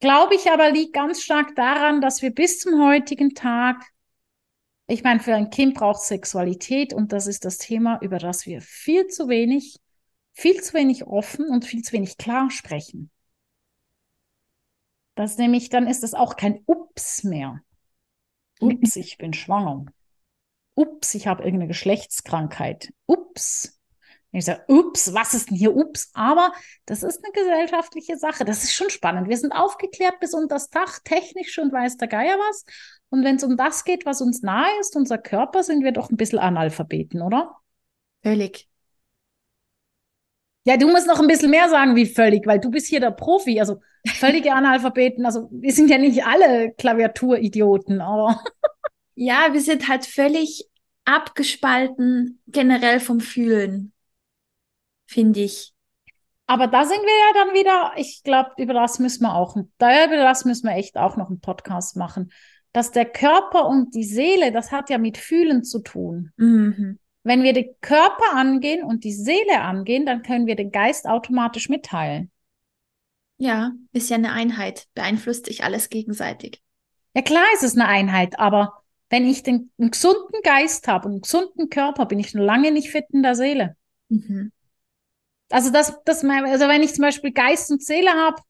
Glaube 0.00 0.34
ich 0.34 0.50
aber 0.50 0.70
liegt 0.70 0.92
ganz 0.92 1.22
stark 1.22 1.54
daran, 1.54 2.00
dass 2.00 2.22
wir 2.22 2.34
bis 2.34 2.60
zum 2.60 2.82
heutigen 2.84 3.34
Tag, 3.34 3.82
ich 4.86 5.02
meine, 5.02 5.20
für 5.20 5.34
ein 5.34 5.50
Kind 5.50 5.74
braucht 5.74 6.02
Sexualität 6.02 6.92
und 6.92 7.12
das 7.12 7.26
ist 7.26 7.44
das 7.44 7.58
Thema, 7.58 7.98
über 8.02 8.18
das 8.18 8.46
wir 8.46 8.60
viel 8.60 9.06
zu 9.06 9.28
wenig, 9.28 9.80
viel 10.32 10.60
zu 10.62 10.74
wenig 10.74 11.06
offen 11.06 11.48
und 11.48 11.64
viel 11.64 11.82
zu 11.82 11.92
wenig 11.92 12.18
klar 12.18 12.50
sprechen. 12.50 13.10
Das 15.14 15.38
nämlich, 15.38 15.68
dann 15.68 15.86
ist 15.86 16.02
das 16.02 16.14
auch 16.14 16.36
kein 16.36 16.62
Ups 16.66 17.24
mehr. 17.24 17.62
Ups, 18.60 18.96
ich 18.96 19.16
bin 19.16 19.32
schwanger. 19.32 19.86
Ups, 20.74 21.14
ich 21.14 21.26
habe 21.26 21.44
irgendeine 21.44 21.68
Geschlechtskrankheit. 21.68 22.92
Ups. 23.06 23.80
Ich 24.36 24.44
sage, 24.46 24.64
ups, 24.66 25.14
was 25.14 25.32
ist 25.32 25.50
denn 25.50 25.56
hier 25.56 25.76
ups? 25.76 26.10
Aber 26.12 26.52
das 26.86 27.02
ist 27.02 27.24
eine 27.24 27.32
gesellschaftliche 27.32 28.16
Sache. 28.16 28.44
Das 28.44 28.64
ist 28.64 28.74
schon 28.74 28.90
spannend. 28.90 29.28
Wir 29.28 29.36
sind 29.36 29.52
aufgeklärt 29.52 30.18
bis 30.20 30.34
unter 30.34 30.56
das 30.56 30.70
Dach, 30.70 30.98
technisch 31.04 31.52
schon 31.52 31.70
weiß 31.70 31.98
der 31.98 32.08
Geier 32.08 32.36
was. 32.36 32.64
Und 33.10 33.24
wenn 33.24 33.36
es 33.36 33.44
um 33.44 33.56
das 33.56 33.84
geht, 33.84 34.06
was 34.06 34.20
uns 34.20 34.42
nahe 34.42 34.68
ist, 34.80 34.96
unser 34.96 35.18
Körper, 35.18 35.62
sind 35.62 35.84
wir 35.84 35.92
doch 35.92 36.10
ein 36.10 36.16
bisschen 36.16 36.40
Analphabeten, 36.40 37.22
oder? 37.22 37.56
Völlig. 38.22 38.68
Ja, 40.66 40.76
du 40.78 40.88
musst 40.88 41.06
noch 41.06 41.20
ein 41.20 41.28
bisschen 41.28 41.50
mehr 41.50 41.68
sagen 41.68 41.94
wie 41.94 42.06
völlig, 42.06 42.46
weil 42.46 42.58
du 42.58 42.70
bist 42.70 42.88
hier 42.88 43.00
der 43.00 43.12
Profi. 43.12 43.60
Also 43.60 43.80
völlige 44.06 44.52
Analphabeten. 44.54 45.26
Also 45.26 45.48
wir 45.52 45.72
sind 45.72 45.90
ja 45.90 45.98
nicht 45.98 46.24
alle 46.24 46.72
Klaviaturidioten, 46.72 48.00
aber 48.00 48.42
Ja, 49.14 49.52
wir 49.52 49.60
sind 49.60 49.88
halt 49.88 50.06
völlig 50.06 50.68
abgespalten 51.04 52.40
generell 52.46 52.98
vom 52.98 53.20
Fühlen, 53.20 53.93
finde 55.14 55.40
ich. 55.40 55.72
Aber 56.46 56.66
da 56.66 56.84
sind 56.84 57.00
wir 57.00 57.06
ja 57.06 57.44
dann 57.44 57.54
wieder, 57.54 57.92
ich 57.96 58.22
glaube, 58.22 58.50
über 58.58 58.74
das 58.74 58.98
müssen 58.98 59.22
wir 59.22 59.34
auch, 59.34 59.56
da 59.78 60.04
über 60.04 60.16
das 60.16 60.44
müssen 60.44 60.68
wir 60.68 60.76
echt 60.76 60.96
auch 60.96 61.16
noch 61.16 61.28
einen 61.28 61.40
Podcast 61.40 61.96
machen. 61.96 62.30
Dass 62.72 62.90
der 62.90 63.06
Körper 63.06 63.66
und 63.66 63.94
die 63.94 64.04
Seele, 64.04 64.52
das 64.52 64.72
hat 64.72 64.90
ja 64.90 64.98
mit 64.98 65.16
Fühlen 65.16 65.62
zu 65.62 65.78
tun. 65.78 66.32
Mhm. 66.36 66.98
Wenn 67.22 67.42
wir 67.42 67.54
den 67.54 67.74
Körper 67.80 68.34
angehen 68.34 68.84
und 68.84 69.04
die 69.04 69.12
Seele 69.12 69.60
angehen, 69.60 70.04
dann 70.04 70.22
können 70.22 70.46
wir 70.46 70.56
den 70.56 70.72
Geist 70.72 71.06
automatisch 71.06 71.68
mitteilen. 71.68 72.30
Ja, 73.38 73.72
ist 73.92 74.10
ja 74.10 74.16
eine 74.16 74.32
Einheit, 74.32 74.86
beeinflusst 74.94 75.46
sich 75.46 75.64
alles 75.64 75.88
gegenseitig. 75.88 76.60
Ja, 77.14 77.22
klar 77.22 77.44
ist 77.54 77.62
es 77.62 77.74
eine 77.74 77.86
Einheit, 77.86 78.38
aber 78.38 78.82
wenn 79.08 79.24
ich 79.24 79.42
den, 79.44 79.70
einen 79.78 79.92
gesunden 79.92 80.40
Geist 80.42 80.88
habe 80.88 81.06
und 81.06 81.12
einen 81.12 81.20
gesunden 81.22 81.70
Körper, 81.70 82.06
bin 82.06 82.18
ich 82.18 82.34
noch 82.34 82.44
lange 82.44 82.72
nicht 82.72 82.90
fit 82.90 83.06
in 83.12 83.22
der 83.22 83.36
Seele. 83.36 83.76
Mhm. 84.08 84.52
Also 85.54 85.70
das, 85.70 85.94
das, 86.04 86.24
also 86.24 86.66
wenn 86.66 86.82
ich 86.82 86.94
zum 86.94 87.02
Beispiel 87.02 87.30
Geist 87.32 87.70
und 87.70 87.80
Seele 87.80 88.10
habe, 88.10 88.42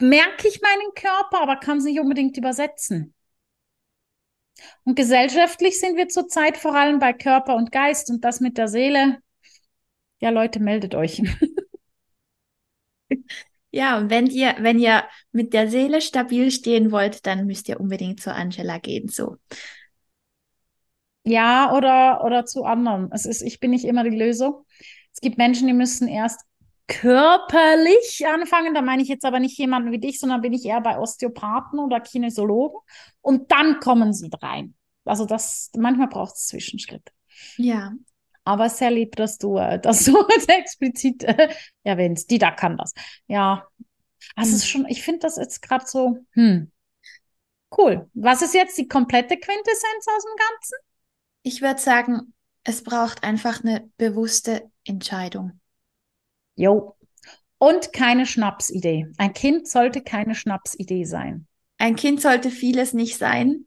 merke 0.00 0.46
ich 0.46 0.60
meinen 0.62 0.94
Körper, 0.94 1.40
aber 1.42 1.56
kann 1.56 1.78
es 1.78 1.84
nicht 1.84 1.98
unbedingt 1.98 2.36
übersetzen. 2.36 3.12
Und 4.84 4.96
gesellschaftlich 4.96 5.80
sind 5.80 5.96
wir 5.96 6.08
zurzeit 6.08 6.56
vor 6.56 6.74
allem 6.74 6.98
bei 6.98 7.12
Körper 7.12 7.56
und 7.56 7.72
Geist 7.72 8.10
und 8.10 8.24
das 8.24 8.40
mit 8.40 8.58
der 8.58 8.68
Seele. 8.68 9.18
Ja, 10.20 10.30
Leute, 10.30 10.60
meldet 10.60 10.94
euch. 10.94 11.22
Ja, 13.70 13.98
und 13.98 14.08
wenn 14.10 14.26
ihr, 14.26 14.54
wenn 14.60 14.78
ihr 14.78 15.02
mit 15.32 15.52
der 15.52 15.68
Seele 15.68 16.00
stabil 16.00 16.50
stehen 16.52 16.92
wollt, 16.92 17.26
dann 17.26 17.46
müsst 17.46 17.68
ihr 17.68 17.80
unbedingt 17.80 18.20
zu 18.20 18.32
Angela 18.32 18.78
gehen, 18.78 19.08
so. 19.08 19.36
Ja, 21.24 21.72
oder, 21.74 22.22
oder 22.24 22.44
zu 22.44 22.64
anderen. 22.64 23.10
Es 23.12 23.24
ist, 23.24 23.42
ich 23.42 23.58
bin 23.58 23.70
nicht 23.70 23.84
immer 23.84 24.04
die 24.04 24.16
Lösung. 24.16 24.64
Es 25.12 25.20
gibt 25.20 25.38
Menschen, 25.38 25.66
die 25.66 25.72
müssen 25.72 26.06
erst 26.06 26.40
körperlich 26.86 28.26
anfangen. 28.26 28.74
Da 28.74 28.82
meine 28.82 29.02
ich 29.02 29.08
jetzt 29.08 29.24
aber 29.24 29.40
nicht 29.40 29.58
jemanden 29.58 29.90
wie 29.90 29.98
dich, 29.98 30.20
sondern 30.20 30.42
bin 30.42 30.52
ich 30.52 30.64
eher 30.66 30.82
bei 30.82 30.98
Osteopathen 30.98 31.78
oder 31.78 32.00
Kinesiologen. 32.00 32.80
Und 33.22 33.50
dann 33.50 33.80
kommen 33.80 34.12
sie 34.12 34.28
rein. 34.40 34.74
Also 35.04 35.24
das, 35.24 35.70
manchmal 35.76 36.08
braucht 36.08 36.34
es 36.34 36.46
Zwischenschritte. 36.46 37.12
Ja. 37.56 37.92
Aber 38.44 38.68
sehr 38.68 38.90
lieb, 38.90 39.16
dass 39.16 39.38
du, 39.38 39.56
äh, 39.56 39.80
dass 39.80 40.04
du 40.04 40.18
explizit 40.48 41.24
äh, 41.24 41.48
erwähnst. 41.82 42.30
Die 42.30 42.38
da 42.38 42.50
kann 42.50 42.76
das. 42.76 42.92
Ja. 43.26 43.66
Also 44.36 44.50
hm. 44.50 44.56
ist 44.56 44.68
schon, 44.68 44.86
ich 44.88 45.02
finde 45.02 45.20
das 45.20 45.36
jetzt 45.36 45.62
gerade 45.62 45.86
so, 45.86 46.18
hm. 46.32 46.70
Cool. 47.76 48.08
Was 48.14 48.42
ist 48.42 48.54
jetzt 48.54 48.78
die 48.78 48.86
komplette 48.86 49.36
Quintessenz 49.36 50.06
aus 50.06 50.22
dem 50.22 50.36
Ganzen? 50.36 50.78
Ich 51.46 51.60
würde 51.60 51.78
sagen, 51.78 52.32
es 52.64 52.82
braucht 52.82 53.22
einfach 53.22 53.62
eine 53.62 53.90
bewusste 53.98 54.70
Entscheidung. 54.84 55.60
Jo. 56.56 56.96
Und 57.58 57.92
keine 57.92 58.24
Schnapsidee. 58.24 59.08
Ein 59.18 59.34
Kind 59.34 59.68
sollte 59.68 60.00
keine 60.00 60.34
Schnapsidee 60.34 61.04
sein. 61.04 61.46
Ein 61.76 61.96
Kind 61.96 62.22
sollte 62.22 62.50
vieles 62.50 62.94
nicht 62.94 63.18
sein. 63.18 63.66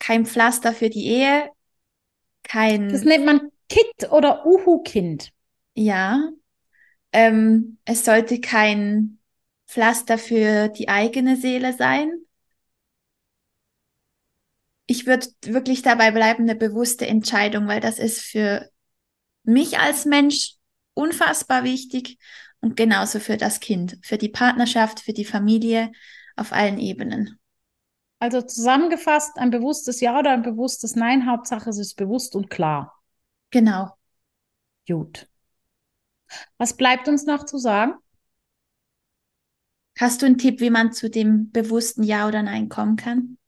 Kein 0.00 0.26
Pflaster 0.26 0.72
für 0.72 0.90
die 0.90 1.06
Ehe. 1.06 1.50
Kein. 2.42 2.88
Das 2.88 3.04
nennt 3.04 3.24
man 3.24 3.52
Kit 3.68 4.10
oder 4.10 4.44
Uhu-Kind. 4.44 5.30
Ja. 5.74 6.30
Ähm, 7.12 7.78
es 7.84 8.04
sollte 8.04 8.40
kein 8.40 9.20
Pflaster 9.68 10.18
für 10.18 10.66
die 10.66 10.88
eigene 10.88 11.36
Seele 11.36 11.72
sein 11.74 12.10
ich 14.90 15.06
würde 15.06 15.28
wirklich 15.42 15.82
dabei 15.82 16.10
bleiben, 16.10 16.42
eine 16.42 16.56
bewusste 16.56 17.06
Entscheidung, 17.06 17.68
weil 17.68 17.78
das 17.78 18.00
ist 18.00 18.22
für 18.22 18.68
mich 19.44 19.78
als 19.78 20.04
Mensch 20.04 20.54
unfassbar 20.94 21.62
wichtig 21.62 22.18
und 22.60 22.76
genauso 22.76 23.20
für 23.20 23.36
das 23.36 23.60
Kind, 23.60 23.98
für 24.02 24.18
die 24.18 24.28
Partnerschaft, 24.28 24.98
für 24.98 25.12
die 25.12 25.24
Familie 25.24 25.92
auf 26.34 26.52
allen 26.52 26.80
Ebenen. 26.80 27.38
Also 28.18 28.42
zusammengefasst, 28.42 29.38
ein 29.38 29.52
bewusstes 29.52 30.00
Ja 30.00 30.18
oder 30.18 30.32
ein 30.32 30.42
bewusstes 30.42 30.96
Nein, 30.96 31.30
Hauptsache 31.30 31.70
es 31.70 31.78
ist 31.78 31.94
bewusst 31.94 32.34
und 32.34 32.50
klar. 32.50 33.00
Genau. 33.50 33.96
Gut. 34.88 35.28
Was 36.58 36.76
bleibt 36.76 37.06
uns 37.06 37.26
noch 37.26 37.44
zu 37.44 37.58
sagen? 37.58 37.94
Hast 40.00 40.22
du 40.22 40.26
einen 40.26 40.38
Tipp, 40.38 40.58
wie 40.58 40.70
man 40.70 40.92
zu 40.92 41.08
dem 41.08 41.52
bewussten 41.52 42.02
Ja 42.02 42.26
oder 42.26 42.42
Nein 42.42 42.68
kommen 42.68 42.96
kann? 42.96 43.38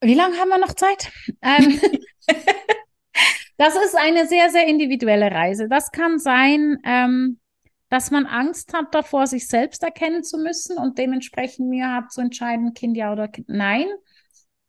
Wie 0.00 0.14
lange 0.14 0.38
haben 0.38 0.48
wir 0.48 0.58
noch 0.58 0.74
Zeit? 0.74 1.12
Ähm, 1.42 1.80
das 3.58 3.76
ist 3.76 3.96
eine 3.96 4.26
sehr, 4.26 4.50
sehr 4.50 4.66
individuelle 4.66 5.30
Reise. 5.30 5.68
Das 5.68 5.92
kann 5.92 6.18
sein, 6.18 6.78
ähm, 6.84 7.38
dass 7.90 8.10
man 8.10 8.24
Angst 8.26 8.72
hat 8.72 8.94
davor, 8.94 9.26
sich 9.26 9.48
selbst 9.48 9.82
erkennen 9.82 10.22
zu 10.22 10.38
müssen 10.38 10.78
und 10.78 10.96
dementsprechend 10.96 11.68
mir 11.68 11.92
hat 11.92 12.12
zu 12.12 12.20
entscheiden, 12.20 12.72
Kind 12.72 12.96
ja 12.96 13.12
oder 13.12 13.28
kind 13.28 13.48
nein. 13.48 13.86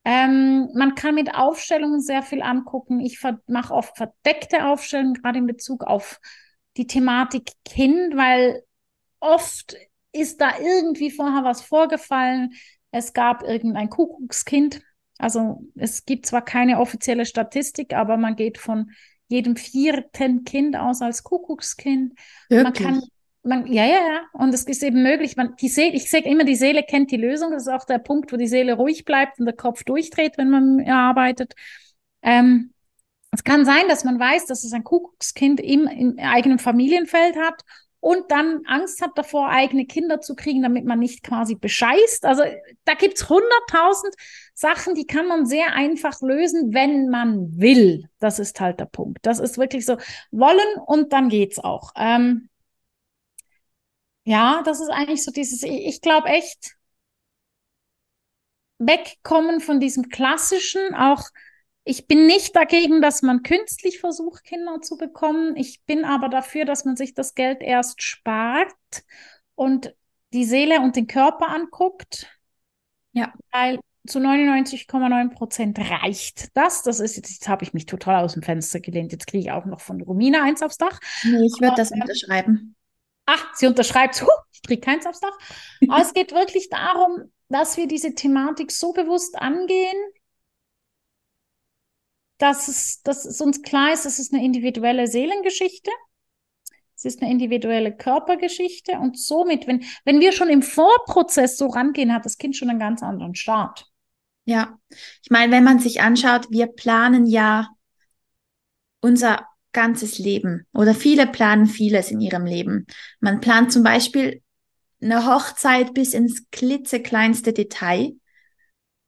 Ähm, 0.04 0.70
man 0.74 0.96
kann 0.96 1.16
mit 1.16 1.36
Aufstellungen 1.36 2.02
sehr 2.02 2.24
viel 2.24 2.42
angucken. 2.42 3.00
Ich 3.00 3.22
mache 3.48 3.74
oft 3.74 3.96
verdeckte 3.96 4.66
Aufstellungen, 4.66 5.14
gerade 5.14 5.38
in 5.38 5.46
Bezug 5.46 5.84
auf 5.84 6.20
die 6.78 6.88
Thematik 6.88 7.52
Kind, 7.64 8.18
weil 8.18 8.64
oft 9.20 9.76
ist 10.12 10.42
da 10.42 10.58
irgendwie 10.60 11.12
vorher 11.12 11.44
was 11.44 11.62
vorgefallen. 11.62 12.54
Es 12.90 13.14
gab 13.14 13.44
irgendein 13.44 13.90
Kuckuckskind, 13.90 14.82
also 15.22 15.64
es 15.76 16.06
gibt 16.06 16.26
zwar 16.26 16.44
keine 16.44 16.80
offizielle 16.80 17.26
Statistik, 17.26 17.94
aber 17.94 18.18
man 18.18 18.36
geht 18.36 18.58
von 18.58 18.92
jedem 19.28 19.56
vierten 19.56 20.44
Kind 20.44 20.76
aus 20.76 21.02
als 21.02 21.24
Kuckuckskind. 21.24 22.14
Wirklich? 22.50 22.64
Man 22.64 22.74
kann, 22.74 23.04
man, 23.44 23.68
ja, 23.68 23.86
ja, 23.86 24.00
ja. 24.00 24.22
Und 24.34 24.54
es 24.54 24.64
ist 24.64 24.84
eben 24.84 25.04
möglich, 25.04 25.38
man, 25.38 25.56
die 25.58 25.70
Seele, 25.70 25.96
ich 25.96 26.10
sage 26.10 26.28
immer, 26.28 26.44
die 26.44 26.56
Seele 26.56 26.84
kennt 26.84 27.12
die 27.12 27.18
Lösung. 27.18 27.52
Das 27.52 27.64
ist 27.64 27.74
auch 27.74 27.86
der 27.86 28.00
Punkt, 28.00 28.34
wo 28.34 28.38
die 28.38 28.48
Seele 28.48 28.74
ruhig 28.74 29.06
bleibt 29.06 29.40
und 29.40 29.46
der 29.46 29.56
Kopf 29.56 29.84
durchdreht, 29.84 30.38
wenn 30.38 30.50
man 30.50 30.88
arbeitet. 30.90 31.54
Ähm, 32.22 32.74
es 33.32 33.44
kann 33.44 33.64
sein, 33.64 33.88
dass 33.88 34.04
man 34.04 34.20
weiß, 34.20 34.48
dass 34.48 34.64
es 34.64 34.74
ein 34.74 34.84
Kuckuckskind 34.84 35.60
im, 35.62 35.88
im 35.88 36.20
eigenen 36.20 36.60
Familienfeld 36.60 37.38
hat 37.38 37.64
und 38.02 38.32
dann 38.32 38.64
Angst 38.66 39.02
hat 39.02 39.12
davor, 39.16 39.50
eigene 39.50 39.86
Kinder 39.86 40.20
zu 40.20 40.36
kriegen, 40.36 40.64
damit 40.64 40.86
man 40.86 41.00
nicht 41.00 41.24
quasi 41.24 41.56
bescheißt. 41.56 42.26
Also 42.26 42.44
da 42.84 42.96
gibt's 42.96 43.30
hunderttausend 43.30 44.14
Sachen, 44.54 44.96
die 44.96 45.06
kann 45.06 45.28
man 45.28 45.46
sehr 45.46 45.74
einfach 45.74 46.20
lösen, 46.22 46.74
wenn 46.74 47.10
man 47.10 47.58
will. 47.60 48.10
Das 48.20 48.40
ist 48.40 48.60
halt 48.60 48.80
der 48.80 48.86
Punkt. 48.86 49.20
Das 49.22 49.40
ist 49.40 49.58
wirklich 49.60 49.86
so 49.86 49.98
wollen 50.32 50.60
und 50.88 51.14
dann 51.14 51.30
geht's 51.30 51.60
auch. 51.60 51.92
Ähm, 51.96 52.50
ja, 54.24 54.64
das 54.66 54.82
ist 54.82 54.90
eigentlich 54.90 55.24
so 55.24 55.32
dieses, 55.32 55.62
ich, 55.64 55.86
ich 55.86 56.02
glaube 56.02 56.28
echt, 56.30 56.76
wegkommen 58.80 59.62
von 59.62 59.80
diesem 59.80 60.10
klassischen, 60.10 60.96
auch 60.96 61.24
ich 61.84 62.08
bin 62.08 62.28
nicht 62.28 62.56
dagegen, 62.56 63.02
dass 63.02 63.22
man 63.22 63.44
künstlich 63.44 64.00
versucht, 64.00 64.44
Kinder 64.44 64.82
zu 64.82 64.98
bekommen. 64.98 65.56
Ich 65.56 65.84
bin 65.86 66.06
aber 66.06 66.30
dafür, 66.30 66.66
dass 66.66 66.86
man 66.86 66.96
sich 66.96 67.14
das 67.14 67.34
Geld 67.34 67.62
erst 67.62 68.04
spart 68.04 68.74
und 69.56 69.96
die 70.34 70.46
Seele 70.46 70.82
und 70.82 70.96
den 70.96 71.08
Körper 71.08 71.50
anguckt. 71.50 72.28
Ja. 73.14 73.34
Weil 73.52 73.80
zu 74.08 74.20
99,9 74.20 75.30
Prozent 75.34 75.80
reicht 75.80 76.56
das. 76.56 76.84
Das 76.84 77.00
ist 77.00 77.18
jetzt, 77.18 77.32
jetzt 77.32 77.48
habe 77.48 77.64
ich 77.64 77.74
mich 77.74 77.86
total 77.86 78.24
aus 78.24 78.34
dem 78.34 78.44
Fenster 78.44 78.80
gelehnt. 78.80 79.12
Jetzt 79.12 79.28
kriege 79.28 79.44
ich 79.44 79.52
auch 79.52 79.66
noch 79.66 79.82
von 79.82 80.02
Romina 80.02 80.44
eins 80.44 80.62
aufs 80.62 80.78
Dach. 80.78 81.00
Nee, 81.24 81.46
ich 81.46 81.60
würde 81.62 81.76
das 81.76 81.92
unterschreiben. 81.92 82.76
Ach, 83.26 83.54
sie 83.56 83.68
unterschreibt, 83.68 84.22
huh, 84.22 84.28
ich 84.52 84.62
kriege 84.62 84.82
keins 84.82 85.06
aufs 85.06 85.20
Dach. 85.20 85.38
Aber 85.88 86.02
es 86.02 86.14
geht 86.14 86.32
wirklich 86.32 86.70
darum, 86.70 87.32
dass 87.50 87.78
wir 87.78 87.88
diese 87.88 88.16
Thematik 88.16 88.72
so 88.72 88.94
bewusst 88.94 89.36
angehen, 89.38 89.98
dass 92.42 92.68
es, 92.68 93.02
dass 93.04 93.26
es 93.26 93.40
uns 93.40 93.62
klar 93.62 93.94
ist, 93.94 94.06
es 94.06 94.18
ist 94.18 94.34
eine 94.34 94.44
individuelle 94.44 95.08
Seelengeschichte. 95.08 95.92
Es 96.96 97.06
ist 97.06 97.22
eine 97.22 97.32
individuelle 97.32 97.96
Körpergeschichte 97.96 98.94
und 98.94 99.20
somit, 99.20 99.68
wenn, 99.68 99.84
wenn 100.06 100.20
wir 100.20 100.32
schon 100.32 100.50
im 100.50 100.62
Vorprozess 100.62 101.58
so 101.58 101.68
rangehen, 101.68 102.14
hat 102.14 102.26
das 102.26 102.38
Kind 102.38 102.56
schon 102.56 102.70
einen 102.70 102.80
ganz 102.80 103.02
anderen 103.02 103.36
Start. 103.36 103.86
Ja, 104.46 104.78
ich 105.24 105.30
meine, 105.30 105.52
wenn 105.52 105.64
man 105.64 105.80
sich 105.80 106.02
anschaut, 106.02 106.48
wir 106.50 106.68
planen 106.68 107.26
ja 107.26 107.70
unser 109.02 109.48
ganzes 109.72 110.20
Leben 110.20 110.68
oder 110.74 110.94
viele 110.94 111.28
planen 111.28 111.68
vieles 111.68 112.12
in 112.12 112.22
ihrem 112.22 112.46
Leben. 112.46 112.86
Man 113.20 113.40
plant 113.40 113.72
zum 113.72 113.84
Beispiel 113.84 114.42
eine 115.02 115.26
Hochzeit 115.26 115.94
bis 115.94 116.14
ins 116.14 116.50
klitzekleinste 116.52 117.54
Detail, 117.54 118.14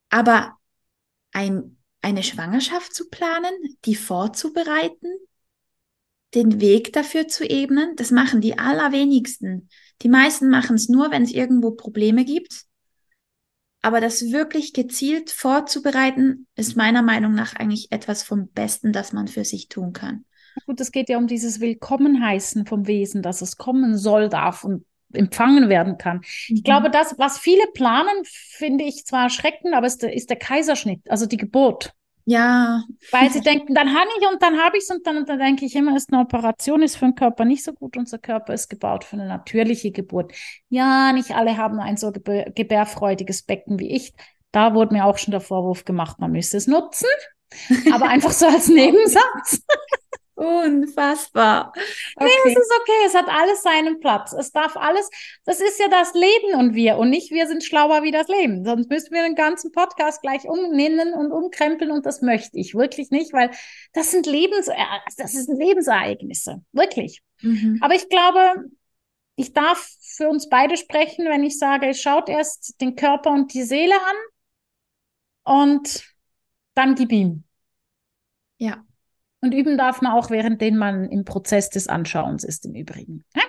aber 0.10 0.58
ein 1.32 1.78
eine 2.04 2.24
Schwangerschaft 2.24 2.94
zu 2.94 3.10
planen, 3.10 3.78
die 3.86 3.96
vorzubereiten, 3.96 5.08
den 6.36 6.60
Weg 6.60 6.94
dafür 6.94 7.28
zu 7.28 7.46
ebnen, 7.46 7.96
das 7.96 8.12
machen 8.12 8.42
die 8.42 8.58
allerwenigsten. 8.58 9.70
Die 10.02 10.10
meisten 10.10 10.50
machen 10.50 10.76
es 10.76 10.90
nur, 10.90 11.12
wenn 11.12 11.24
es 11.24 11.32
irgendwo 11.32 11.72
Probleme 11.72 12.26
gibt. 12.26 12.66
Aber 13.82 14.02
das 14.02 14.32
wirklich 14.32 14.74
gezielt 14.74 15.30
vorzubereiten, 15.30 16.48
ist 16.56 16.76
meiner 16.76 17.02
Meinung 17.02 17.34
nach 17.34 17.56
eigentlich 17.56 17.92
etwas 17.92 18.24
vom 18.24 18.48
Besten, 18.48 18.94
das 18.94 19.14
man 19.14 19.28
für 19.28 19.46
sich 19.46 19.68
tun 19.68 19.94
kann. 19.94 20.26
Gut, 20.66 20.80
es 20.80 20.92
geht 20.92 21.10
ja 21.10 21.18
um 21.18 21.28
dieses 21.28 21.60
Willkommenheißen 21.60 22.66
vom 22.66 22.88
Wesen, 22.88 23.22
dass 23.22 23.42
es 23.42 23.58
kommen 23.58 23.98
soll, 23.98 24.30
darf 24.30 24.64
und 24.64 24.86
empfangen 25.14 25.70
werden 25.70 25.98
kann. 25.98 26.18
Mhm. 26.18 26.56
Ich 26.56 26.64
glaube, 26.64 26.90
das, 26.90 27.16
was 27.18 27.38
viele 27.38 27.66
planen, 27.74 28.24
finde 28.24 28.84
ich 28.84 29.06
zwar 29.06 29.24
erschreckend, 29.24 29.74
aber 29.74 29.88
ist 29.88 30.02
der, 30.04 30.14
ist 30.14 30.30
der 30.30 30.38
Kaiserschnitt, 30.38 31.10
also 31.10 31.26
die 31.26 31.38
Geburt. 31.38 31.94
Ja. 32.26 32.84
Weil 33.12 33.32
sie 33.32 33.42
denken, 33.42 33.74
dann 33.74 33.94
habe 33.94 34.08
ich 34.18 34.28
und 34.28 34.42
dann 34.42 34.58
habe 34.58 34.78
ich 34.78 34.84
es 34.84 34.90
und 34.90 35.06
dann, 35.06 35.18
und 35.18 35.30
dann 35.30 35.40
denke 35.40 35.66
ich 35.66 35.76
immer, 35.76 35.96
ist 35.96 36.12
eine 36.12 36.22
Operation, 36.22 36.82
ist 36.82 36.96
für 36.96 37.06
den 37.06 37.16
Körper 37.16 37.44
nicht 37.44 37.64
so 37.64 37.74
gut. 37.74 37.98
Unser 37.98 38.18
Körper 38.18 38.54
ist 38.54 38.70
gebaut 38.70 39.04
für 39.04 39.18
eine 39.18 39.28
natürliche 39.28 39.92
Geburt. 39.92 40.32
Ja, 40.70 41.12
nicht 41.12 41.32
alle 41.32 41.58
haben 41.58 41.80
ein 41.80 41.98
so 41.98 42.12
gebär 42.12 42.52
gebärfreudiges 42.52 43.44
Becken 43.44 43.80
wie 43.80 43.92
ich. 43.92 44.14
Da 44.52 44.74
wurde 44.74 44.94
mir 44.94 45.06
auch 45.06 45.18
schon 45.18 45.32
der 45.32 45.42
Vorwurf 45.42 45.84
gemacht, 45.84 46.20
man 46.20 46.32
müsse 46.32 46.58
es 46.58 46.68
nutzen. 46.68 47.08
Aber 47.92 48.06
einfach 48.10 48.32
so 48.32 48.46
als 48.46 48.70
Nebensatz. 48.70 49.64
Unfassbar. 50.36 51.72
Okay. 52.16 52.26
Nee, 52.46 52.52
es 52.52 52.58
ist 52.58 52.72
okay. 52.82 53.06
Es 53.06 53.14
hat 53.14 53.28
alles 53.28 53.62
seinen 53.62 54.00
Platz. 54.00 54.34
Es 54.34 54.52
darf 54.52 54.76
alles, 54.76 55.10
das 55.46 55.60
ist 55.60 55.80
ja 55.80 55.88
das 55.90 56.14
Leben 56.14 56.60
und 56.60 56.74
wir 56.74 56.98
und 56.98 57.12
nicht 57.12 57.32
wir 57.32 57.48
sind 57.48 57.64
schlauer 57.64 58.02
wie 58.02 58.12
das 58.12 58.28
Leben. 58.28 58.66
Sonst 58.66 58.90
müssten 58.90 59.14
wir 59.14 59.22
den 59.24 59.36
ganzen 59.36 59.72
Podcast 59.72 60.22
gleich 60.22 60.46
umnennen 60.46 61.14
und 61.14 61.32
umkrempeln 61.32 61.92
und 61.92 62.06
das 62.06 62.22
möchte 62.22 62.58
ich 62.58 62.74
wirklich 62.74 63.12
nicht, 63.12 63.32
weil 63.32 63.52
das 63.94 64.10
sind 64.10 64.26
Lebens, 64.26 64.68
äh, 64.68 64.76
das 65.18 65.34
sind 65.34 65.60
Lebensereignisse. 65.60 66.64
Wirklich. 66.72 67.22
Mhm. 67.42 67.78
Aber 67.82 67.94
ich 67.94 68.10
glaube, 68.10 68.72
ich 69.36 69.54
darf 69.54 69.88
für 70.02 70.30
uns 70.30 70.50
beide 70.50 70.78
sprechen, 70.78 71.26
wenn 71.26 71.44
ich 71.44 71.60
sage, 71.60 71.94
schaut 71.94 72.28
erst 72.28 72.80
den 72.82 72.96
Körper 72.96 73.32
und 73.32 73.54
die 73.54 73.64
Seele 73.64 73.96
an 75.46 75.66
und 75.68 76.04
dann 76.74 76.96
gib 76.96 77.12
ihm. 77.12 77.44
Ja. 78.58 78.84
Und 79.44 79.54
üben 79.54 79.78
darf 79.78 80.02
man 80.02 80.14
auch, 80.14 80.30
währenddem 80.30 80.78
man 80.78 81.10
im 81.10 81.26
Prozess 81.26 81.70
des 81.70 81.90
Anschauens 81.90 82.46
ist, 82.46 82.66
im 82.66 82.76
Übrigen. 82.76 83.26
Ja? 83.36 83.42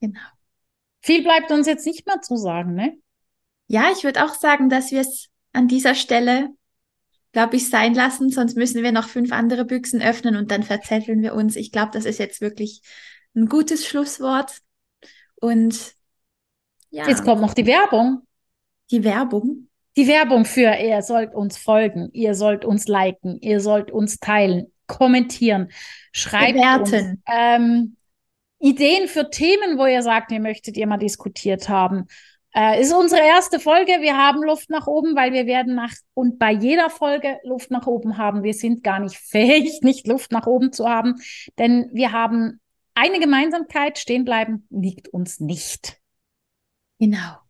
Genau. 0.00 0.18
Viel 1.00 1.22
bleibt 1.22 1.52
uns 1.52 1.68
jetzt 1.68 1.86
nicht 1.86 2.04
mehr 2.04 2.20
zu 2.20 2.36
sagen, 2.36 2.74
ne? 2.74 2.98
Ja, 3.68 3.92
ich 3.92 4.02
würde 4.02 4.24
auch 4.24 4.34
sagen, 4.34 4.68
dass 4.68 4.90
wir 4.90 5.00
es 5.00 5.28
an 5.52 5.68
dieser 5.68 5.94
Stelle, 5.94 6.48
glaube 7.30 7.54
ich, 7.54 7.70
sein 7.70 7.94
lassen. 7.94 8.30
Sonst 8.30 8.56
müssen 8.56 8.82
wir 8.82 8.90
noch 8.90 9.08
fünf 9.08 9.30
andere 9.30 9.64
Büchsen 9.64 10.02
öffnen 10.02 10.34
und 10.34 10.50
dann 10.50 10.64
verzetteln 10.64 11.22
wir 11.22 11.34
uns. 11.34 11.54
Ich 11.54 11.70
glaube, 11.70 11.92
das 11.92 12.04
ist 12.04 12.18
jetzt 12.18 12.40
wirklich 12.40 12.82
ein 13.36 13.46
gutes 13.46 13.86
Schlusswort. 13.86 14.58
Und 15.36 15.94
ja. 16.90 17.06
Jetzt 17.06 17.22
kommt 17.22 17.42
noch 17.42 17.54
die 17.54 17.66
Werbung. 17.66 18.26
Die 18.90 19.04
Werbung 19.04 19.67
die 19.98 20.06
Werbung 20.06 20.44
für, 20.44 20.76
ihr 20.76 21.02
sollt 21.02 21.34
uns 21.34 21.58
folgen, 21.58 22.08
ihr 22.12 22.36
sollt 22.36 22.64
uns 22.64 22.86
liken, 22.86 23.40
ihr 23.40 23.58
sollt 23.58 23.90
uns 23.90 24.20
teilen, 24.20 24.72
kommentieren, 24.86 25.72
schreibt 26.12 26.54
Bewerten. 26.54 27.10
uns 27.10 27.18
ähm, 27.26 27.96
Ideen 28.60 29.08
für 29.08 29.28
Themen, 29.28 29.76
wo 29.76 29.86
ihr 29.86 30.02
sagt, 30.02 30.30
ihr 30.30 30.38
möchtet 30.38 30.76
ihr 30.76 30.86
mal 30.86 30.98
diskutiert 30.98 31.68
haben. 31.68 32.06
Äh, 32.54 32.80
ist 32.80 32.92
unsere 32.92 33.22
erste 33.22 33.58
Folge. 33.58 34.00
Wir 34.00 34.16
haben 34.16 34.44
Luft 34.44 34.70
nach 34.70 34.86
oben, 34.86 35.16
weil 35.16 35.32
wir 35.32 35.46
werden 35.46 35.74
nach 35.74 35.92
und 36.14 36.38
bei 36.38 36.52
jeder 36.52 36.90
Folge 36.90 37.40
Luft 37.42 37.72
nach 37.72 37.88
oben 37.88 38.18
haben. 38.18 38.44
Wir 38.44 38.54
sind 38.54 38.84
gar 38.84 39.00
nicht 39.00 39.16
fähig, 39.18 39.80
nicht 39.82 40.06
Luft 40.06 40.30
nach 40.30 40.46
oben 40.46 40.72
zu 40.72 40.88
haben, 40.88 41.16
denn 41.58 41.90
wir 41.92 42.12
haben 42.12 42.60
eine 42.94 43.18
Gemeinsamkeit. 43.18 43.98
Stehen 43.98 44.24
bleiben 44.24 44.64
liegt 44.70 45.08
uns 45.08 45.40
nicht. 45.40 45.96
Genau. 47.00 47.47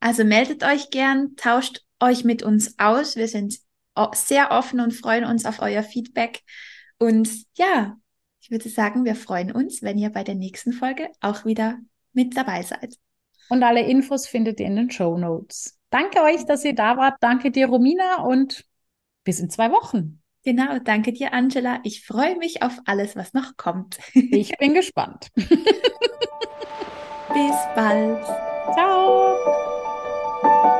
Also 0.00 0.24
meldet 0.24 0.64
euch 0.64 0.90
gern, 0.90 1.34
tauscht 1.36 1.84
euch 2.00 2.24
mit 2.24 2.42
uns 2.42 2.78
aus. 2.78 3.16
Wir 3.16 3.28
sind 3.28 3.58
sehr 4.14 4.52
offen 4.52 4.80
und 4.80 4.92
freuen 4.92 5.24
uns 5.24 5.44
auf 5.44 5.60
euer 5.60 5.82
Feedback. 5.82 6.42
Und 6.98 7.28
ja, 7.56 7.96
ich 8.40 8.50
würde 8.50 8.68
sagen, 8.68 9.04
wir 9.04 9.14
freuen 9.14 9.52
uns, 9.52 9.82
wenn 9.82 9.98
ihr 9.98 10.10
bei 10.10 10.24
der 10.24 10.34
nächsten 10.34 10.72
Folge 10.72 11.10
auch 11.20 11.44
wieder 11.44 11.78
mit 12.12 12.36
dabei 12.36 12.62
seid. 12.62 12.96
Und 13.48 13.62
alle 13.62 13.82
Infos 13.82 14.26
findet 14.26 14.60
ihr 14.60 14.66
in 14.66 14.76
den 14.76 14.90
Show 14.90 15.16
Notes. 15.18 15.78
Danke 15.90 16.22
euch, 16.22 16.44
dass 16.44 16.64
ihr 16.64 16.74
da 16.74 16.96
wart. 16.96 17.16
Danke 17.20 17.50
dir, 17.50 17.66
Romina, 17.68 18.22
und 18.22 18.64
bis 19.24 19.40
in 19.40 19.50
zwei 19.50 19.70
Wochen. 19.72 20.22
Genau, 20.44 20.78
danke 20.78 21.12
dir, 21.12 21.32
Angela. 21.32 21.80
Ich 21.82 22.06
freue 22.06 22.36
mich 22.36 22.62
auf 22.62 22.78
alles, 22.84 23.16
was 23.16 23.34
noch 23.34 23.56
kommt. 23.56 23.98
ich 24.14 24.56
bin 24.58 24.74
gespannt. 24.74 25.28
bis 25.34 25.48
bald. 27.74 28.24
Ciao. 28.74 29.67
Thank 30.40 30.64
you. 30.64 30.77